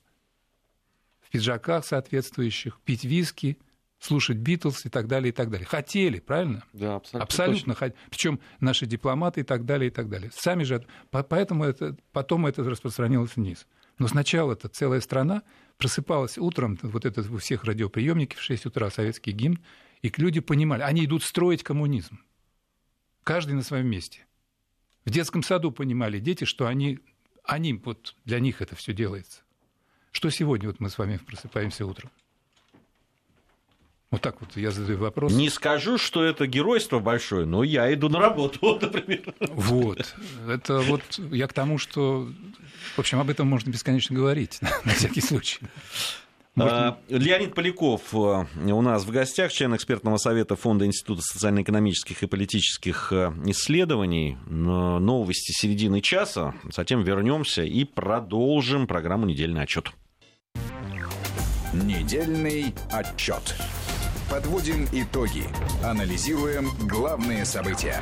в 1.20 1.30
пиджаках 1.30 1.86
соответствующих, 1.86 2.80
пить 2.84 3.04
виски– 3.04 3.58
слушать 4.00 4.38
Битлз 4.38 4.86
и 4.86 4.88
так 4.88 5.06
далее, 5.06 5.28
и 5.28 5.32
так 5.32 5.50
далее. 5.50 5.66
Хотели, 5.66 6.18
правильно? 6.18 6.64
Да, 6.72 6.96
абсолютно. 6.96 7.22
Абсолютно. 7.22 7.74
Точно. 7.74 7.94
Причем 8.08 8.40
наши 8.58 8.86
дипломаты 8.86 9.40
и 9.40 9.44
так 9.44 9.66
далее, 9.66 9.88
и 9.88 9.90
так 9.92 10.08
далее. 10.08 10.30
Сами 10.34 10.64
же, 10.64 10.84
поэтому 11.10 11.64
это, 11.64 11.96
потом 12.12 12.46
это 12.46 12.64
распространилось 12.64 13.36
вниз. 13.36 13.66
Но 13.98 14.08
сначала 14.08 14.54
это 14.54 14.68
целая 14.68 15.00
страна 15.00 15.42
просыпалась 15.76 16.38
утром, 16.38 16.78
вот 16.82 17.04
это 17.04 17.20
у 17.20 17.36
всех 17.36 17.64
радиоприемники 17.64 18.34
в 18.34 18.40
6 18.40 18.66
утра, 18.66 18.90
советский 18.90 19.32
гимн, 19.32 19.58
и 20.00 20.10
люди 20.16 20.40
понимали, 20.40 20.82
они 20.82 21.04
идут 21.04 21.22
строить 21.22 21.62
коммунизм. 21.62 22.20
Каждый 23.22 23.52
на 23.52 23.62
своем 23.62 23.86
месте. 23.86 24.26
В 25.04 25.10
детском 25.10 25.42
саду 25.42 25.70
понимали 25.72 26.18
дети, 26.18 26.44
что 26.44 26.66
они, 26.66 27.00
они 27.44 27.74
вот 27.74 28.16
для 28.24 28.40
них 28.40 28.62
это 28.62 28.74
все 28.74 28.94
делается. 28.94 29.42
Что 30.10 30.30
сегодня 30.30 30.68
вот 30.68 30.80
мы 30.80 30.88
с 30.88 30.96
вами 30.96 31.18
просыпаемся 31.18 31.84
утром? 31.84 32.10
Вот 34.10 34.22
так 34.22 34.40
вот 34.40 34.56
я 34.56 34.72
задаю 34.72 34.98
вопрос. 34.98 35.32
Не 35.32 35.48
скажу, 35.50 35.96
что 35.96 36.24
это 36.24 36.48
геройство 36.48 36.98
большое, 36.98 37.46
но 37.46 37.62
я 37.62 37.92
иду 37.94 38.08
на 38.08 38.18
работу, 38.18 38.76
например. 38.82 39.34
Вот. 39.38 40.16
Это 40.48 40.80
вот 40.80 41.02
я 41.30 41.46
к 41.46 41.52
тому, 41.52 41.78
что... 41.78 42.28
В 42.96 42.98
общем, 42.98 43.20
об 43.20 43.30
этом 43.30 43.46
можно 43.46 43.70
бесконечно 43.70 44.16
говорить, 44.16 44.58
на 44.84 44.92
всякий 44.94 45.20
случай. 45.20 45.60
Можно... 46.56 46.98
Леонид 47.08 47.54
Поляков 47.54 48.12
э, 48.12 48.16
у 48.16 48.82
нас 48.82 49.04
в 49.04 49.12
гостях, 49.12 49.52
член 49.52 49.76
экспертного 49.76 50.16
совета 50.16 50.56
Фонда 50.56 50.86
Института 50.86 51.22
социально-экономических 51.22 52.24
и 52.24 52.26
политических 52.26 53.12
э, 53.12 53.32
исследований. 53.46 54.36
Новости 54.48 55.52
середины 55.52 56.00
часа. 56.00 56.54
Затем 56.64 57.04
вернемся 57.04 57.62
и 57.62 57.84
продолжим 57.84 58.88
программу 58.88 59.26
«Недельный 59.26 59.62
отчет». 59.62 59.92
Недельный 61.72 62.74
отчет. 62.90 63.54
Подводим 64.28 64.86
итоги. 64.92 65.44
Анализируем 65.84 66.68
главные 66.88 67.44
события. 67.44 68.00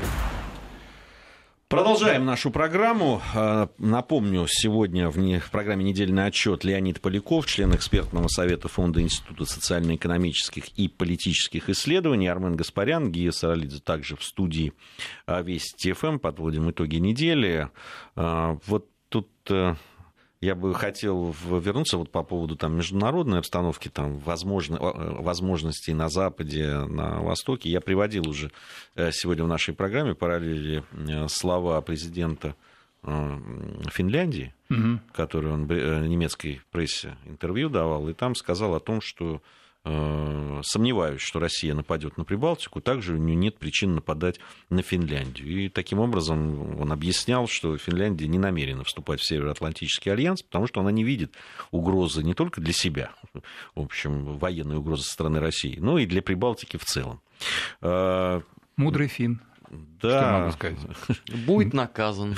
Продолжаем 1.68 2.24
нашу 2.24 2.50
программу. 2.50 3.20
А, 3.34 3.68
напомню, 3.76 4.46
сегодня 4.48 5.10
в 5.10 5.50
программе 5.50 5.84
«Недельный 5.84 6.24
отчет» 6.24 6.64
Леонид 6.64 7.02
Поляков, 7.02 7.44
член 7.44 7.74
экспертного 7.74 8.28
совета 8.28 8.68
Фонда 8.68 9.02
Института 9.02 9.44
социально-экономических 9.44 10.68
и 10.78 10.88
политических 10.88 11.68
исследований, 11.68 12.28
Армен 12.28 12.56
Гаспарян, 12.56 13.12
Гия 13.12 13.32
Саралидзе 13.32 13.80
также 13.80 14.16
в 14.16 14.24
студии 14.24 14.72
а, 15.26 15.42
Вести 15.42 15.92
ФМ. 15.92 16.18
Подводим 16.20 16.70
итоги 16.70 16.96
недели. 16.96 17.68
А, 18.16 18.56
вот 18.66 18.88
тут 19.10 19.28
э, 19.50 19.74
я 20.40 20.54
бы 20.54 20.72
хотел 20.74 21.34
вернуться 21.44 21.98
вот 21.98 22.10
по 22.10 22.22
поводу 22.22 22.56
там, 22.56 22.76
международной 22.76 23.38
обстановки, 23.38 23.88
там, 23.88 24.18
возможно, 24.18 24.76
э, 24.76 25.22
возможностей 25.22 25.92
на 25.94 26.08
Западе, 26.08 26.84
на 26.84 27.20
Востоке. 27.20 27.70
Я 27.70 27.80
приводил 27.80 28.28
уже 28.28 28.52
э, 28.94 29.10
сегодня 29.12 29.44
в 29.44 29.48
нашей 29.48 29.74
программе 29.74 30.14
параллели 30.14 30.84
э, 30.92 31.26
слова 31.28 31.80
президента 31.80 32.54
Финляндии, 33.00 34.52
угу. 34.68 34.98
который 35.12 35.52
он 35.52 35.66
немецкой 35.66 36.60
прессе 36.72 37.16
интервью 37.26 37.68
давал, 37.68 38.08
и 38.08 38.12
там 38.12 38.34
сказал 38.34 38.74
о 38.74 38.80
том, 38.80 39.00
что 39.00 39.40
сомневаюсь, 40.62 41.20
что 41.20 41.38
Россия 41.38 41.74
нападет 41.74 42.16
на 42.16 42.24
Прибалтику, 42.24 42.80
также 42.80 43.14
у 43.14 43.16
нее 43.16 43.36
нет 43.36 43.58
причин 43.58 43.94
нападать 43.94 44.38
на 44.70 44.82
Финляндию. 44.82 45.64
И 45.64 45.68
таким 45.68 46.00
образом 46.00 46.80
он 46.80 46.92
объяснял, 46.92 47.46
что 47.46 47.76
Финляндия 47.76 48.28
не 48.28 48.38
намерена 48.38 48.84
вступать 48.84 49.20
в 49.20 49.26
Североатлантический 49.26 50.12
альянс, 50.12 50.42
потому 50.42 50.66
что 50.66 50.80
она 50.80 50.90
не 50.90 51.04
видит 51.04 51.34
угрозы 51.70 52.22
не 52.22 52.34
только 52.34 52.60
для 52.60 52.72
себя, 52.72 53.12
в 53.74 53.80
общем, 53.80 54.38
военной 54.38 54.76
угрозы 54.76 55.04
со 55.04 55.12
стороны 55.12 55.40
России, 55.40 55.78
но 55.78 55.98
и 55.98 56.06
для 56.06 56.22
Прибалтики 56.22 56.76
в 56.76 56.84
целом. 56.84 57.20
Э, 57.80 58.40
Мудрый 58.76 59.08
фин. 59.08 59.40
Да. 59.70 60.20
Что 60.20 60.38
могу 60.38 60.52
сказать? 60.52 60.78
Будет 61.46 61.72
наказан 61.74 62.36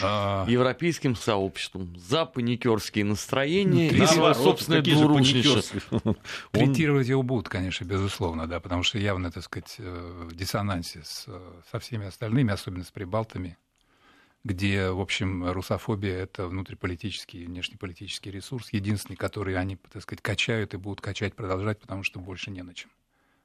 а... 0.00 0.46
европейским 0.48 1.16
сообществом 1.16 1.96
за 1.96 2.24
паникерские 2.24 3.04
настроения 3.04 3.90
ну, 3.92 4.04
и 4.04 4.06
свое 4.06 4.34
собственное 4.34 4.82
двурушничество. 4.82 6.16
Третировать 6.52 7.08
его 7.08 7.22
будут, 7.22 7.48
конечно, 7.48 7.84
безусловно, 7.84 8.46
да, 8.46 8.60
потому 8.60 8.82
что 8.82 8.98
явно, 8.98 9.30
так 9.30 9.44
сказать, 9.44 9.76
э, 9.78 10.26
в 10.30 10.34
диссонансе 10.34 11.02
с, 11.04 11.28
со 11.70 11.78
всеми 11.80 12.06
остальными, 12.06 12.52
особенно 12.52 12.84
с 12.84 12.90
прибалтами, 12.90 13.58
где, 14.44 14.90
в 14.90 15.00
общем, 15.00 15.50
русофобия— 15.50 16.16
это 16.22 16.48
внутриполитический 16.48 17.42
и 17.42 17.46
внешнеполитический 17.46 18.30
ресурс, 18.30 18.72
единственный, 18.72 19.16
который 19.16 19.56
они, 19.56 19.76
так 19.76 20.02
сказать, 20.02 20.22
качают 20.22 20.74
и 20.74 20.78
будут 20.78 21.00
качать, 21.00 21.34
продолжать, 21.34 21.80
потому 21.80 22.02
что 22.02 22.18
больше 22.18 22.50
не 22.50 22.62
на 22.62 22.74
чем. 22.74 22.90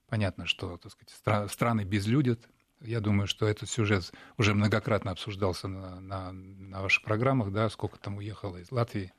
Понятно, 0.07 0.45
что, 0.45 0.77
так 0.77 0.91
сказать, 0.91 1.51
страны 1.51 1.83
безлюдят, 1.83 2.47
я 2.81 2.99
думаю, 2.99 3.27
что 3.27 3.47
этот 3.47 3.69
сюжет 3.69 4.11
уже 4.37 4.53
многократно 4.53 5.11
обсуждался 5.11 5.67
на, 5.67 5.99
на, 5.99 6.31
на 6.31 6.81
ваших 6.81 7.03
программах, 7.03 7.51
да, 7.51 7.69
сколько 7.69 7.97
там 7.99 8.17
уехало 8.17 8.57
из 8.57 8.71
Латвии, 8.71 9.11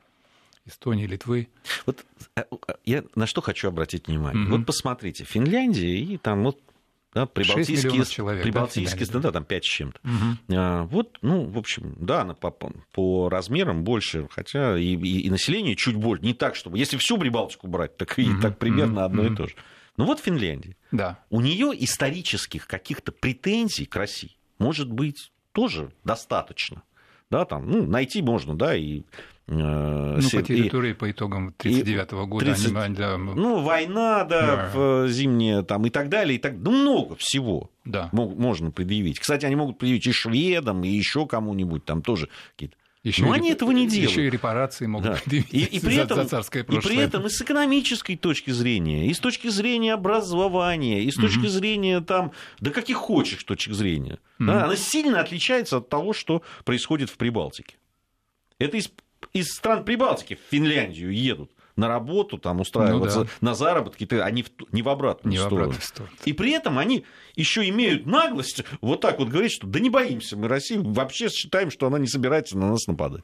Эстонии, 0.64 1.07
Литвы. 1.07 1.49
Вот 1.87 2.05
э, 2.37 2.42
я 2.85 3.05
на 3.14 3.27
что 3.27 3.40
хочу 3.40 3.68
обратить 3.68 4.07
внимание. 4.07 4.44
Mm-hmm. 4.44 4.51
Вот 4.59 4.66
посмотрите, 4.66 5.25
Финляндия 5.25 5.99
и 5.99 6.18
там 6.18 6.44
вот 6.44 6.61
да, 7.14 7.27
прибалтийские, 7.27 8.05
человек, 8.05 8.42
прибалтийские 8.42 9.07
да, 9.07 9.18
да, 9.18 9.33
там 9.33 9.44
5 9.44 9.64
с 9.64 9.66
чем-то. 9.66 10.01
Угу. 10.05 10.57
А, 10.57 10.85
вот, 10.85 11.18
ну, 11.23 11.47
в 11.47 11.57
общем, 11.57 11.97
да, 11.99 12.21
она 12.21 12.35
по, 12.35 12.51
по 12.51 13.29
размерам 13.31 13.83
больше, 13.83 14.29
хотя 14.31 14.79
и, 14.79 14.94
и, 14.94 15.21
и 15.23 15.31
население 15.31 15.75
чуть 15.75 15.97
больше. 15.97 16.23
Не 16.23 16.35
так, 16.35 16.55
чтобы... 16.55 16.79
Если 16.79 16.99
всю 16.99 17.16
Прибалтику 17.16 17.66
брать, 17.66 17.97
так 17.97 18.18
и 18.18 18.31
угу. 18.31 18.42
так 18.42 18.59
примерно 18.59 19.01
угу. 19.01 19.07
одно 19.07 19.27
и 19.27 19.35
то 19.35 19.47
же. 19.47 19.55
Ну 19.99 20.05
вот 20.05 20.21
Финляндия. 20.21 20.77
Да. 20.93 21.19
У 21.29 21.41
нее 21.43 21.73
исторических 21.85 22.67
каких-то 22.67 23.13
претензий 23.13 23.85
к 23.85 23.95
России 23.97 24.37
может 24.59 24.91
быть 24.91 25.33
тоже 25.53 25.93
достаточно. 26.05 26.83
Да, 27.31 27.45
там, 27.45 27.71
ну, 27.71 27.85
найти 27.87 28.23
можно, 28.23 28.57
да, 28.57 28.75
и 28.75 29.01
э, 29.49 29.53
ну, 29.53 30.31
по 30.31 30.43
территории, 30.43 30.93
и, 30.93 30.95
по 30.95 31.11
итогам 31.11 31.49
1939 31.59 32.11
года. 32.27 32.45
30, 32.47 32.75
они, 32.77 32.95
да, 32.95 33.19
ну, 33.19 33.61
война, 33.61 34.25
да, 34.25 34.71
да. 34.73 35.09
зимняя, 35.09 35.63
там, 35.63 35.85
и 35.85 35.91
так 35.91 36.09
далее, 36.09 36.37
и 36.37 36.41
так 36.41 36.55
Ну, 36.55 36.71
много 36.71 37.17
всего 37.17 37.71
да. 37.85 38.09
можно 38.13 38.71
предъявить. 38.71 39.19
Кстати, 39.19 39.45
они 39.45 39.57
могут 39.57 39.77
предъявить 39.77 40.07
и 40.07 40.13
шведам, 40.13 40.85
и 40.85 40.89
еще 40.89 41.27
кому-нибудь, 41.27 41.85
там 41.85 42.01
тоже 42.01 42.31
какие-то 42.53 42.77
еще 43.05 43.25
Но 43.25 43.33
они 43.33 43.51
этого 43.53 43.71
не 43.71 43.87
делают. 43.87 44.11
Еще 44.11 44.27
и 44.27 44.31
репарации 44.31 44.87
могут 44.87 45.13
да. 45.13 45.19
и, 45.31 45.41
и 45.41 45.81
при 45.81 45.97
этом, 45.97 46.17
за 46.17 46.29
царское 46.29 46.65
прошлое. 46.65 46.93
И 46.93 46.97
при 46.97 47.05
этом 47.05 47.27
и 47.27 47.29
с 47.29 47.41
экономической 47.41 48.17
точки 48.17 48.51
зрения, 48.51 49.07
и 49.07 49.15
с 49.15 49.21
точки 49.21 49.49
зрения 49.49 49.95
образования, 49.95 51.05
и 51.05 51.11
с 51.11 51.15
точки 51.15 51.41
угу. 51.41 51.49
зрения 51.49 52.01
там, 52.01 52.33
да 52.61 52.71
каких 52.71 52.97
хочешь 52.97 53.45
точек 53.45 53.75
зрения. 53.75 54.19
Угу. 54.41 54.47
Да, 54.47 54.65
она 54.65 54.77
сильно 54.77 55.21
отличается 55.21 55.77
от 55.77 55.89
того, 55.89 56.13
что 56.13 56.43
происходит 56.65 57.09
в 57.09 57.17
Прибалтике. 57.17 57.77
Это 58.59 58.77
из, 58.77 58.91
из 59.33 59.49
стран 59.55 59.85
Прибалтики 59.85 60.35
в 60.35 60.51
Финляндию 60.51 61.15
едут 61.15 61.53
на 61.79 61.88
работу, 61.88 62.38
там 62.38 62.61
устраиваться 62.61 63.21
ну, 63.21 63.25
да. 63.25 63.31
на 63.41 63.55
заработки, 63.55 64.12
они 64.14 64.43
в, 64.43 64.51
не 64.73 64.83
в 64.83 64.88
обратную 64.88 65.31
не 65.31 65.38
сторону. 65.38 65.57
В 65.57 65.62
обратную 65.62 65.87
сторону. 65.87 66.17
И 66.25 66.33
при 66.33 66.51
этом 66.51 66.79
они 66.79 67.05
еще 67.37 67.67
имеют 67.69 68.05
наглость 68.05 68.64
вот 68.81 69.01
так 69.01 69.19
вот 69.19 69.29
говорить, 69.29 69.53
что 69.53 69.67
да 69.67 69.79
не 69.79 69.88
боимся 69.88 70.37
мы 70.37 70.49
России, 70.49 70.77
вообще 70.77 71.29
считаем, 71.29 71.71
что 71.71 71.87
она 71.87 71.99
не 71.99 72.09
собирается 72.09 72.59
на 72.59 72.69
нас 72.69 72.87
нападать. 72.88 73.23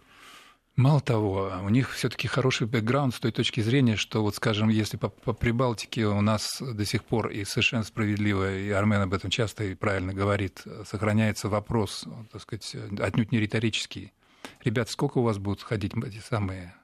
Мало 0.76 1.00
того, 1.00 1.52
у 1.64 1.68
них 1.68 1.92
все-таки 1.92 2.26
хороший 2.26 2.66
бэкграунд 2.66 3.14
с 3.14 3.20
той 3.20 3.30
точки 3.30 3.60
зрения, 3.60 3.96
что 3.96 4.22
вот, 4.22 4.34
скажем, 4.36 4.68
если 4.68 4.96
по, 4.96 5.08
по 5.08 5.32
Прибалтике 5.32 6.06
у 6.06 6.20
нас 6.20 6.60
до 6.60 6.84
сих 6.84 7.04
пор 7.04 7.28
и 7.28 7.44
совершенно 7.44 7.84
справедливо, 7.84 8.56
и 8.56 8.70
Армен 8.70 9.02
об 9.02 9.14
этом 9.14 9.30
часто 9.30 9.64
и 9.64 9.74
правильно 9.74 10.12
говорит, 10.12 10.64
сохраняется 10.84 11.48
вопрос, 11.48 12.06
так 12.32 12.42
сказать, 12.42 12.76
отнюдь 13.00 13.30
не 13.30 13.38
риторический. 13.38 14.12
Ребят, 14.64 14.88
сколько 14.90 15.18
у 15.18 15.22
вас 15.22 15.38
будут 15.38 15.62
ходить 15.62 15.92
эти 15.96 16.18
самые 16.18 16.74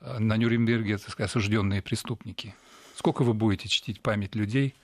на 0.00 0.36
Нюрнберге 0.36 0.98
так 0.98 1.10
сказать, 1.10 1.30
осужденные 1.30 1.82
преступники? 1.82 2.54
Сколько 2.94 3.22
вы 3.22 3.34
будете 3.34 3.68
чтить 3.68 4.00
память 4.00 4.34
людей, 4.34 4.74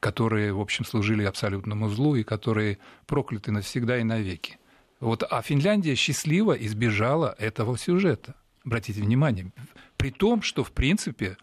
которые, 0.00 0.52
в 0.52 0.60
общем, 0.60 0.84
служили 0.84 1.24
абсолютному 1.24 1.88
злу 1.88 2.16
и 2.16 2.22
которые 2.22 2.78
прокляты 3.06 3.52
навсегда 3.52 3.98
и 3.98 4.02
навеки? 4.04 4.58
Вот, 5.00 5.22
а 5.28 5.42
Финляндия 5.42 5.94
счастливо 5.94 6.52
избежала 6.52 7.34
этого 7.38 7.76
сюжета. 7.76 8.34
Обратите 8.64 9.00
внимание. 9.00 9.52
При 9.96 10.10
том, 10.10 10.42
что, 10.42 10.64
в 10.64 10.72
принципе, 10.72 11.36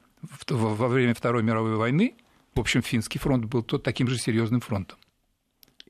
во 0.50 0.88
время 0.88 1.14
Второй 1.14 1.44
мировой 1.44 1.76
войны, 1.76 2.16
в 2.56 2.60
общем, 2.60 2.82
финский 2.82 3.20
фронт 3.20 3.46
был 3.46 3.64
тот, 3.64 3.84
таким 3.84 4.08
же 4.08 4.18
серьезным 4.18 4.62
фронтом. 4.62 4.98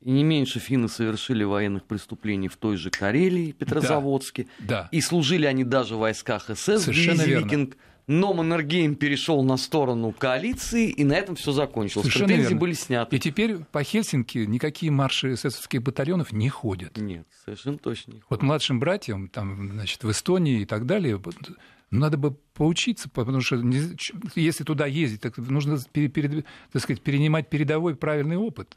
И 0.04 0.12
не 0.12 0.24
меньше 0.24 0.60
финны 0.60 0.90
совершили 0.90 1.46
военных 1.46 1.86
преступлений 1.86 2.50
в 2.50 2.58
той 2.58 2.76
же 2.76 2.90
Карелии, 2.90 3.54
Петрозаводске. 3.54 4.48
Да, 4.60 4.84
да. 4.84 4.90
И 4.92 5.00
служили 5.00 5.46
они 5.46 5.64
даже 5.64 5.96
в 5.96 6.00
войсках 6.00 6.50
СС, 6.50 6.84
Совершенно 6.84 7.22
верно. 7.22 7.46
Викинг. 7.46 7.78
Но 8.06 8.34
Маннергейм 8.34 8.96
перешел 8.96 9.44
на 9.46 9.56
сторону 9.56 10.12
коалиции, 10.12 10.90
и 10.90 11.06
на 11.06 11.14
этом 11.14 11.36
все 11.36 11.54
закончилось. 11.54 12.04
Совершенно 12.04 12.28
Претензии 12.28 12.50
верно. 12.50 12.60
были 12.60 12.74
сняты. 12.74 13.16
И 13.16 13.20
теперь 13.20 13.60
по 13.72 13.82
Хельсинки 13.82 14.40
никакие 14.40 14.92
марши 14.92 15.36
эсэсовских 15.36 15.82
батальонов 15.82 16.34
не 16.34 16.50
ходят. 16.50 16.98
Нет, 16.98 17.26
совершенно 17.46 17.78
точно 17.78 18.12
не 18.12 18.20
ходят. 18.20 18.30
Вот 18.30 18.42
младшим 18.42 18.82
братьям, 18.82 19.30
там, 19.30 19.72
значит, 19.72 20.04
в 20.04 20.12
Эстонии 20.12 20.64
и 20.64 20.66
так 20.66 20.86
далее, 20.86 21.22
надо 21.92 22.18
бы 22.18 22.32
поучиться, 22.54 23.08
потому 23.08 23.40
что 23.40 23.56
если 24.36 24.66
туда 24.66 24.86
ездить, 24.86 25.22
так 25.22 25.38
нужно 25.38 25.78
так 25.78 26.82
сказать, 26.82 27.02
перенимать 27.02 27.50
передовой 27.50 27.96
правильный 27.96 28.36
опыт, 28.36 28.76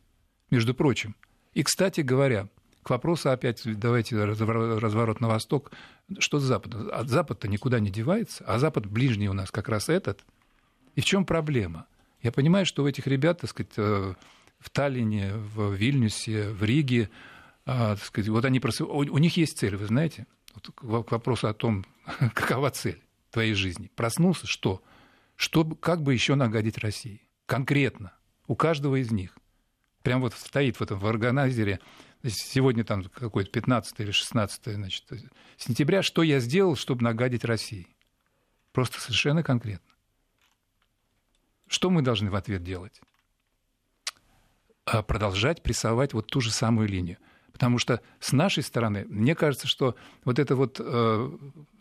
между 0.50 0.74
прочим. 0.74 1.16
И, 1.54 1.62
кстати 1.62 2.00
говоря, 2.00 2.48
к 2.82 2.90
вопросу 2.90 3.30
опять, 3.30 3.62
давайте 3.64 4.22
разворот 4.24 5.20
на 5.20 5.28
восток. 5.28 5.72
Что 6.18 6.38
с 6.38 6.42
Западом? 6.42 6.88
От 6.92 7.09
Запада 7.09 7.48
никуда 7.48 7.80
не 7.80 7.90
девается, 7.90 8.44
а 8.46 8.59
Запад 8.59 8.87
ближний 8.87 9.28
у 9.28 9.32
нас 9.32 9.50
как 9.50 9.68
раз 9.68 9.88
этот. 9.88 10.24
И 10.94 11.00
в 11.00 11.04
чем 11.04 11.24
проблема? 11.24 11.87
Я 12.22 12.32
понимаю, 12.32 12.66
что 12.66 12.85
у 12.85 12.88
этих 12.88 13.06
ребят, 13.06 13.40
так 13.40 13.50
сказать, 13.50 13.72
э, 13.76 14.14
в 14.59 14.70
Таллине, 14.70 15.32
в 15.35 15.72
Вильнюсе, 15.74 16.50
в 16.50 16.62
Риге, 16.62 17.11
а, 17.64 17.96
так 17.96 18.04
сказать, 18.04 18.28
вот 18.28 18.44
они 18.44 18.61
просыв... 18.61 18.88
у 18.88 19.18
них 19.18 19.37
есть 19.37 19.59
цель, 19.59 19.76
вы 19.76 19.87
знаете? 19.87 20.26
Вот 20.54 20.70
к 20.74 21.11
вопросу 21.11 21.48
о 21.48 21.54
том, 21.54 21.85
какова 22.35 22.70
цель 22.70 23.02
твоей 23.30 23.54
жизни. 23.54 23.90
Проснулся, 23.94 24.46
что? 24.46 24.82
что 25.37 25.64
как 25.64 26.02
бы 26.02 26.14
еще 26.14 26.35
нагадить 26.35 26.78
России? 26.78 27.20
Конкретно. 27.46 28.12
У 28.48 28.56
каждого 28.56 29.00
из 29.00 29.12
них. 29.12 29.37
Прям 30.07 30.21
вот 30.21 30.35
стоит 30.35 30.77
в 30.77 30.83
этом 30.83 31.01
в 31.01 31.07
органайзере 31.09 31.81
сегодня 32.25 32.85
там 32.85 33.03
какой-то 33.03 33.51
15 33.51 33.99
или 33.99 34.12
16 34.12 34.75
значит, 34.75 35.05
сентября, 35.57 36.01
что 36.01 36.23
я 36.23 36.38
сделал, 36.38 36.77
чтобы 36.77 37.03
нагадить 37.03 37.45
России? 37.45 37.88
Просто 38.71 39.01
совершенно 39.01 39.42
конкретно. 39.42 39.92
Что 41.66 41.90
мы 41.90 42.03
должны 42.03 42.31
в 42.31 42.37
ответ 42.37 42.62
делать? 42.62 43.01
А 44.85 45.03
продолжать 45.03 45.64
прессовать 45.64 46.12
вот 46.12 46.29
ту 46.29 46.40
же 46.40 46.53
самую 46.53 46.87
линию. 46.87 47.19
Потому 47.51 47.79
что 47.79 48.01
с 48.21 48.31
нашей 48.31 48.62
стороны, 48.62 49.07
мне 49.09 49.35
кажется, 49.35 49.66
что 49.66 49.97
вот 50.25 50.38
эта 50.38 50.55
вот 50.55 50.77
э, 50.79 51.31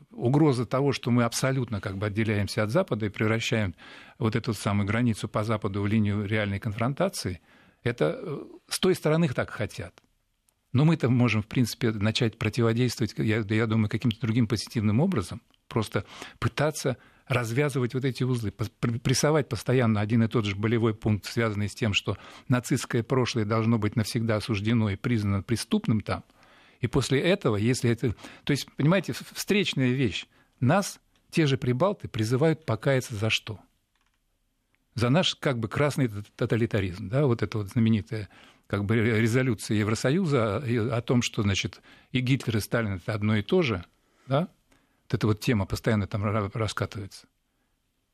угроза 0.10 0.66
того, 0.66 0.94
что 0.94 1.12
мы 1.12 1.26
абсолютно 1.26 1.80
как 1.80 2.00
бы 2.00 2.08
отделяемся 2.08 2.64
от 2.64 2.72
Запада 2.72 3.06
и 3.06 3.10
превращаем 3.10 3.76
вот 4.18 4.36
эту 4.36 4.56
самую 4.56 4.88
границу 4.88 5.30
по 5.30 5.44
Западу 5.44 5.84
в 5.84 5.86
линию 5.86 6.26
реальной 6.26 6.58
конфронтации, 6.58 7.40
это 7.86 8.20
э, 8.22 8.44
с 8.68 8.80
той 8.80 8.96
стороны 8.96 9.30
так 9.30 9.50
хотят. 9.50 10.02
Но 10.74 10.84
мы-то 10.84 11.10
можем, 11.10 11.42
в 11.42 11.48
принципе, 11.48 11.92
начать 11.92 12.38
противодействовать, 12.38 13.14
я, 13.18 13.38
я 13.48 13.68
думаю, 13.68 13.90
каким-то 13.90 14.20
другим 14.20 14.48
позитивным 14.48 15.00
образом, 15.00 15.42
просто 15.70 16.04
пытаться 16.40 16.98
развязывать 17.28 17.94
вот 17.94 18.06
эти 18.06 18.24
узлы, 18.24 18.52
прессовать 18.52 19.50
постоянно 19.50 20.02
один 20.02 20.24
и 20.24 20.28
тот 20.28 20.46
же 20.46 20.56
болевой 20.56 20.94
пункт, 20.94 21.26
связанный 21.26 21.70
с 21.70 21.76
тем, 21.76 21.94
что 21.94 22.18
нацистское 22.50 23.04
прошлое 23.04 23.46
должно 23.46 23.80
быть 23.80 23.96
навсегда 23.96 24.36
осуждено 24.36 24.90
и 24.90 24.96
признано 24.96 25.42
преступным 25.42 26.02
там. 26.02 26.24
И 26.82 26.88
после 26.88 27.22
этого, 27.22 27.56
если 27.56 27.90
это... 27.90 28.14
То 28.44 28.52
есть, 28.52 28.68
понимаете, 28.76 29.14
встречная 29.14 29.92
вещь. 29.92 30.28
Нас 30.60 31.00
те 31.32 31.48
же 31.48 31.58
прибалты 31.58 32.08
призывают 32.08 32.66
покаяться 32.66 33.16
за 33.16 33.30
что? 33.30 33.60
За 34.96 35.10
наш 35.10 35.36
как 35.36 35.60
бы 35.60 35.68
красный 35.68 36.10
тоталитаризм, 36.36 37.10
да, 37.10 37.26
вот 37.26 37.44
это 37.44 37.58
вот 37.60 37.70
знаменитое 37.70 38.30
как 38.68 38.86
бы 38.86 38.96
резолюции 38.96 39.76
Евросоюза 39.76 40.58
о 40.96 41.02
том, 41.02 41.22
что, 41.22 41.44
значит, 41.44 41.82
и 42.12 42.20
Гитлер, 42.20 42.58
и 42.58 42.60
Сталин– 42.60 42.94
это 42.96 43.14
одно 43.14 43.36
и 43.36 43.42
то 43.42 43.62
же, 43.62 43.86
да, 44.28 44.50
вот 45.04 45.14
эта 45.14 45.28
вот 45.28 45.40
тема 45.42 45.66
постоянно 45.66 46.08
там 46.08 46.24
раскатывается. 46.24 47.28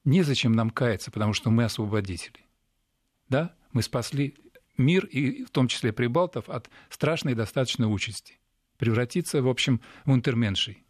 Незачем 0.04 0.52
нам 0.54 0.72
каяться, 0.72 1.12
потому 1.12 1.34
что 1.34 1.52
мы 1.52 1.64
освободители. 1.64 2.40
Да, 3.30 3.56
мы 3.72 3.84
спасли 3.84 4.36
мир, 4.78 5.06
и 5.06 5.46
в 5.46 5.52
том 5.52 5.68
числе 5.68 5.94
прибалтов, 5.94 6.50
от 6.50 6.70
страшной 6.90 7.36
достаточной 7.36 7.86
участи. 7.86 8.40
Превратиться, 8.78 9.42
в 9.42 9.48
общем, 9.48 9.80
в 10.06 10.12
унтерменшей. 10.12 10.84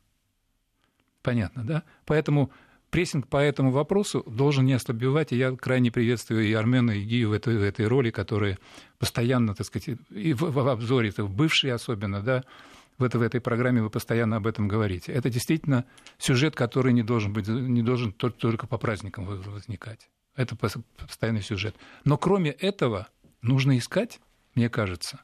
Понятно, 1.22 1.64
да? 1.64 1.84
Поэтому 2.06 2.52
прессинг 2.92 3.28
по 3.28 3.38
этому 3.38 3.72
вопросу 3.72 4.24
должен 4.28 4.66
не 4.66 4.74
ослабевать, 4.74 5.32
и 5.32 5.38
я 5.38 5.56
крайне 5.56 5.92
приветствую 5.92 6.46
и 6.46 6.54
Армена, 6.54 6.92
и 6.92 7.04
Гию 7.04 7.30
в 7.30 7.34
этой, 7.34 7.58
в 7.58 7.64
этой 7.64 7.88
роли, 7.88 8.12
которые 8.12 8.60
постоянно, 9.00 9.56
так 9.56 9.66
сказать, 9.66 9.98
и 10.10 10.34
в, 10.34 10.42
в 10.42 10.68
обзоре, 10.68 11.10
это 11.10 11.24
в 11.24 11.34
бывшие 11.34 11.74
особенно, 11.74 12.22
да, 12.22 12.44
в, 12.98 13.04
это, 13.04 13.18
в 13.18 13.22
этой 13.22 13.42
программе 13.42 13.82
вы 13.82 13.90
постоянно 13.90 14.36
об 14.36 14.46
этом 14.46 14.68
говорите. 14.68 15.12
Это 15.12 15.30
действительно 15.30 15.86
сюжет, 16.20 16.56
который 16.56 16.94
не 16.94 17.02
должен, 17.02 17.34
быть, 17.34 17.48
не 17.48 17.82
должен 17.82 18.12
только, 18.12 18.38
только 18.38 18.68
по 18.68 18.78
праздникам 18.78 19.26
возникать. 19.26 20.10
Это 20.36 20.56
постоянный 20.56 21.42
сюжет. 21.42 21.76
Но 22.04 22.18
кроме 22.18 22.52
этого 22.52 23.08
нужно 23.42 23.78
искать, 23.78 24.20
мне 24.54 24.70
кажется, 24.70 25.22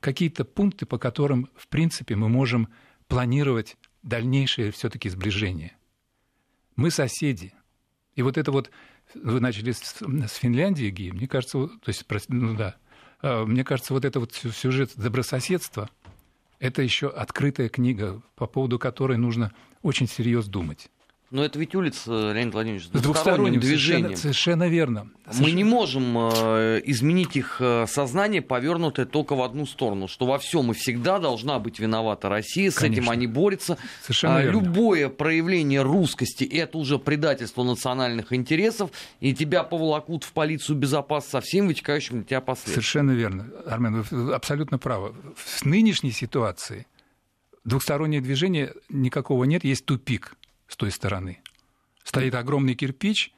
какие-то 0.00 0.44
пункты, 0.44 0.86
по 0.86 0.98
которым, 0.98 1.48
в 1.54 1.68
принципе, 1.68 2.16
мы 2.16 2.28
можем 2.28 2.68
планировать 3.08 3.76
дальнейшее 4.02 4.70
все-таки 4.70 5.08
сближение. 5.08 5.76
Мы 6.80 6.90
соседи. 6.90 7.52
И 8.14 8.22
вот 8.22 8.38
это 8.38 8.50
вот, 8.52 8.70
вы 9.12 9.38
начали 9.38 9.70
с, 9.70 9.80
с 10.00 10.34
Финляндии, 10.36 10.88
Ги, 10.88 11.10
мне 11.10 11.28
кажется, 11.28 11.66
то 11.66 11.88
есть, 11.88 12.06
ну 12.28 12.56
да, 12.56 12.76
а, 13.20 13.44
мне 13.44 13.64
кажется, 13.64 13.92
вот 13.92 14.06
это 14.06 14.18
вот 14.18 14.32
сюжет 14.32 14.92
добрососедства, 14.96 15.90
это 16.58 16.80
еще 16.80 17.08
открытая 17.08 17.68
книга, 17.68 18.22
по 18.34 18.46
поводу 18.46 18.78
которой 18.78 19.18
нужно 19.18 19.52
очень 19.82 20.08
серьезно 20.08 20.52
думать. 20.52 20.90
Но 21.30 21.44
это 21.44 21.60
ведь 21.60 21.76
улица, 21.76 22.32
Леонид 22.32 22.52
Владимирович, 22.54 22.86
с 22.86 22.88
двухсторонним 22.88 23.60
движением. 23.60 24.16
Совершенно, 24.16 24.16
совершенно 24.16 24.68
верно. 24.68 25.10
Совершенно... 25.26 25.46
Мы 25.46 25.52
не 25.52 25.62
можем 25.62 26.18
э, 26.18 26.80
изменить 26.86 27.36
их 27.36 27.58
э, 27.60 27.86
сознание, 27.88 28.42
повернутое 28.42 29.06
только 29.06 29.36
в 29.36 29.42
одну 29.42 29.64
сторону, 29.64 30.08
что 30.08 30.26
во 30.26 30.38
всем 30.38 30.72
и 30.72 30.74
всегда 30.74 31.20
должна 31.20 31.60
быть 31.60 31.78
виновата 31.78 32.28
Россия, 32.28 32.72
с 32.72 32.74
Конечно. 32.74 33.02
этим 33.02 33.10
они 33.10 33.28
борются. 33.28 33.78
Совершенно 34.02 34.38
а, 34.38 34.42
верно. 34.42 34.58
Любое 34.58 35.08
проявление 35.08 35.82
русскости– 35.82 36.42
это 36.52 36.78
уже 36.78 36.98
предательство 36.98 37.62
национальных 37.62 38.32
интересов, 38.32 38.90
и 39.20 39.32
тебя 39.32 39.62
поволокут 39.62 40.24
в 40.24 40.32
полицию 40.32 40.78
безопасности 40.78 41.30
со 41.30 41.40
всем 41.40 41.68
вытекающим 41.68 42.16
для 42.16 42.24
тебя 42.24 42.40
последствиям. 42.40 42.74
Совершенно 42.74 43.12
верно. 43.12 43.46
Армен, 43.66 44.04
вы 44.10 44.34
абсолютно 44.34 44.78
правы. 44.78 45.14
В 45.36 45.64
нынешней 45.64 46.10
ситуации 46.10 46.88
двухстороннее 47.64 48.20
движение 48.20 48.74
никакого 48.88 49.44
нет, 49.44 49.62
есть 49.62 49.84
тупик– 49.84 50.34
с 50.70 50.76
той 50.76 50.90
стороны. 50.90 51.40
Стоит 52.04 52.34
огромный 52.34 52.74
кирпич, 52.74 53.32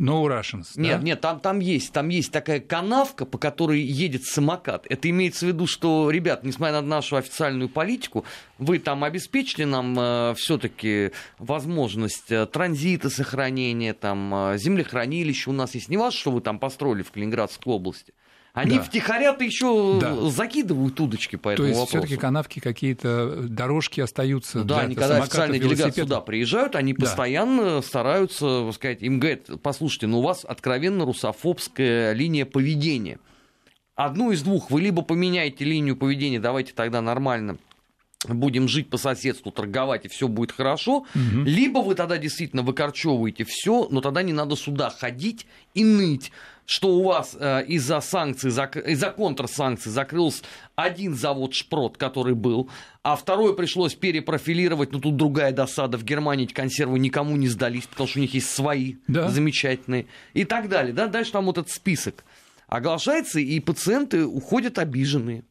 No 0.00 0.24
Russians. 0.26 0.68
Нет, 0.76 0.98
да? 0.98 1.04
нет, 1.04 1.20
там, 1.20 1.40
там 1.40 1.58
есть, 1.58 1.92
там 1.92 2.08
есть 2.08 2.30
такая 2.30 2.60
канавка, 2.60 3.26
по 3.26 3.36
которой 3.36 3.80
едет 3.80 4.24
самокат. 4.24 4.86
Это 4.88 5.10
имеется 5.10 5.44
в 5.44 5.48
виду, 5.48 5.66
что, 5.66 6.08
ребят, 6.10 6.44
несмотря 6.44 6.80
на 6.80 6.86
нашу 6.86 7.16
официальную 7.16 7.68
политику, 7.68 8.24
вы 8.58 8.78
там 8.78 9.02
обеспечили 9.02 9.64
нам 9.64 9.98
э, 9.98 10.34
все-таки 10.36 11.10
возможность 11.38 12.30
э, 12.30 12.46
транзита, 12.46 13.10
сохранения, 13.10 13.92
там, 13.92 14.32
э, 14.52 14.58
землехранилища 14.58 15.50
у 15.50 15.52
нас 15.52 15.74
есть. 15.74 15.88
Не 15.88 15.96
важно, 15.96 16.16
что 16.16 16.30
вы 16.30 16.42
там 16.42 16.60
построили 16.60 17.02
в 17.02 17.10
Калининградской 17.10 17.72
области. 17.72 18.14
Они 18.54 18.76
Да. 18.78 18.82
втихаря-то 18.82 19.44
еще 19.44 19.98
Да. 20.00 20.30
закидывают 20.30 20.98
удочки 21.00 21.36
по 21.36 21.50
То 21.50 21.52
этому 21.54 21.68
есть 21.68 21.80
вопросу. 21.80 21.98
все-таки 22.06 22.20
канавки 22.20 22.60
какие-то, 22.60 23.42
дорожки 23.48 24.00
остаются 24.00 24.64
Да, 24.64 24.76
для 24.76 24.84
они 24.84 24.94
когда 24.94 25.18
официальные 25.18 25.60
делегации 25.60 26.02
сюда 26.02 26.20
приезжают, 26.20 26.74
они 26.74 26.92
Да. 26.94 27.04
постоянно 27.06 27.82
стараются 27.82 28.70
сказать, 28.72 29.02
им 29.02 29.20
говорят, 29.20 29.46
послушайте, 29.62 30.06
ну 30.08 30.18
у 30.20 30.22
вас 30.22 30.44
откровенно 30.44 31.04
русофобская 31.04 32.12
линия 32.14 32.46
поведения. 32.46 33.18
Одну 33.94 34.30
из 34.32 34.42
двух, 34.42 34.70
вы 34.70 34.80
либо 34.80 35.02
поменяете 35.02 35.64
линию 35.64 35.96
поведения, 35.96 36.40
давайте 36.40 36.72
тогда 36.72 37.00
нормально 37.00 37.58
будем 38.26 38.66
жить 38.66 38.90
по 38.90 38.96
соседству, 38.96 39.52
торговать, 39.52 40.04
и 40.04 40.08
все 40.08 40.26
будет 40.26 40.50
хорошо, 40.50 41.04
Мгм. 41.14 41.44
либо 41.44 41.78
вы 41.78 41.94
тогда 41.94 42.18
действительно 42.18 42.62
выкорчевываете 42.62 43.44
все, 43.44 43.86
но 43.90 44.00
тогда 44.00 44.22
не 44.22 44.32
надо 44.32 44.56
сюда 44.56 44.90
ходить 44.90 45.46
и 45.74 45.84
ныть, 45.84 46.32
что 46.70 46.88
у 46.96 47.02
вас 47.02 47.34
э, 47.40 47.64
из-за 47.66 47.98
санкций, 48.02 48.50
зак- 48.50 48.86
из-за 48.86 49.10
контрсанкций 49.10 49.90
закрылся 49.90 50.42
один 50.76 51.14
завод 51.14 51.54
Шпрот, 51.54 51.96
который 51.96 52.34
был, 52.34 52.68
а 53.02 53.16
второй 53.16 53.56
пришлось 53.56 53.94
перепрофилировать, 53.94 54.92
но 54.92 55.00
тут 55.00 55.16
другая 55.16 55.50
досада. 55.52 55.96
В 55.96 56.04
Германии 56.04 56.44
эти 56.44 56.52
консервы 56.52 56.98
никому 56.98 57.36
не 57.36 57.48
сдались, 57.48 57.86
потому 57.86 58.06
что 58.06 58.18
у 58.18 58.22
них 58.22 58.34
есть 58.34 58.50
свои 58.50 58.96
Да. 59.08 59.30
замечательные 59.30 60.08
и 60.34 60.44
так 60.44 60.68
далее. 60.68 60.92
Да? 60.92 61.06
Дальше 61.06 61.32
там 61.32 61.46
вот 61.46 61.56
этот 61.56 61.70
список 61.72 62.22
оглашается, 62.66 63.40
и 63.40 63.58
пациенты 63.60 64.26
уходят 64.26 64.78
обиженные. 64.78 65.44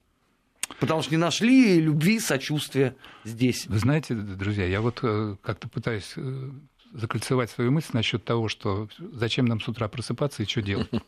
Потому 0.79 1.01
что 1.01 1.11
не 1.11 1.17
нашли 1.17 1.79
любви, 1.79 2.19
сочувствия 2.19 2.95
здесь. 3.23 3.65
Вы 3.65 3.79
знаете, 3.79 4.13
друзья, 4.13 4.65
я 4.65 4.81
вот 4.81 4.99
э, 5.01 5.35
как-то 5.41 5.67
пытаюсь 5.67 6.13
э, 6.15 6.49
закольцевать 6.93 7.49
свою 7.49 7.71
мысль 7.71 7.91
насчет 7.93 8.23
того, 8.23 8.47
что 8.47 8.87
зачем 8.97 9.45
нам 9.45 9.59
с 9.59 9.67
утра 9.67 9.87
просыпаться 9.87 10.43
и 10.43 10.45
что 10.45 10.61
делать. 10.61 10.89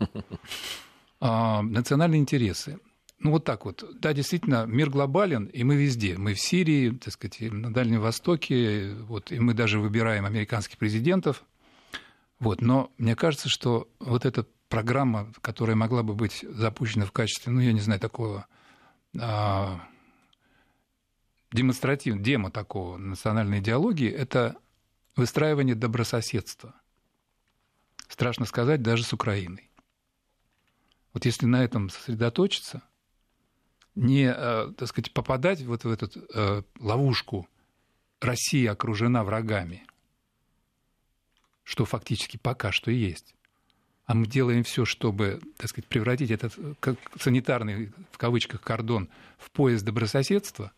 А, 1.21 1.61
Национальные 1.63 2.21
интересы. 2.21 2.79
Ну 3.19 3.31
вот 3.31 3.43
так 3.43 3.65
вот. 3.65 3.83
Да, 3.99 4.13
действительно, 4.13 4.65
мир 4.65 4.89
глобален, 4.89 5.47
и 5.47 5.65
мы 5.65 5.75
везде. 5.75 6.17
Мы 6.17 6.33
в 6.33 6.39
Сирии, 6.39 6.91
так 6.91 7.13
сказать, 7.13 7.41
на 7.41 7.73
Дальнем 7.73 7.99
Востоке, 7.99 8.93
вот, 9.01 9.33
и 9.33 9.39
мы 9.39 9.53
даже 9.53 9.81
выбираем 9.81 10.25
американских 10.25 10.77
президентов. 10.77 11.43
Вот, 12.39 12.61
но 12.61 12.89
мне 12.97 13.17
кажется, 13.17 13.49
что 13.49 13.89
вот 13.99 14.25
эта 14.25 14.45
программа, 14.69 15.33
которая 15.41 15.75
могла 15.75 16.03
бы 16.03 16.13
быть 16.13 16.45
запущена 16.47 17.05
в 17.05 17.11
качестве, 17.11 17.51
ну, 17.51 17.59
я 17.59 17.73
не 17.73 17.81
знаю, 17.81 17.99
такого 17.99 18.47
а, 19.19 19.81
демонстратив, 21.51 22.21
демо 22.21 22.51
такого 22.51 22.97
национальной 22.97 23.59
идеологии, 23.59 24.09
это 24.09 24.55
выстраивание 25.15 25.75
добрососедства. 25.75 26.73
Страшно 28.07 28.45
сказать, 28.45 28.81
даже 28.81 29.03
с 29.03 29.13
Украиной. 29.13 29.69
Вот 31.13 31.25
если 31.25 31.45
на 31.45 31.63
этом 31.63 31.89
сосредоточиться, 31.89 32.83
не, 33.95 34.33
э, 34.35 34.71
так 34.77 34.87
сказать, 34.87 35.13
попадать 35.13 35.61
вот 35.63 35.83
в 35.83 35.91
эту 35.91 36.09
э, 36.33 36.63
ловушку 36.79 37.47
Россия 38.21 38.71
окружена 38.71 39.23
врагами, 39.23 39.85
что 41.63 41.85
фактически 41.85 42.37
пока 42.37 42.71
что 42.71 42.91
есть, 42.91 43.35
а 44.05 44.15
мы 44.15 44.25
делаем 44.25 44.63
все, 44.63 44.85
чтобы, 44.85 45.39
так 45.57 45.69
сказать, 45.69 45.87
превратить 45.87 46.31
этот 46.31 46.57
э, 46.57 46.73
как 46.79 46.97
санитарный, 47.19 47.91
в 48.11 48.17
кавычках, 48.17 48.61
кордон 48.61 49.09
в 49.37 49.51
пояс 49.51 49.83
добрососедства, 49.83 50.71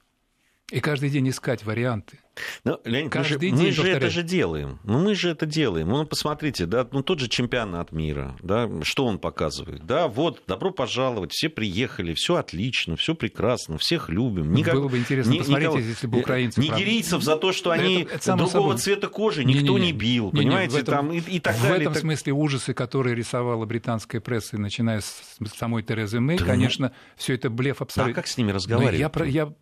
и 0.72 0.80
каждый 0.80 1.10
день 1.10 1.30
искать 1.30 1.64
варианты. 1.66 2.18
Ну, 2.64 2.80
Леонид, 2.86 3.12
Каждый 3.12 3.52
мы 3.52 3.58
же, 3.58 3.64
мы 3.64 3.64
день 3.66 3.74
же 3.74 3.90
это 3.90 4.10
же 4.10 4.24
делаем. 4.24 4.80
Ну, 4.86 5.00
мы 5.04 5.16
же 5.16 5.30
это 5.32 5.46
делаем. 5.46 5.90
Ну, 5.90 6.06
посмотрите, 6.06 6.66
да, 6.66 6.88
ну, 6.90 7.04
тот 7.04 7.20
же 7.20 7.28
чемпионат 7.28 7.92
мира, 7.92 8.38
да, 8.42 8.70
что 8.84 9.06
он 9.06 9.20
показывает? 9.20 9.86
Да, 9.86 10.08
вот, 10.08 10.42
добро 10.48 10.72
пожаловать, 10.72 11.34
все 11.34 11.50
приехали, 11.50 12.14
все 12.14 12.36
отлично, 12.38 12.96
все 12.96 13.16
прекрасно, 13.16 13.78
всех 13.78 14.08
любим. 14.10 14.54
Ну, 14.54 14.64
было 14.64 14.88
бы 14.88 14.98
интересно 14.98 15.36
посмотреть, 15.36 15.68
никого- 15.68 15.80
если 15.80 16.08
бы 16.08 16.20
украинцы, 16.20 16.62
правда. 16.62 16.76
Нигерийцев 16.84 17.22
за 17.22 17.36
то, 17.36 17.52
что 17.52 17.72
они 17.72 18.04
это- 18.04 18.16
это 18.16 18.26
другого 18.38 18.50
собой. 18.50 18.78
цвета 18.78 19.08
кожи 19.10 19.44
никто 19.44 19.74
Не-не-не. 19.78 19.88
не 19.88 19.92
бил, 19.94 20.26
Не-не, 20.32 20.38
понимаете, 20.38 20.74
в 20.78 20.80
этом- 20.80 20.96
там 20.96 21.12
и, 21.12 21.20
и 21.20 21.40
так 21.42 21.56
в 21.58 21.62
далее. 21.64 21.82
этом 21.82 21.94
так- 21.94 22.02
смысле 22.02 22.32
ужасы, 22.32 22.74
которые 22.74 23.14
рисовала 23.14 23.66
британская 23.66 24.22
пресса, 24.22 24.58
начиная 24.58 25.02
с 25.02 25.22
самой 25.58 25.84
Терезы 25.84 26.22
Мэй, 26.22 26.38
Да, 26.38 26.46
конечно, 26.46 26.94
все 27.18 27.34
это 27.36 27.50
блеф 27.50 27.82
А 27.82 27.84
абсолютно. 27.84 28.14
как 28.16 28.28
с 28.28 28.38
ними 28.38 28.52
Но 28.52 28.56
разговаривать? 28.56 29.00
я, 29.00 29.10
про- 29.10 29.28
я 29.28 29.54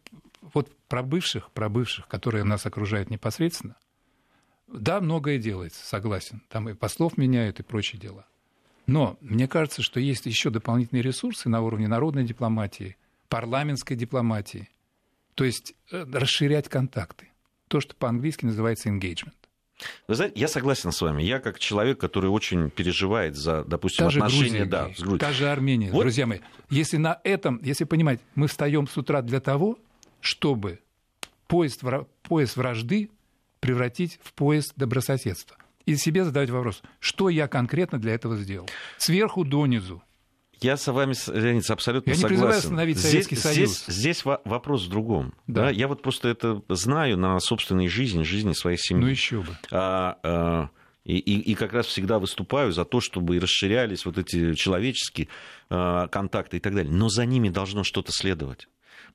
вот 0.54 0.76
про 0.88 1.04
бывших, 1.04 1.52
про 1.52 1.70
бывших, 1.70 2.08
которые 2.08 2.44
нас 2.44 2.66
окружают 2.66 3.10
непосредственно, 3.10 3.76
да, 4.68 5.02
многое 5.02 5.40
делается, 5.40 5.84
согласен. 5.86 6.44
Там 6.50 6.70
и 6.70 6.74
послов 6.74 7.18
меняют, 7.18 7.60
и 7.60 7.64
прочие 7.64 8.00
дела. 8.00 8.26
Но 8.86 9.18
мне 9.22 9.48
кажется, 9.48 9.82
что 9.82 10.00
есть 10.00 10.26
еще 10.26 10.50
дополнительные 10.50 11.02
ресурсы 11.02 11.50
на 11.50 11.62
уровне 11.62 11.88
народной 11.88 12.24
дипломатии, 12.24 12.98
парламентской 13.30 13.96
дипломатии. 13.96 14.70
То 15.36 15.44
есть 15.44 15.74
э, 15.92 16.06
расширять 16.12 16.70
контакты. 16.70 17.30
То, 17.68 17.80
что 17.82 17.96
по-английски 17.96 18.46
называется 18.46 18.90
engagement. 18.90 19.34
Вы 20.08 20.16
знаете, 20.16 20.40
я 20.40 20.48
согласен 20.48 20.92
с 20.92 21.02
вами. 21.02 21.24
Я 21.24 21.40
как 21.40 21.60
человек, 21.60 22.00
который 22.00 22.30
очень 22.30 22.70
переживает 22.70 23.36
за, 23.36 23.64
допустим, 23.64 24.06
Та 24.06 24.08
отношения 24.08 24.50
Грузия, 24.50 24.66
да, 24.66 24.90
с 24.94 25.00
Грузией. 25.00 25.20
та 25.20 25.32
же 25.32 25.50
Армения. 25.50 25.92
Вот. 25.92 26.02
Друзья 26.02 26.26
мои, 26.26 26.40
если 26.70 26.98
на 26.98 27.20
этом, 27.24 27.60
если 27.64 27.86
понимать, 27.86 28.20
мы 28.36 28.48
встаем 28.48 28.88
с 28.88 28.98
утра 28.98 29.22
для 29.22 29.40
того, 29.40 29.80
чтобы 30.22 30.80
поезд, 31.48 31.82
поезд 32.24 32.56
вражды 32.58 33.10
превратить 33.60 34.20
в 34.24 34.34
поезд 34.34 34.74
добрососедства. 34.76 35.58
И 35.86 35.96
себе 35.96 36.24
задать 36.24 36.50
вопрос, 36.50 36.82
что 37.00 37.30
я 37.30 37.48
конкретно 37.48 38.00
для 38.00 38.14
этого 38.14 38.38
сделал? 38.38 38.70
Сверху 38.98 39.44
донизу. 39.44 40.04
Я 40.62 40.76
с 40.76 40.92
вами, 40.92 41.14
Леонид, 41.32 41.70
абсолютно 41.70 42.10
Я 42.12 42.16
не 42.18 42.22
согласен. 42.22 42.36
призываю 42.42 42.58
остановить 42.60 42.98
здесь, 42.98 43.12
Советский 43.12 43.36
Союз. 43.38 43.84
Здесь, 43.86 43.96
здесь 43.96 44.26
во- 44.26 44.42
вопрос 44.44 44.86
в 44.86 44.90
другом. 44.90 45.34
Да. 45.48 45.64
Да. 45.64 45.70
Я 45.72 45.88
вот 45.88 46.02
просто 46.02 46.28
это 46.28 46.62
знаю 46.68 47.18
на 47.18 47.40
собственной 47.40 47.88
жизни, 47.88 48.24
жизни 48.24 48.52
своей 48.52 48.78
семьи. 48.78 49.02
Ну 49.04 49.10
еще 49.10 49.42
бы. 49.42 49.58
А, 49.72 50.18
а, 50.22 50.70
и, 51.06 51.18
и- 51.18 51.40
и 51.52 51.56
как 51.56 51.72
раз 51.72 51.86
всегда 51.88 52.20
выступаю 52.20 52.74
за 52.74 52.84
то, 52.84 53.00
чтобы 53.00 53.40
расширялись 53.40 54.06
вот 54.06 54.18
эти 54.18 54.54
человеческие 54.54 55.30
а, 55.70 56.08
контакты 56.10 56.58
и 56.58 56.60
так 56.60 56.76
далее. 56.76 56.92
Но 56.94 57.08
за 57.08 57.26
ними 57.26 57.48
должно 57.50 57.86
что-то 57.86 58.12
следовать. 58.12 58.68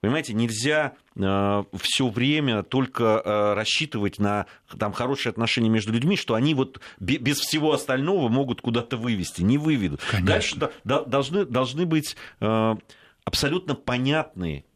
Понимаете, 0.04 0.34
нельзя 0.34 0.92
все 1.16 2.08
время 2.10 2.62
только 2.62 3.22
а, 3.24 3.54
рассчитывать 3.54 4.18
на 4.18 4.44
там, 4.78 4.92
хорошие 4.92 5.30
отношения 5.30 5.70
между 5.70 5.94
людьми, 5.94 6.18
что 6.18 6.34
они 6.34 6.52
вот 6.52 6.78
бе- 7.00 7.16
без 7.16 7.38
всего 7.38 7.72
остального 7.72 8.28
могут 8.28 8.60
куда-то 8.60 8.98
вывести, 8.98 9.40
не 9.40 9.56
выведут. 9.56 10.02
Конечно. 10.10 10.26
Дальше 10.26 10.70
да- 10.84 11.04
должны, 11.04 11.46
должны 11.46 11.86
быть 11.86 12.16
а, 12.38 12.76
абсолютно 13.24 13.74
понятные 13.74 14.66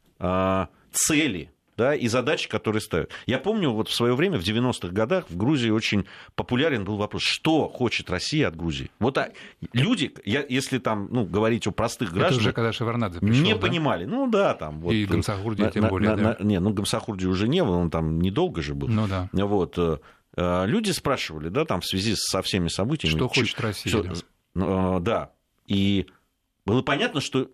цели 0.93 1.53
да, 1.79 1.95
и 1.95 2.09
задачи, 2.09 2.49
которые 2.49 2.83
ставят. 2.83 3.13
Я 3.27 3.39
помню, 3.39 3.71
вот 3.71 3.89
в 3.89 3.95
свое 3.95 4.15
время, 4.17 4.39
в 4.39 4.43
90-х 4.43 4.89
годах, 4.89 5.27
в 5.31 5.37
Грузии 5.37 5.71
очень 5.71 6.07
популярен 6.35 6.85
был 6.85 6.97
вопрос, 6.97 7.23
что 7.23 7.69
хочет 7.69 8.11
Россия 8.11 8.49
от 8.49 8.57
Грузии. 8.57 8.91
Вот 8.99 9.17
а, 9.17 9.31
люди, 9.73 10.13
я, 10.25 10.45
если 10.47 10.79
там 10.79 11.09
ну, 11.11 11.25
говорить 11.25 11.67
о 11.69 11.71
простых 11.71 12.09
Это 12.11 12.19
гражданах, 12.19 12.41
уже 12.43 12.53
когда 12.53 12.73
Шеварнадзе 12.73 13.21
пришел, 13.21 13.45
не 13.45 13.55
да? 13.55 13.61
понимали. 13.61 14.05
Ну 14.05 14.29
да, 14.29 14.55
там 14.55 14.81
вот. 14.81 14.93
И 14.93 15.05
э, 15.05 15.07
Гамсахурди 15.07 15.63
на- 15.63 15.71
тем 15.71 15.83
на- 15.85 15.89
более, 15.89 16.17
на- 16.17 16.35
да. 16.35 16.37
Не, 16.45 16.59
ну 16.59 16.73
Гамсахурди 16.73 17.27
уже 17.27 17.47
не 17.47 17.63
был, 17.63 17.75
он 17.75 17.91
там 17.91 18.21
недолго 18.21 18.61
же 18.61 18.75
был. 18.75 18.89
Ну 18.89 19.07
да. 19.07 19.31
Вот. 19.33 19.79
э, 19.79 19.99
э, 20.37 20.67
Люди 20.67 20.91
спрашивали, 20.91 21.49
да, 21.49 21.65
там 21.65 21.81
в 21.81 21.87
связи 21.87 22.15
со 22.17 22.43
всеми 22.43 22.67
событиями. 22.69 23.17
Что 23.17 23.29
хочет 23.29 23.61
Россия, 23.61 23.93
чё- 23.93 24.03
да. 24.55 24.99
Да. 25.01 25.31
И 25.69 26.07
было 26.67 26.83
понятно, 26.83 27.21
что 27.21 27.49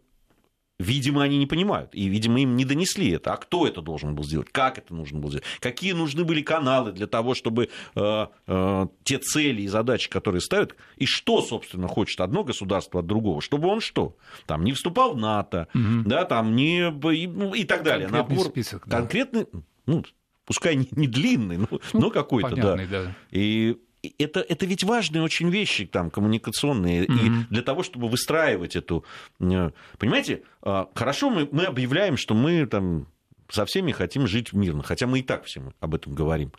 Видимо, 0.85 1.23
они 1.23 1.39
не 1.39 1.47
понимают, 1.47 1.91
и, 1.95 2.07
видимо, 2.07 2.41
им 2.41 2.57
не 2.57 2.65
донесли 2.65 3.11
это. 3.11 3.33
А 3.33 3.37
кто 3.37 3.67
это 3.67 3.81
должен 3.81 4.15
был 4.15 4.25
сделать? 4.25 4.49
Как 4.53 4.79
это 4.79 4.95
нужно 4.95 5.19
было 5.19 5.31
сделать? 5.31 5.47
Какие 5.61 5.93
нужны 5.93 6.25
были 6.25 6.43
каналы 6.43 6.93
для 6.93 7.07
того, 7.07 7.35
чтобы 7.35 7.71
э, 7.95 8.27
э, 8.47 8.87
те 9.03 9.19
цели 9.19 9.63
и 9.63 9.67
задачи, 9.69 10.11
которые 10.11 10.41
ставят, 10.41 10.77
и 10.97 11.07
что, 11.07 11.41
собственно, 11.43 11.89
хочет 11.89 12.21
одно 12.21 12.45
государство 12.45 13.01
от 13.01 13.07
другого, 13.07 13.41
чтобы 13.41 13.69
он 13.69 13.81
что? 13.81 14.17
Там 14.47 14.65
не 14.65 14.73
вступал 14.73 15.15
в 15.15 15.17
НАТО, 15.17 15.69
Мгм. 15.75 16.05
да, 16.07 16.25
там 16.25 16.55
не 16.55 16.89
и, 17.15 17.27
ну, 17.27 17.55
и 17.55 17.65
так 17.65 17.83
далее. 17.83 18.09
Конкретный 18.09 18.37
Набор 18.37 18.51
список, 18.51 18.83
да. 18.87 18.99
конкретный, 18.99 19.47
ну, 19.87 20.05
пускай 20.45 20.77
не, 20.77 20.89
не 20.93 21.07
длинный, 21.07 21.57
но, 21.59 21.67
Ну, 21.71 21.81
но 21.95 22.11
какой-то, 22.11 22.55
да. 22.57 22.77
Да. 22.77 23.17
И 23.31 23.79
это, 24.19 24.41
это 24.41 24.67
ведь 24.67 24.85
важные 24.85 25.23
очень 25.23 25.51
вещи 25.51 25.87
там, 25.87 26.11
коммуникационные. 26.11 27.03
Мгм. 27.03 27.19
И 27.19 27.45
для 27.51 27.63
того, 27.63 27.83
чтобы 27.83 28.09
выстраивать 28.09 28.77
эту... 28.77 29.05
э, 29.41 29.71
Понимаете, 29.99 30.43
а, 30.63 30.89
хорошо 30.95 31.31
мы, 31.31 31.49
мы 31.51 31.65
объявляем, 31.65 32.17
что 32.17 32.35
мы 32.35 32.67
там 32.67 33.07
со 33.49 33.65
всеми 33.67 33.93
хотим 33.93 34.27
жить 34.27 34.53
мирно, 34.53 34.83
хотя 34.83 35.07
мы 35.07 35.21
и 35.21 35.23
так 35.23 35.45
всем 35.45 35.75
об 35.81 35.95
этом 35.95 36.15
говорим. 36.15 36.53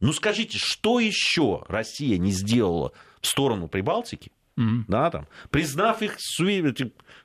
Ну 0.00 0.12
скажите, 0.12 0.58
что 0.58 1.00
еще 1.00 1.64
Россия 1.68 2.18
не 2.18 2.32
сделала 2.32 2.92
в 3.20 3.26
сторону 3.26 3.68
Прибалтики, 3.68 4.30
Мгм. 4.56 4.84
да, 4.88 5.10
там, 5.10 5.26
признав 5.50 6.02
их 6.02 6.16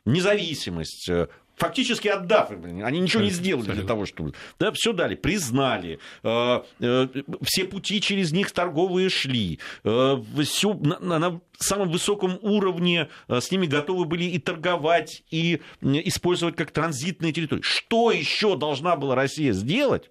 независимость, 0.05 1.09
э, 1.09 1.27
фактически 1.59 2.07
отдав. 2.07 2.51
Они 2.51 2.99
ничего 2.99 3.21
не 3.21 3.29
сделали 3.29 3.71
для 3.71 3.83
того, 3.83 4.05
чтобы... 4.05 4.33
Да, 4.59 4.71
все 4.71 4.93
дали, 4.93 5.15
признали. 5.15 5.99
Э, 6.23 6.61
э, 6.79 7.07
все 7.43 7.65
пути 7.65 8.01
через 8.01 8.31
них 8.31 8.51
торговые 8.51 9.09
шли. 9.09 9.59
Э, 9.83 10.17
все 10.43 10.73
на, 10.73 11.19
на 11.19 11.41
самом 11.57 11.89
высоком 11.89 12.39
уровне 12.41 13.09
с 13.27 13.51
ними 13.51 13.67
готовы 13.67 14.05
были 14.05 14.23
и 14.23 14.39
торговать, 14.39 15.23
и 15.29 15.61
использовать 15.81 16.55
как 16.55 16.71
транзитные 16.71 17.33
территории. 17.33 17.61
Что 17.61 18.11
еще 18.11 18.57
должна 18.57 18.95
была 18.95 19.15
Россия 19.15 19.51
сделать? 19.51 20.09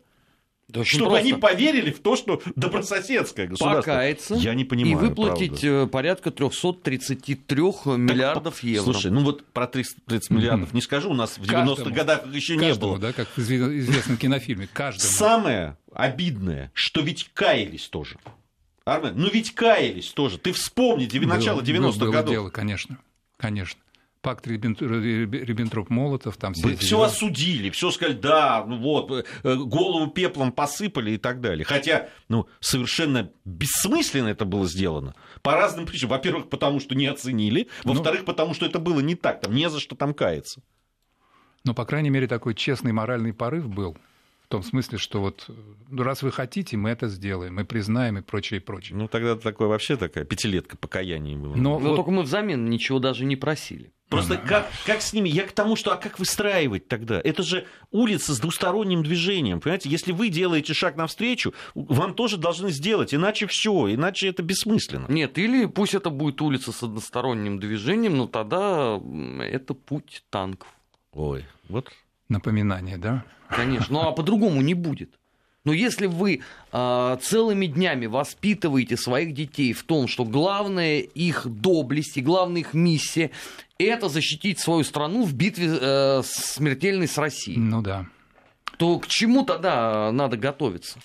Да 0.69 0.85
чтобы 0.85 1.13
просто. 1.13 1.21
они 1.21 1.33
поверили 1.33 1.91
в 1.91 2.01
то, 2.01 2.15
что 2.15 2.43
добрососедское 2.55 3.47
государство. 3.47 3.81
Покаяться 3.81 4.35
Я 4.35 4.53
не 4.55 4.67
понимаю, 4.67 5.07
и 5.07 5.09
выплатить 5.09 5.63
правда. 5.63 5.87
порядка 5.87 6.31
333 6.31 7.57
миллиардов 7.97 8.63
евро. 8.63 8.85
Слушай, 8.85 9.11
ну 9.11 9.23
вот 9.23 9.47
про 9.47 9.67
330 9.67 10.31
миллиардов 10.31 10.75
не 10.75 10.83
скажу, 10.83 11.11
у 11.11 11.15
нас 11.15 11.39
в 11.39 11.43
90-х 11.43 11.91
годах 11.91 12.27
их 12.27 12.35
еще 12.35 12.57
не 12.57 12.75
было. 12.75 12.99
да, 12.99 13.15
как 13.15 13.29
в 13.35 13.39
известном 13.39 14.19
кинофильме, 14.19 14.69
каждому. 14.71 15.11
Самое 15.11 15.79
обидное, 15.93 16.71
что 16.75 17.01
ведь 17.01 17.31
каялись 17.33 17.89
тоже. 17.89 18.19
Армен, 18.85 19.15
ну 19.17 19.29
ведь 19.31 19.55
каялись 19.55 20.11
тоже. 20.11 20.37
Ты 20.39 20.53
вспомни 20.53 21.09
начало 21.25 21.63
90-х 21.63 22.07
годов. 22.07 22.13
Было 22.13 22.25
дело, 22.25 22.51
конечно, 22.51 22.99
конечно 23.39 23.81
пакт 24.29 24.47
Риббентроп-Молотов, 24.47 26.37
там 26.37 26.53
все... 26.53 26.77
Все 26.77 27.01
осудили, 27.01 27.71
все 27.71 27.91
сказали, 27.91 28.15
да, 28.15 28.63
ну 28.67 28.77
вот, 28.77 29.11
э, 29.43 29.55
голову 29.55 30.09
пеплом 30.09 30.53
посыпали 30.53 31.13
и 31.13 31.17
так 31.17 31.41
далее. 31.41 31.65
Хотя, 31.65 32.11
ну, 32.29 32.47
совершенно 32.61 33.33
бессмысленно 33.47 34.29
это 34.29 34.45
было 34.45 34.67
сделано. 34.67 35.15
По 35.41 35.55
разным 35.55 35.87
причинам. 35.87 36.11
Во-первых, 36.11 36.51
потому 36.51 36.79
что 36.79 36.95
не 36.95 37.07
оценили. 37.07 37.69
Во-вторых, 37.85 38.21
ну, 38.21 38.27
потому 38.27 38.53
что 38.53 38.67
это 38.67 38.79
было 38.79 39.01
не 39.01 39.15
так, 39.15 39.41
там 39.41 39.55
не 39.55 39.71
за 39.71 39.81
что 39.81 39.97
там 39.97 40.13
каяться. 40.13 40.61
Ну, 41.65 41.73
по 41.73 41.87
крайней 41.87 42.11
мере, 42.11 42.27
такой 42.27 42.55
честный 42.55 42.93
моральный 42.93 43.33
порыв 43.33 43.67
был. 43.67 43.97
В 44.45 44.49
том 44.49 44.63
смысле, 44.63 44.99
что 44.99 45.23
вот 45.23 45.49
ну, 45.89 46.03
раз 46.03 46.23
вы 46.23 46.33
хотите, 46.33 46.77
мы 46.77 46.91
это 46.91 47.09
сделаем, 47.09 47.55
мы 47.55 47.65
признаем 47.65 48.19
и 48.19 48.21
прочее, 48.21 48.61
и 48.61 48.63
прочее. 48.63 48.99
Ну, 48.99 49.09
тогда 49.09 49.37
такое 49.37 49.69
вообще 49.69 49.97
такая 49.97 50.27
пятилетка 50.27 50.77
покаяния 50.77 51.35
было. 51.35 51.55
Но, 51.55 51.79
Но 51.79 51.89
вот... 51.89 51.97
только 51.97 52.11
мы 52.11 52.23
взамен 52.25 52.69
ничего 52.69 52.99
даже 52.99 53.25
не 53.25 53.37
просили. 53.37 53.91
Просто 54.09 54.35
mm-hmm. 54.35 54.47
как, 54.47 54.71
как 54.87 55.03
с 55.03 55.13
ними? 55.13 55.29
Я 55.29 55.47
к 55.47 55.53
тому, 55.53 55.77
что 55.77 55.93
а 55.93 55.97
как 55.97 56.19
выстраивать 56.19 56.89
тогда? 56.89 57.21
Это 57.23 57.43
же 57.43 57.67
улица 57.91 58.33
с 58.35 58.41
двусторонним 58.41 59.03
движением. 59.03 59.61
Понимаете, 59.61 59.91
если 59.91 60.13
вы 60.13 60.31
делаете 60.31 60.73
шаг 60.73 60.97
навстречу, 60.97 61.53
вам 61.75 62.15
тоже 62.15 62.39
должны 62.39 62.71
сделать, 62.71 63.15
иначе 63.15 63.47
все, 63.47 63.93
иначе 63.95 64.29
это 64.29 64.43
бессмысленно. 64.43 65.07
Нет, 65.09 65.37
или 65.37 65.67
пусть 65.67 65.95
это 65.95 66.09
будет 66.09 66.41
улица 66.41 66.73
с 66.73 66.83
односторонним 66.83 67.59
движением, 67.59 68.17
но 68.17 68.27
тогда 68.27 68.99
это 69.43 69.75
путь 69.75 70.25
танков. 70.31 70.69
Ой, 71.13 71.45
вот. 71.69 71.93
Напоминание, 72.31 72.97
да? 72.97 73.25
Конечно. 73.49 73.87
Ну 73.91 74.09
а 74.09 74.13
по-другому 74.13 74.63
не 74.63 74.75
будет. 74.75 75.19
Но 75.65 75.73
если 75.73 76.07
вы 76.07 76.41
э, 76.73 77.19
целыми 77.23 77.67
днями 77.67 78.07
воспитываете 78.07 78.97
своих 78.97 79.35
детей 79.35 79.73
в 79.73 79.83
том, 79.83 80.09
что 80.09 80.25
главная 80.25 81.01
их 81.01 81.47
доблесть 81.47 82.17
и 82.17 82.23
главная 82.23 82.63
их 82.63 82.75
миссия 82.75 83.31
это 83.79 84.09
защитить 84.09 84.59
свою 84.61 84.85
страну 84.85 85.25
в 85.25 85.35
битве 85.35 85.79
э, 85.81 86.23
смертельной 86.25 87.09
с 87.09 87.19
Россией. 87.19 87.59
Ну 87.59 87.83
да. 87.83 88.07
То 88.77 88.99
к 88.99 89.09
чему 89.09 89.45
тогда 89.45 90.13
надо 90.13 90.37
готовиться? 90.37 91.01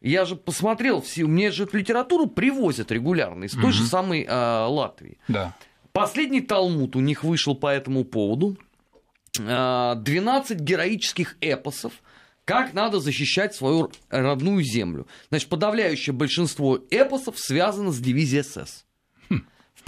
Я 0.00 0.24
же 0.24 0.36
посмотрел, 0.36 1.02
все, 1.02 1.26
мне 1.26 1.50
же 1.50 1.64
эту 1.64 1.76
литературу 1.76 2.26
привозят 2.26 2.92
регулярно 2.92 3.44
из 3.44 3.52
той 3.52 3.64
угу. 3.64 3.72
же 3.72 3.84
самой 3.84 4.24
э, 4.24 4.66
Латвии. 4.66 5.18
Да. 5.26 5.54
Последний 5.92 6.40
Талмуд 6.40 6.94
у 6.94 7.00
них 7.00 7.24
вышел 7.24 7.56
по 7.56 7.66
этому 7.66 8.04
поводу. 8.04 8.56
12 9.36 9.40
э, 9.40 10.54
героических 10.62 11.36
эпосов, 11.40 11.92
как 12.48 12.72
надо 12.72 12.98
защищать 12.98 13.54
свою 13.54 13.92
родную 14.08 14.62
землю. 14.62 15.06
Значит, 15.28 15.50
подавляющее 15.50 16.14
большинство 16.14 16.80
эпосов 16.90 17.38
связано 17.38 17.92
с 17.92 17.98
дивизией 17.98 18.42
СС 18.42 18.86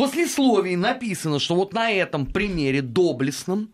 послесловии 0.01 0.77
написано, 0.77 1.39
что 1.39 1.55
вот 1.55 1.75
на 1.75 1.91
этом 1.91 2.25
примере 2.25 2.81
доблестном 2.81 3.71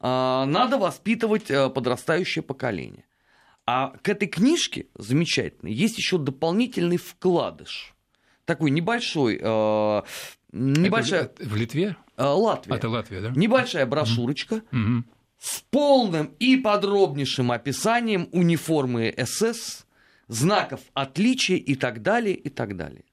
э, 0.00 0.04
надо 0.06 0.78
воспитывать 0.78 1.50
э, 1.50 1.68
подрастающее 1.68 2.44
поколение. 2.44 3.04
А 3.66 3.88
к 4.02 4.08
этой 4.08 4.28
книжке 4.28 4.86
замечательной 4.96 5.72
есть 5.72 5.98
еще 5.98 6.18
дополнительный 6.18 6.96
вкладыш. 6.96 7.94
Такой 8.44 8.70
небольшой, 8.70 9.40
э, 9.42 10.02
небольшая... 10.52 11.22
Это 11.22 11.44
в 11.44 11.56
Литве? 11.56 11.96
Э, 12.16 12.26
Латвия. 12.26 12.76
Это 12.76 12.88
Латвия, 12.88 13.20
да? 13.20 13.30
Небольшая 13.30 13.86
брошюрочка 13.86 14.62
mm-hmm. 14.70 15.02
С 15.44 15.62
полным 15.68 16.34
и 16.38 16.56
подробнейшим 16.56 17.52
описанием 17.52 18.30
униформы 18.32 19.14
СС, 19.26 19.84
знаков 20.26 20.80
отличия 20.94 21.58
и 21.58 21.74
так 21.74 22.00
далее, 22.00 22.34
и 22.34 22.48
так 22.48 22.78
далее. 22.78 23.04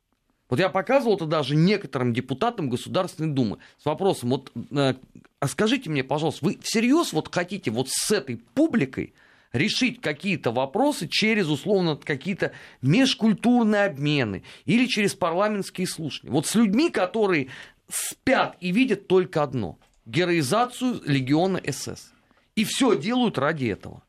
Вот 0.49 0.57
я 0.57 0.69
показывал 0.69 1.17
это 1.17 1.25
даже 1.25 1.57
некоторым 1.57 2.13
депутатам 2.13 2.69
Государственной 2.69 3.33
Думы 3.33 3.57
с 3.77 3.85
вопросом, 3.85 4.29
вот 4.29 4.49
э, 4.55 4.93
а 5.41 5.47
скажите 5.49 5.89
мне, 5.89 6.05
пожалуйста, 6.05 6.45
вы 6.45 6.57
всерьез 6.61 7.11
вот 7.11 7.33
хотите 7.35 7.69
вот 7.69 7.89
с 7.89 8.11
этой 8.11 8.37
публикой 8.37 9.13
решить 9.51 9.99
какие-то 9.99 10.51
вопросы 10.51 11.09
через, 11.09 11.49
условно, 11.49 11.97
какие-то 11.97 12.53
межкультурные 12.81 13.87
обмены 13.87 14.43
или 14.63 14.85
через 14.85 15.15
парламентские 15.15 15.85
слушания. 15.85 16.31
Вот 16.31 16.47
с 16.47 16.55
людьми, 16.55 16.91
которые 16.91 17.49
спят 17.89 18.55
и 18.61 18.71
видят 18.71 19.09
только 19.09 19.43
одно– 19.43 19.77
героизацию 20.05 21.01
легиона 21.05 21.61
СС. 21.69 22.13
И 22.55 22.63
все 22.63 22.97
делают 22.97 23.37
ради 23.37 23.65
этого. 23.65 24.03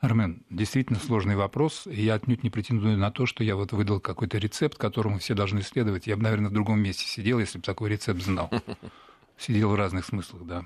Армен, 0.00 0.42
действительно 0.50 0.98
сложный 0.98 1.34
вопрос. 1.34 1.86
И 1.86 2.02
я 2.02 2.14
отнюдь 2.14 2.42
не 2.42 2.50
претендую 2.50 2.98
на 2.98 3.10
то, 3.10 3.26
что 3.26 3.42
я 3.42 3.56
вот 3.56 3.72
выдал 3.72 4.00
какой-то 4.00 4.38
рецепт, 4.38 4.76
которому 4.76 5.18
все 5.18 5.34
должны 5.34 5.62
следовать. 5.62 6.06
Я 6.06 6.16
бы, 6.16 6.22
наверное, 6.22 6.50
в 6.50 6.52
другом 6.52 6.80
месте 6.80 7.06
сидел, 7.06 7.38
если 7.38 7.58
бы 7.58 7.64
такой 7.64 7.90
рецепт 7.90 8.22
знал. 8.22 8.50
Сидел 9.38 9.70
в 9.70 9.74
разных 9.74 10.04
смыслах, 10.04 10.44
да. 10.44 10.64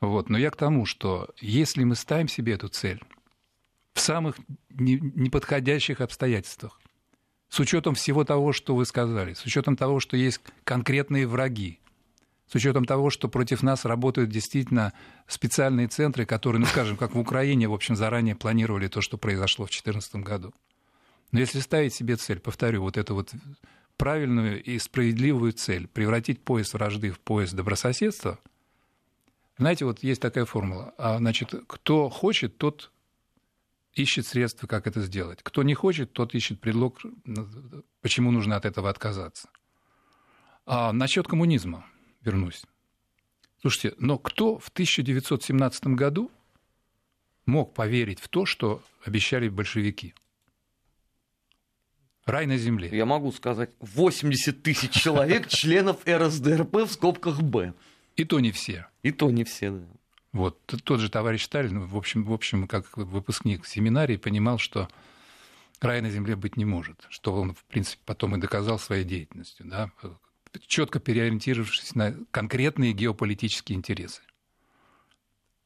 Вот. 0.00 0.30
Но 0.30 0.38
я 0.38 0.50
к 0.50 0.56
тому, 0.56 0.86
что 0.86 1.28
если 1.40 1.84
мы 1.84 1.94
ставим 1.94 2.28
себе 2.28 2.54
эту 2.54 2.68
цель 2.68 3.02
в 3.94 4.00
самых 4.00 4.36
неподходящих 4.70 6.00
обстоятельствах, 6.00 6.80
с 7.48 7.60
учетом 7.60 7.94
всего 7.94 8.24
того, 8.24 8.52
что 8.52 8.74
вы 8.74 8.86
сказали, 8.86 9.34
с 9.34 9.44
учетом 9.44 9.76
того, 9.76 10.00
что 10.00 10.16
есть 10.16 10.40
конкретные 10.64 11.26
враги, 11.26 11.80
с 12.46 12.54
учетом 12.54 12.84
того, 12.84 13.10
что 13.10 13.28
против 13.28 13.62
нас 13.62 13.84
работают 13.84 14.30
действительно 14.30 14.92
специальные 15.26 15.88
центры, 15.88 16.26
которые, 16.26 16.60
ну, 16.60 16.66
скажем, 16.66 16.96
как 16.96 17.14
в 17.14 17.18
Украине, 17.18 17.68
в 17.68 17.74
общем, 17.74 17.96
заранее 17.96 18.34
планировали 18.34 18.88
то, 18.88 19.00
что 19.00 19.16
произошло 19.16 19.66
в 19.66 19.68
2014 19.68 20.16
году. 20.16 20.52
Но 21.30 21.40
если 21.40 21.60
ставить 21.60 21.94
себе 21.94 22.16
цель, 22.16 22.40
повторю, 22.40 22.82
вот 22.82 22.98
эту 22.98 23.14
вот 23.14 23.32
правильную 23.96 24.62
и 24.62 24.78
справедливую 24.78 25.52
цель, 25.52 25.86
превратить 25.86 26.42
пояс 26.42 26.74
вражды 26.74 27.10
в 27.10 27.20
пояс 27.20 27.52
добрососедства, 27.52 28.38
знаете, 29.58 29.84
вот 29.84 30.02
есть 30.02 30.20
такая 30.20 30.44
формула. 30.44 30.94
А, 30.98 31.18
значит, 31.18 31.54
кто 31.66 32.08
хочет, 32.08 32.58
тот 32.58 32.90
ищет 33.94 34.26
средства, 34.26 34.66
как 34.66 34.86
это 34.86 35.00
сделать. 35.02 35.40
Кто 35.42 35.62
не 35.62 35.74
хочет, 35.74 36.12
тот 36.12 36.34
ищет 36.34 36.60
предлог, 36.60 37.00
почему 38.00 38.30
нужно 38.30 38.56
от 38.56 38.64
этого 38.64 38.90
отказаться. 38.90 39.48
А 40.66 40.92
насчет 40.92 41.26
коммунизма 41.26 41.86
вернусь. 42.22 42.62
Слушайте, 43.60 43.94
но 43.98 44.18
кто 44.18 44.58
в 44.58 44.68
1917 44.68 45.86
году 45.88 46.30
мог 47.46 47.74
поверить 47.74 48.20
в 48.20 48.28
то, 48.28 48.44
что 48.44 48.82
обещали 49.04 49.48
большевики? 49.48 50.14
Рай 52.24 52.46
на 52.46 52.56
земле. 52.56 52.88
Я 52.92 53.04
могу 53.04 53.32
сказать, 53.32 53.70
80 53.80 54.62
тысяч 54.62 54.90
человек, 54.92 55.48
членов 55.48 56.06
РСДРП 56.06 56.82
в 56.82 56.92
скобках 56.92 57.42
«Б». 57.42 57.74
И 58.16 58.24
то 58.24 58.38
не 58.40 58.52
все. 58.52 58.86
И 59.02 59.10
то 59.10 59.30
не 59.30 59.44
все, 59.44 59.70
да. 59.70 59.86
Вот 60.32 60.58
тот 60.64 61.00
же 61.00 61.10
товарищ 61.10 61.44
Сталин, 61.44 61.80
в 61.80 61.96
общем, 61.96 62.24
в 62.24 62.32
общем, 62.32 62.66
как 62.66 62.96
выпускник 62.96 63.66
семинарии, 63.66 64.16
понимал, 64.16 64.58
что 64.58 64.88
рая 65.80 66.00
на 66.00 66.10
земле 66.10 66.36
быть 66.36 66.56
не 66.56 66.64
может, 66.64 67.06
что 67.10 67.34
он, 67.34 67.52
в 67.52 67.64
принципе, 67.64 68.00
потом 68.06 68.36
и 68.36 68.40
доказал 68.40 68.78
своей 68.78 69.04
деятельностью, 69.04 69.66
да, 69.66 69.90
четко 70.60 71.00
переориентировавшись 71.00 71.94
на 71.94 72.14
конкретные 72.30 72.92
геополитические 72.92 73.76
интересы. 73.76 74.22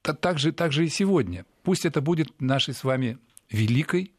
Так 0.03 0.39
же, 0.39 0.53
так 0.53 0.73
же 0.73 0.85
и 0.87 0.89
сегодня. 0.89 1.45
Пусть 1.63 1.85
это 1.85 2.01
будет 2.01 2.41
нашей 2.41 2.75
с 2.75 2.85
вами 2.85 3.19
великой, 3.51 4.13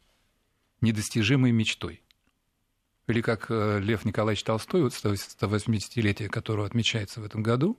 недостижимой 0.82 1.50
мечтой. 1.50 2.02
Или 3.06 3.22
как 3.22 3.46
э, 3.48 3.80
Лев 3.80 4.04
Николаевич 4.04 4.44
Толстой, 4.44 4.82
180-летие 4.82 6.28
которого 6.28 6.66
отмечается 6.66 7.22
в 7.22 7.24
этом 7.24 7.42
году, 7.42 7.78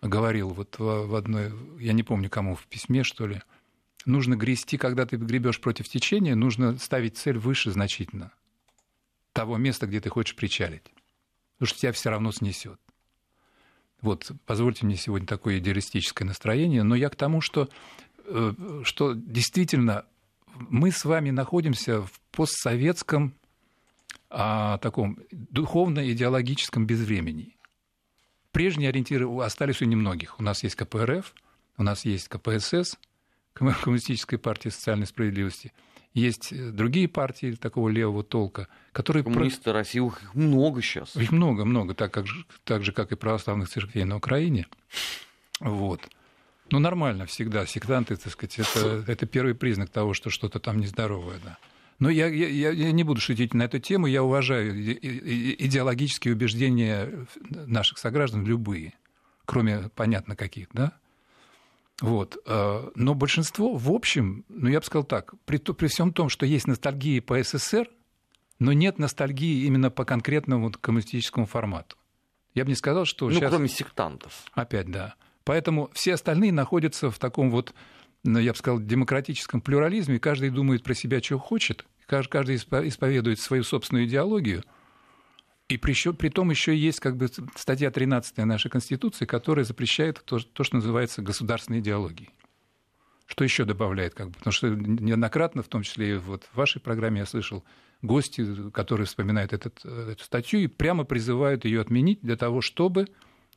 говорил 0.00 0.48
вот 0.48 0.76
в 0.78 1.14
одной, 1.14 1.52
я 1.78 1.92
не 1.92 2.02
помню 2.02 2.30
кому, 2.30 2.54
в 2.54 2.66
письме, 2.66 3.04
что 3.04 3.26
ли, 3.26 3.42
нужно 4.06 4.34
грести, 4.34 4.78
когда 4.78 5.04
ты 5.04 5.16
гребешь 5.16 5.60
против 5.60 5.90
течения, 5.90 6.34
нужно 6.34 6.78
ставить 6.78 7.18
цель 7.18 7.36
выше 7.36 7.70
значительно 7.70 8.32
того 9.34 9.58
места, 9.58 9.86
где 9.86 10.00
ты 10.00 10.08
хочешь 10.08 10.36
причалить 10.36 10.95
потому 11.56 11.68
что 11.68 11.80
тебя 11.80 11.92
все 11.92 12.10
равно 12.10 12.32
снесет. 12.32 12.78
Вот, 14.02 14.30
позвольте 14.44 14.84
мне 14.84 14.96
сегодня 14.96 15.26
такое 15.26 15.58
идеалистическое 15.58 16.28
настроение, 16.28 16.82
но 16.82 16.94
я 16.94 17.08
к 17.08 17.16
тому, 17.16 17.40
что, 17.40 17.68
э, 18.26 18.52
что 18.84 19.14
действительно 19.14 20.04
мы 20.54 20.90
с 20.90 21.04
вами 21.04 21.30
находимся 21.30 22.02
в 22.02 22.20
постсоветском 22.30 23.34
а, 24.28 24.78
таком 24.78 25.18
духовно-идеологическом 25.30 26.86
безвремени. 26.86 27.56
Прежние 28.52 28.88
ориентиры 28.88 29.28
остались 29.40 29.82
у 29.82 29.84
немногих. 29.84 30.38
У 30.40 30.42
нас 30.42 30.62
есть 30.62 30.76
КПРФ, 30.76 31.34
у 31.78 31.82
нас 31.82 32.04
есть 32.04 32.28
КПСС, 32.28 32.98
Коммунистическая 33.54 34.36
партия 34.36 34.70
социальной 34.70 35.06
справедливости– 35.06 35.72
есть 36.16 36.50
э, 36.50 36.70
другие 36.70 37.08
партии 37.08 37.52
такого 37.52 37.90
левого 37.90 38.24
толка, 38.24 38.68
которые... 38.92 39.22
Коммунисты 39.22 39.64
про... 39.64 39.74
России, 39.74 40.04
их 40.04 40.34
много 40.34 40.80
сейчас. 40.80 41.14
Их 41.14 41.30
много-много, 41.30 41.94
так, 41.94 42.10
как, 42.10 42.24
так 42.64 42.82
же, 42.82 42.92
как 42.92 43.12
и 43.12 43.16
православных 43.16 43.68
церквей 43.68 44.04
на 44.04 44.16
Украине. 44.16 44.66
Вот. 45.60 46.00
Ну, 46.70 46.78
нормально 46.78 47.26
всегда. 47.26 47.66
Сектанты, 47.66 48.16
так 48.16 48.32
сказать, 48.32 48.58
это, 48.58 49.04
это 49.06 49.26
первый 49.26 49.54
признак 49.54 49.90
того, 49.90 50.14
что 50.14 50.30
что-то 50.30 50.58
там 50.58 50.80
нездоровое, 50.80 51.38
да. 51.44 51.58
Но 51.98 52.08
я, 52.08 52.28
я, 52.28 52.70
я 52.70 52.92
не 52.92 53.04
буду 53.04 53.20
шутить 53.20 53.52
на 53.52 53.64
эту 53.64 53.78
тему. 53.78 54.06
Я 54.06 54.22
уважаю 54.22 54.74
идеологические 54.74 56.34
убеждения 56.34 57.26
наших 57.50 57.98
сограждан, 57.98 58.44
любые, 58.44 58.94
кроме, 59.44 59.90
понятно, 59.94 60.34
каких, 60.34 60.68
да. 60.72 60.92
Вот. 62.00 62.36
Э, 62.46 62.90
но 62.94 63.14
большинство, 63.14 63.74
в 63.74 63.90
общем, 63.90 64.44
ну 64.48 64.68
я 64.68 64.80
бы 64.80 64.86
сказал 64.86 65.04
так, 65.04 65.34
при, 65.44 65.58
при 65.58 65.86
всем 65.86 66.12
том, 66.12 66.28
что 66.28 66.44
есть 66.44 66.66
ностальгия 66.66 67.22
по 67.22 67.42
СССР, 67.42 67.88
но 68.58 68.72
нет 68.72 68.98
ностальгии 68.98 69.64
именно 69.66 69.90
по 69.90 70.04
конкретному 70.04 70.72
коммунистическому 70.72 71.46
формату. 71.46 71.96
Я 72.54 72.64
бы 72.64 72.70
не 72.70 72.76
сказал, 72.76 73.04
что 73.04 73.26
ну, 73.26 73.32
сейчас... 73.32 73.50
кроме 73.50 73.68
сектантов. 73.68 74.44
Опять, 74.52 74.90
да. 74.90 75.14
Поэтому 75.44 75.90
все 75.92 76.14
остальные 76.14 76.52
находятся 76.52 77.10
в 77.10 77.18
таком 77.18 77.50
вот, 77.50 77.74
ну, 78.24 78.38
я 78.38 78.52
бы 78.52 78.58
сказал, 78.58 78.80
демократическом 78.80 79.60
плюрализме, 79.60 80.18
каждый 80.18 80.50
думает 80.50 80.82
про 80.82 80.94
себя, 80.94 81.22
что 81.22 81.38
хочет, 81.38 81.86
каждый 82.06 82.56
исповедует 82.56 83.40
свою 83.40 83.62
собственную 83.62 84.06
идеологию– 84.06 84.64
и 85.68 85.76
при, 85.78 85.90
еще, 85.90 86.12
при 86.12 86.28
том 86.28 86.50
еще 86.50 86.76
есть 86.76 87.00
как 87.00 87.16
бы 87.16 87.28
статья 87.56 87.90
13 87.90 88.36
нашей 88.38 88.70
Конституции, 88.70 89.24
которая 89.24 89.64
запрещает 89.64 90.22
то, 90.24 90.38
то, 90.38 90.62
что 90.62 90.76
называется 90.76 91.22
государственной 91.22 91.80
идеологией. 91.80 92.30
Что 93.26 93.42
еще 93.42 93.64
добавляет? 93.64 94.14
Как 94.14 94.28
бы? 94.28 94.34
Потому 94.34 94.52
что 94.52 94.68
неоднократно, 94.68 95.64
в 95.64 95.68
том 95.68 95.82
числе 95.82 96.14
и 96.14 96.16
вот 96.16 96.44
в 96.44 96.56
вашей 96.56 96.80
программе 96.80 97.20
я 97.20 97.26
слышал 97.26 97.64
гости, 98.00 98.70
которые 98.70 99.06
вспоминают 99.06 99.52
этот, 99.52 99.84
эту 99.84 100.22
статью 100.22 100.60
и 100.60 100.68
прямо 100.68 101.04
призывают 101.04 101.64
ее 101.64 101.80
отменить 101.80 102.20
для 102.22 102.36
того, 102.36 102.60
чтобы 102.60 103.08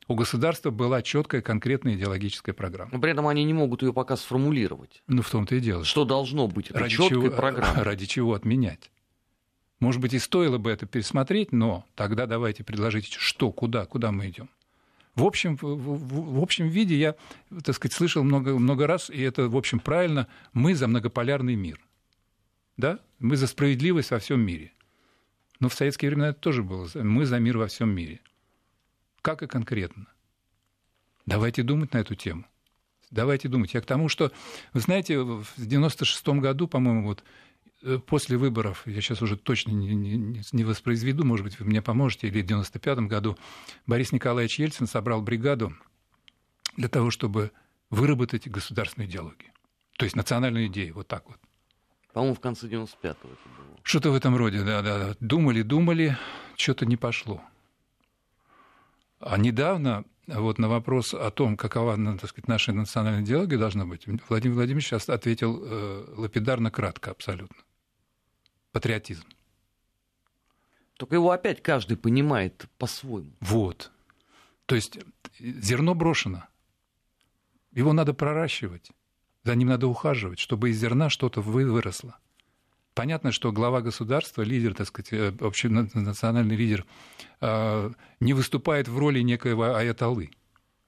у 0.07 0.15
государства 0.15 0.71
была 0.71 1.03
четкая, 1.03 1.43
конкретная 1.43 1.93
идеологическая 1.93 2.53
программа. 2.53 2.89
Но 2.91 2.99
при 2.99 3.11
этом 3.11 3.27
они 3.27 3.43
не 3.43 3.53
могут 3.53 3.83
ее 3.83 3.93
пока 3.93 4.17
сформулировать. 4.17 5.03
Ну, 5.05 5.21
в 5.21 5.29
том-то 5.29 5.55
и 5.55 5.59
дело. 5.59 5.83
Что 5.83 6.03
должно 6.03 6.47
быть? 6.47 6.71
Это 6.71 6.79
ради 6.79 6.95
четкая 6.95 7.21
чего, 7.21 7.29
программа. 7.29 7.83
Ради 7.83 8.07
чего 8.07 8.33
отменять? 8.33 8.89
Может 9.79 10.01
быть, 10.01 10.13
и 10.13 10.19
стоило 10.19 10.57
бы 10.57 10.71
это 10.71 10.85
пересмотреть, 10.85 11.51
но 11.51 11.85
тогда 11.95 12.25
давайте 12.25 12.63
предложить, 12.63 13.13
что, 13.13 13.51
куда, 13.51 13.85
куда 13.85 14.11
мы 14.11 14.29
идем. 14.29 14.49
В 15.15 15.23
общем, 15.23 15.57
в, 15.57 15.63
в, 15.63 16.39
в 16.39 16.41
общем 16.41 16.67
виде 16.67 16.97
я, 16.97 17.15
так 17.63 17.75
сказать, 17.75 17.93
слышал 17.93 18.23
много, 18.23 18.57
много 18.57 18.87
раз, 18.87 19.09
и 19.09 19.21
это, 19.21 19.47
в 19.49 19.57
общем, 19.57 19.79
правильно, 19.79 20.27
мы 20.53 20.75
за 20.75 20.87
многополярный 20.87 21.55
мир. 21.55 21.79
Да? 22.77 22.99
Мы 23.19 23.35
за 23.35 23.47
справедливость 23.47 24.11
во 24.11 24.19
всем 24.19 24.41
мире. 24.41 24.71
Но 25.59 25.67
в 25.67 25.73
советские 25.73 26.09
времена 26.09 26.29
это 26.29 26.39
тоже 26.39 26.63
было. 26.63 26.89
Мы 26.95 27.25
за 27.25 27.39
мир 27.39 27.57
во 27.57 27.67
всем 27.67 27.89
мире. 27.89 28.21
Как 29.21 29.43
и 29.43 29.47
конкретно. 29.47 30.07
Давайте 31.25 31.63
думать 31.63 31.93
на 31.93 31.97
эту 31.97 32.15
тему. 32.15 32.45
Давайте 33.11 33.49
думать. 33.49 33.73
Я 33.73 33.81
к 33.81 33.85
тому, 33.85 34.07
что, 34.07 34.31
вы 34.73 34.79
знаете, 34.79 35.19
в 35.19 35.45
96 35.57 36.27
году, 36.27 36.67
по-моему, 36.67 37.03
вот 37.03 37.23
после 38.07 38.37
выборов, 38.37 38.83
я 38.85 39.01
сейчас 39.01 39.21
уже 39.21 39.37
точно 39.37 39.71
не, 39.71 39.95
не, 39.95 40.41
не 40.51 40.63
воспроизведу, 40.63 41.25
может 41.25 41.45
быть, 41.45 41.59
вы 41.59 41.65
мне 41.65 41.81
поможете, 41.81 42.27
или 42.27 42.41
в 42.41 42.45
1995 42.45 42.99
году 43.09 43.37
Борис 43.87 44.11
Николаевич 44.11 44.59
Ельцин 44.59 44.87
собрал 44.87 45.21
бригаду 45.21 45.73
для 46.75 46.89
того, 46.89 47.09
чтобы 47.09 47.51
выработать 47.89 48.47
государственную 48.47 49.09
идеологию. 49.09 49.51
То 49.97 50.05
есть 50.05 50.15
национальную 50.15 50.67
идею, 50.67 50.95
вот 50.95 51.07
так 51.07 51.27
вот. 51.27 51.37
По-моему, 52.13 52.35
в 52.35 52.39
конце 52.39 52.67
95-го 52.67 53.09
это 53.11 53.15
было. 53.23 53.79
Что-то 53.83 54.11
в 54.11 54.15
этом 54.15 54.35
роде, 54.35 54.63
да, 54.63 54.81
да. 54.81 55.15
Думали, 55.19 55.61
думали, 55.61 56.17
что-то 56.55 56.85
не 56.85 56.97
пошло. 56.97 57.41
А 59.19 59.37
недавно 59.37 60.03
вот 60.27 60.57
на 60.57 60.67
вопрос 60.67 61.13
о 61.13 61.31
том, 61.31 61.55
какова 61.55 61.95
так 62.17 62.29
сказать, 62.29 62.47
наша 62.47 62.73
национальная 62.73 63.23
идеология 63.23 63.57
должна 63.57 63.85
быть, 63.85 64.05
Владимир 64.27 64.55
Владимирович 64.55 64.87
сейчас 64.87 65.09
ответил 65.09 65.61
э, 65.63 66.13
лапидарно 66.17 66.71
кратко 66.71 67.11
абсолютно 67.11 67.57
патриотизм. 68.71 69.23
Только 70.97 71.15
его 71.15 71.31
опять 71.31 71.63
каждый 71.63 71.97
понимает 71.97 72.65
по-своему. 72.77 73.31
Вот. 73.39 73.91
То 74.65 74.75
есть 74.75 74.99
зерно 75.39 75.95
брошено. 75.95 76.43
Его 77.71 77.93
надо 77.93 78.13
проращивать. 78.13 78.91
За 79.43 79.55
ним 79.55 79.69
надо 79.69 79.87
ухаживать, 79.87 80.39
чтобы 80.39 80.69
из 80.69 80.77
зерна 80.77 81.09
что-то 81.09 81.41
выросло. 81.41 82.17
Понятно, 82.93 83.31
что 83.31 83.53
глава 83.53 83.81
государства, 83.81 84.41
лидер, 84.41 84.73
так 84.73 84.87
сказать, 84.87 85.13
э, 85.13 85.33
общенациональный 85.39 86.57
лидер, 86.57 86.85
э, 87.39 87.91
не 88.19 88.33
выступает 88.33 88.89
в 88.89 88.97
роли 88.97 89.21
некоего 89.21 89.75
аяталы. 89.75 90.31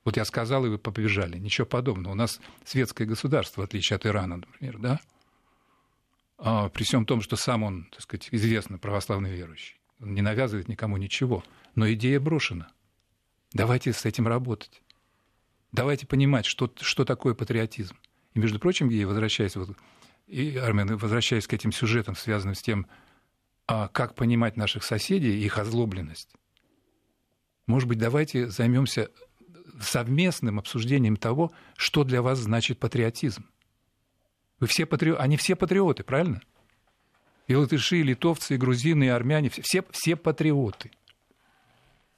Вот 0.04 0.18
я 0.18 0.26
сказал, 0.26 0.66
и 0.66 0.70
вы 0.70 0.78
побежали. 0.78 1.38
Ничего 1.38 1.66
подобного. 1.66 2.12
У 2.12 2.16
нас 2.16 2.42
светское 2.66 3.08
государство, 3.08 3.62
в 3.62 3.64
отличие 3.64 3.96
от 3.96 4.06
Ирана, 4.06 4.38
например, 4.38 4.78
да? 4.80 5.00
А, 6.44 6.70
при 6.70 6.84
всем 6.84 7.06
том, 7.06 7.22
что 7.22 7.36
сам 7.36 7.62
он, 7.62 7.86
так 7.92 8.02
сказать, 8.02 8.30
известно 8.32 8.80
православный 8.80 9.32
верующий. 9.32 9.80
Он 10.00 10.16
не 10.16 10.24
навязывает 10.24 10.68
никому 10.68 10.98
ничего. 10.98 11.44
Но 11.76 11.92
идея 11.94 12.20
брошена. 12.20 12.72
Давайте 13.54 13.94
с 13.94 14.06
этим 14.06 14.28
работать. 14.28 14.82
Давайте 15.72 16.08
понимать, 16.08 16.48
что, 16.48 16.74
что 16.82 17.06
такое 17.06 17.36
патриотизм. 17.36 17.96
И, 18.34 18.40
между 18.40 18.60
прочим, 18.60 18.90
я 18.90 19.06
возвращаясь, 19.06 19.56
вот, 19.56 19.78
и, 20.26 20.58
Армен, 20.58 20.98
возвращаясь 20.98 21.46
к 21.46 21.54
этим 21.54 21.72
сюжетам, 21.72 22.16
связанным 22.16 22.56
с 22.56 22.62
тем, 22.62 22.88
а, 23.68 23.88
как 23.88 24.16
понимать 24.16 24.58
наших 24.58 24.84
соседей, 24.84 25.44
их 25.46 25.60
озлобленность. 25.60 26.34
Может 27.68 27.88
быть, 27.88 28.00
давайте 28.00 28.50
займемся 28.50 29.12
совместным 29.80 30.58
обсуждением 30.58 31.18
того, 31.18 31.52
что 31.78 32.04
для 32.04 32.24
вас 32.24 32.40
значит 32.40 32.80
патриотизм. 32.80 33.46
Вы 34.62 34.68
все 34.68 34.86
патриоты, 34.86 35.22
они 35.22 35.36
все 35.38 35.56
патриоты, 35.56 36.04
правильно? 36.04 36.42
И 37.48 37.56
латыши, 37.56 37.98
и 37.98 38.04
литовцы, 38.04 38.54
и 38.54 38.58
грузины, 38.58 39.06
и 39.06 39.08
армяне, 39.08 39.50
все, 39.50 39.84
все 39.90 40.16
патриоты. 40.16 40.92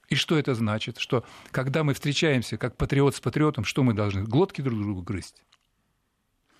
И 0.09 0.15
что 0.15 0.37
это 0.37 0.53
значит? 0.53 0.99
Что 0.99 1.25
когда 1.51 1.83
мы 1.83 1.93
встречаемся 1.93 2.57
как 2.57 2.75
патриот 2.75 3.15
с 3.15 3.21
патриотом, 3.21 3.63
что 3.63 3.81
мы 3.81 3.93
должны? 3.93 4.23
Глотки 4.23 4.61
друг 4.61 4.79
другу 4.79 5.01
грызть? 5.01 5.41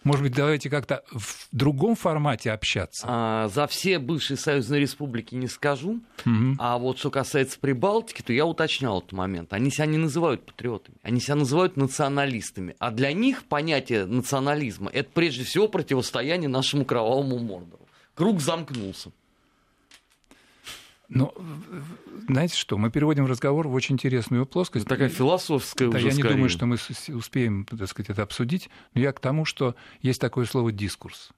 Может 0.03 0.23
быть, 0.23 0.35
давайте 0.35 0.69
как-то 0.69 1.03
в 1.11 1.47
другом 1.51 1.95
формате 1.95 2.51
общаться? 2.51 3.05
А, 3.07 3.47
за 3.47 3.67
все 3.67 3.99
бывшие 3.99 4.37
союзные 4.37 4.81
республики 4.81 5.35
не 5.35 5.47
скажу. 5.47 6.01
Угу. 6.25 6.55
А 6.59 6.77
вот 6.77 6.97
что 6.97 7.09
касается 7.09 7.59
Прибалтики, 7.59 8.21
то 8.21 8.33
я 8.33 8.45
уточнял 8.45 8.99
этот 8.99 9.13
момент. 9.13 9.53
Они 9.53 9.71
себя 9.71 9.85
не 9.85 9.97
называют 9.97 10.45
патриотами, 10.45 10.97
они 11.03 11.19
себя 11.19 11.35
называют 11.35 11.77
националистами. 11.77 12.75
А 12.79 12.91
для 12.91 13.13
них 13.13 13.45
понятие 13.45 14.05
национализма– 14.05 14.89
это 14.93 15.09
прежде 15.13 15.43
всего 15.43 15.67
противостояние 15.67 16.49
нашему 16.49 16.85
кровавому 16.85 17.39
Мордору. 17.39 17.87
Круг 18.15 18.41
замкнулся. 18.41 19.11
Ну, 21.09 21.33
знаете 22.27 22.55
что, 22.55 22.77
мы 22.77 22.89
переводим 22.89 23.25
разговор 23.25 23.67
в 23.67 23.73
очень 23.73 23.95
интересную 23.95 24.45
плоскость. 24.45 24.85
Это 24.85 24.95
такая 24.95 25.09
философская 25.09 25.89
да, 25.89 25.97
уже 25.97 26.07
Я 26.07 26.13
скорее. 26.13 26.29
не 26.29 26.33
думаю, 26.33 26.49
что 26.49 26.65
мы 26.65 26.77
успеем, 27.09 27.65
так 27.65 27.87
сказать, 27.87 28.09
это 28.09 28.23
обсудить, 28.23 28.69
но 28.93 29.01
я 29.01 29.11
к 29.11 29.19
тому, 29.19 29.45
что 29.45 29.75
есть 30.01 30.21
такое 30.21 30.45
слово 30.45 30.71
«дискурс». 30.71 31.31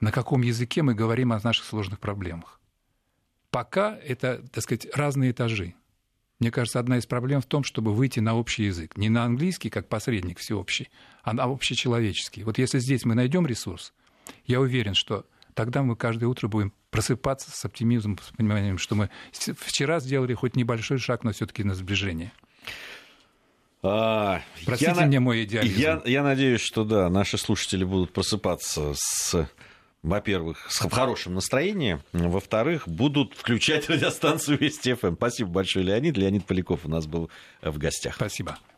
На 0.00 0.10
каком 0.10 0.42
языке 0.42 0.82
мы 0.82 0.94
говорим 0.94 1.32
о 1.32 1.40
наших 1.42 1.64
сложных 1.64 2.00
проблемах. 2.00 2.60
Пока 3.50 3.96
это, 3.96 4.42
так 4.52 4.64
сказать, 4.64 4.88
разные 4.94 5.30
этажи. 5.30 5.74
Мне 6.40 6.50
кажется, 6.50 6.80
одна 6.80 6.98
из 6.98 7.06
проблем 7.06 7.40
в 7.40 7.46
том, 7.46 7.62
чтобы 7.62 7.94
выйти 7.94 8.18
на 8.18 8.34
общий 8.34 8.64
язык. 8.64 8.96
Не 8.96 9.08
на 9.08 9.24
английский, 9.24 9.70
как 9.70 9.88
посредник 9.88 10.40
всеобщий, 10.40 10.90
а 11.22 11.34
на 11.34 11.44
общечеловеческий. 11.44 12.42
Вот 12.42 12.58
если 12.58 12.80
здесь 12.80 13.04
мы 13.04 13.14
найдем 13.14 13.46
ресурс, 13.46 13.92
я 14.44 14.60
уверен, 14.60 14.94
что 14.94 15.24
тогда 15.54 15.82
мы 15.82 15.96
каждое 15.96 16.26
утро 16.26 16.48
будем 16.48 16.72
просыпаться 16.90 17.50
с 17.50 17.64
оптимизмом, 17.64 18.18
с 18.18 18.36
пониманием, 18.36 18.78
что 18.78 18.94
мы 18.94 19.10
вчера 19.32 20.00
сделали 20.00 20.34
хоть 20.34 20.56
небольшой 20.56 20.98
шаг, 20.98 21.24
но 21.24 21.32
все-таки 21.32 21.64
на 21.64 21.74
сближение. 21.74 22.32
А, 23.82 24.42
Простите 24.64 24.94
я 24.96 25.06
мне 25.06 25.18
мой 25.18 25.44
идеализм. 25.44 25.80
Я, 25.80 26.02
я 26.04 26.22
надеюсь, 26.22 26.60
что 26.60 26.84
да, 26.84 27.08
наши 27.08 27.36
слушатели 27.36 27.82
будут 27.82 28.12
просыпаться 28.12 28.92
с 28.94 29.48
во-первых, 30.02 30.68
в 30.68 30.90
хорошем 30.90 31.34
настроении, 31.34 32.00
во-вторых, 32.12 32.88
будут 32.88 33.34
включать 33.34 33.88
радиостанцию 33.88 34.58
Вести 34.58 34.94
ФМ. 34.94 35.14
Спасибо 35.14 35.50
большое, 35.50 35.84
Леонид. 35.84 36.16
Леонид 36.16 36.44
Поляков 36.44 36.80
у 36.84 36.88
нас 36.88 37.06
был 37.06 37.30
в 37.62 37.78
гостях. 37.78 38.16
Спасибо. 38.16 38.58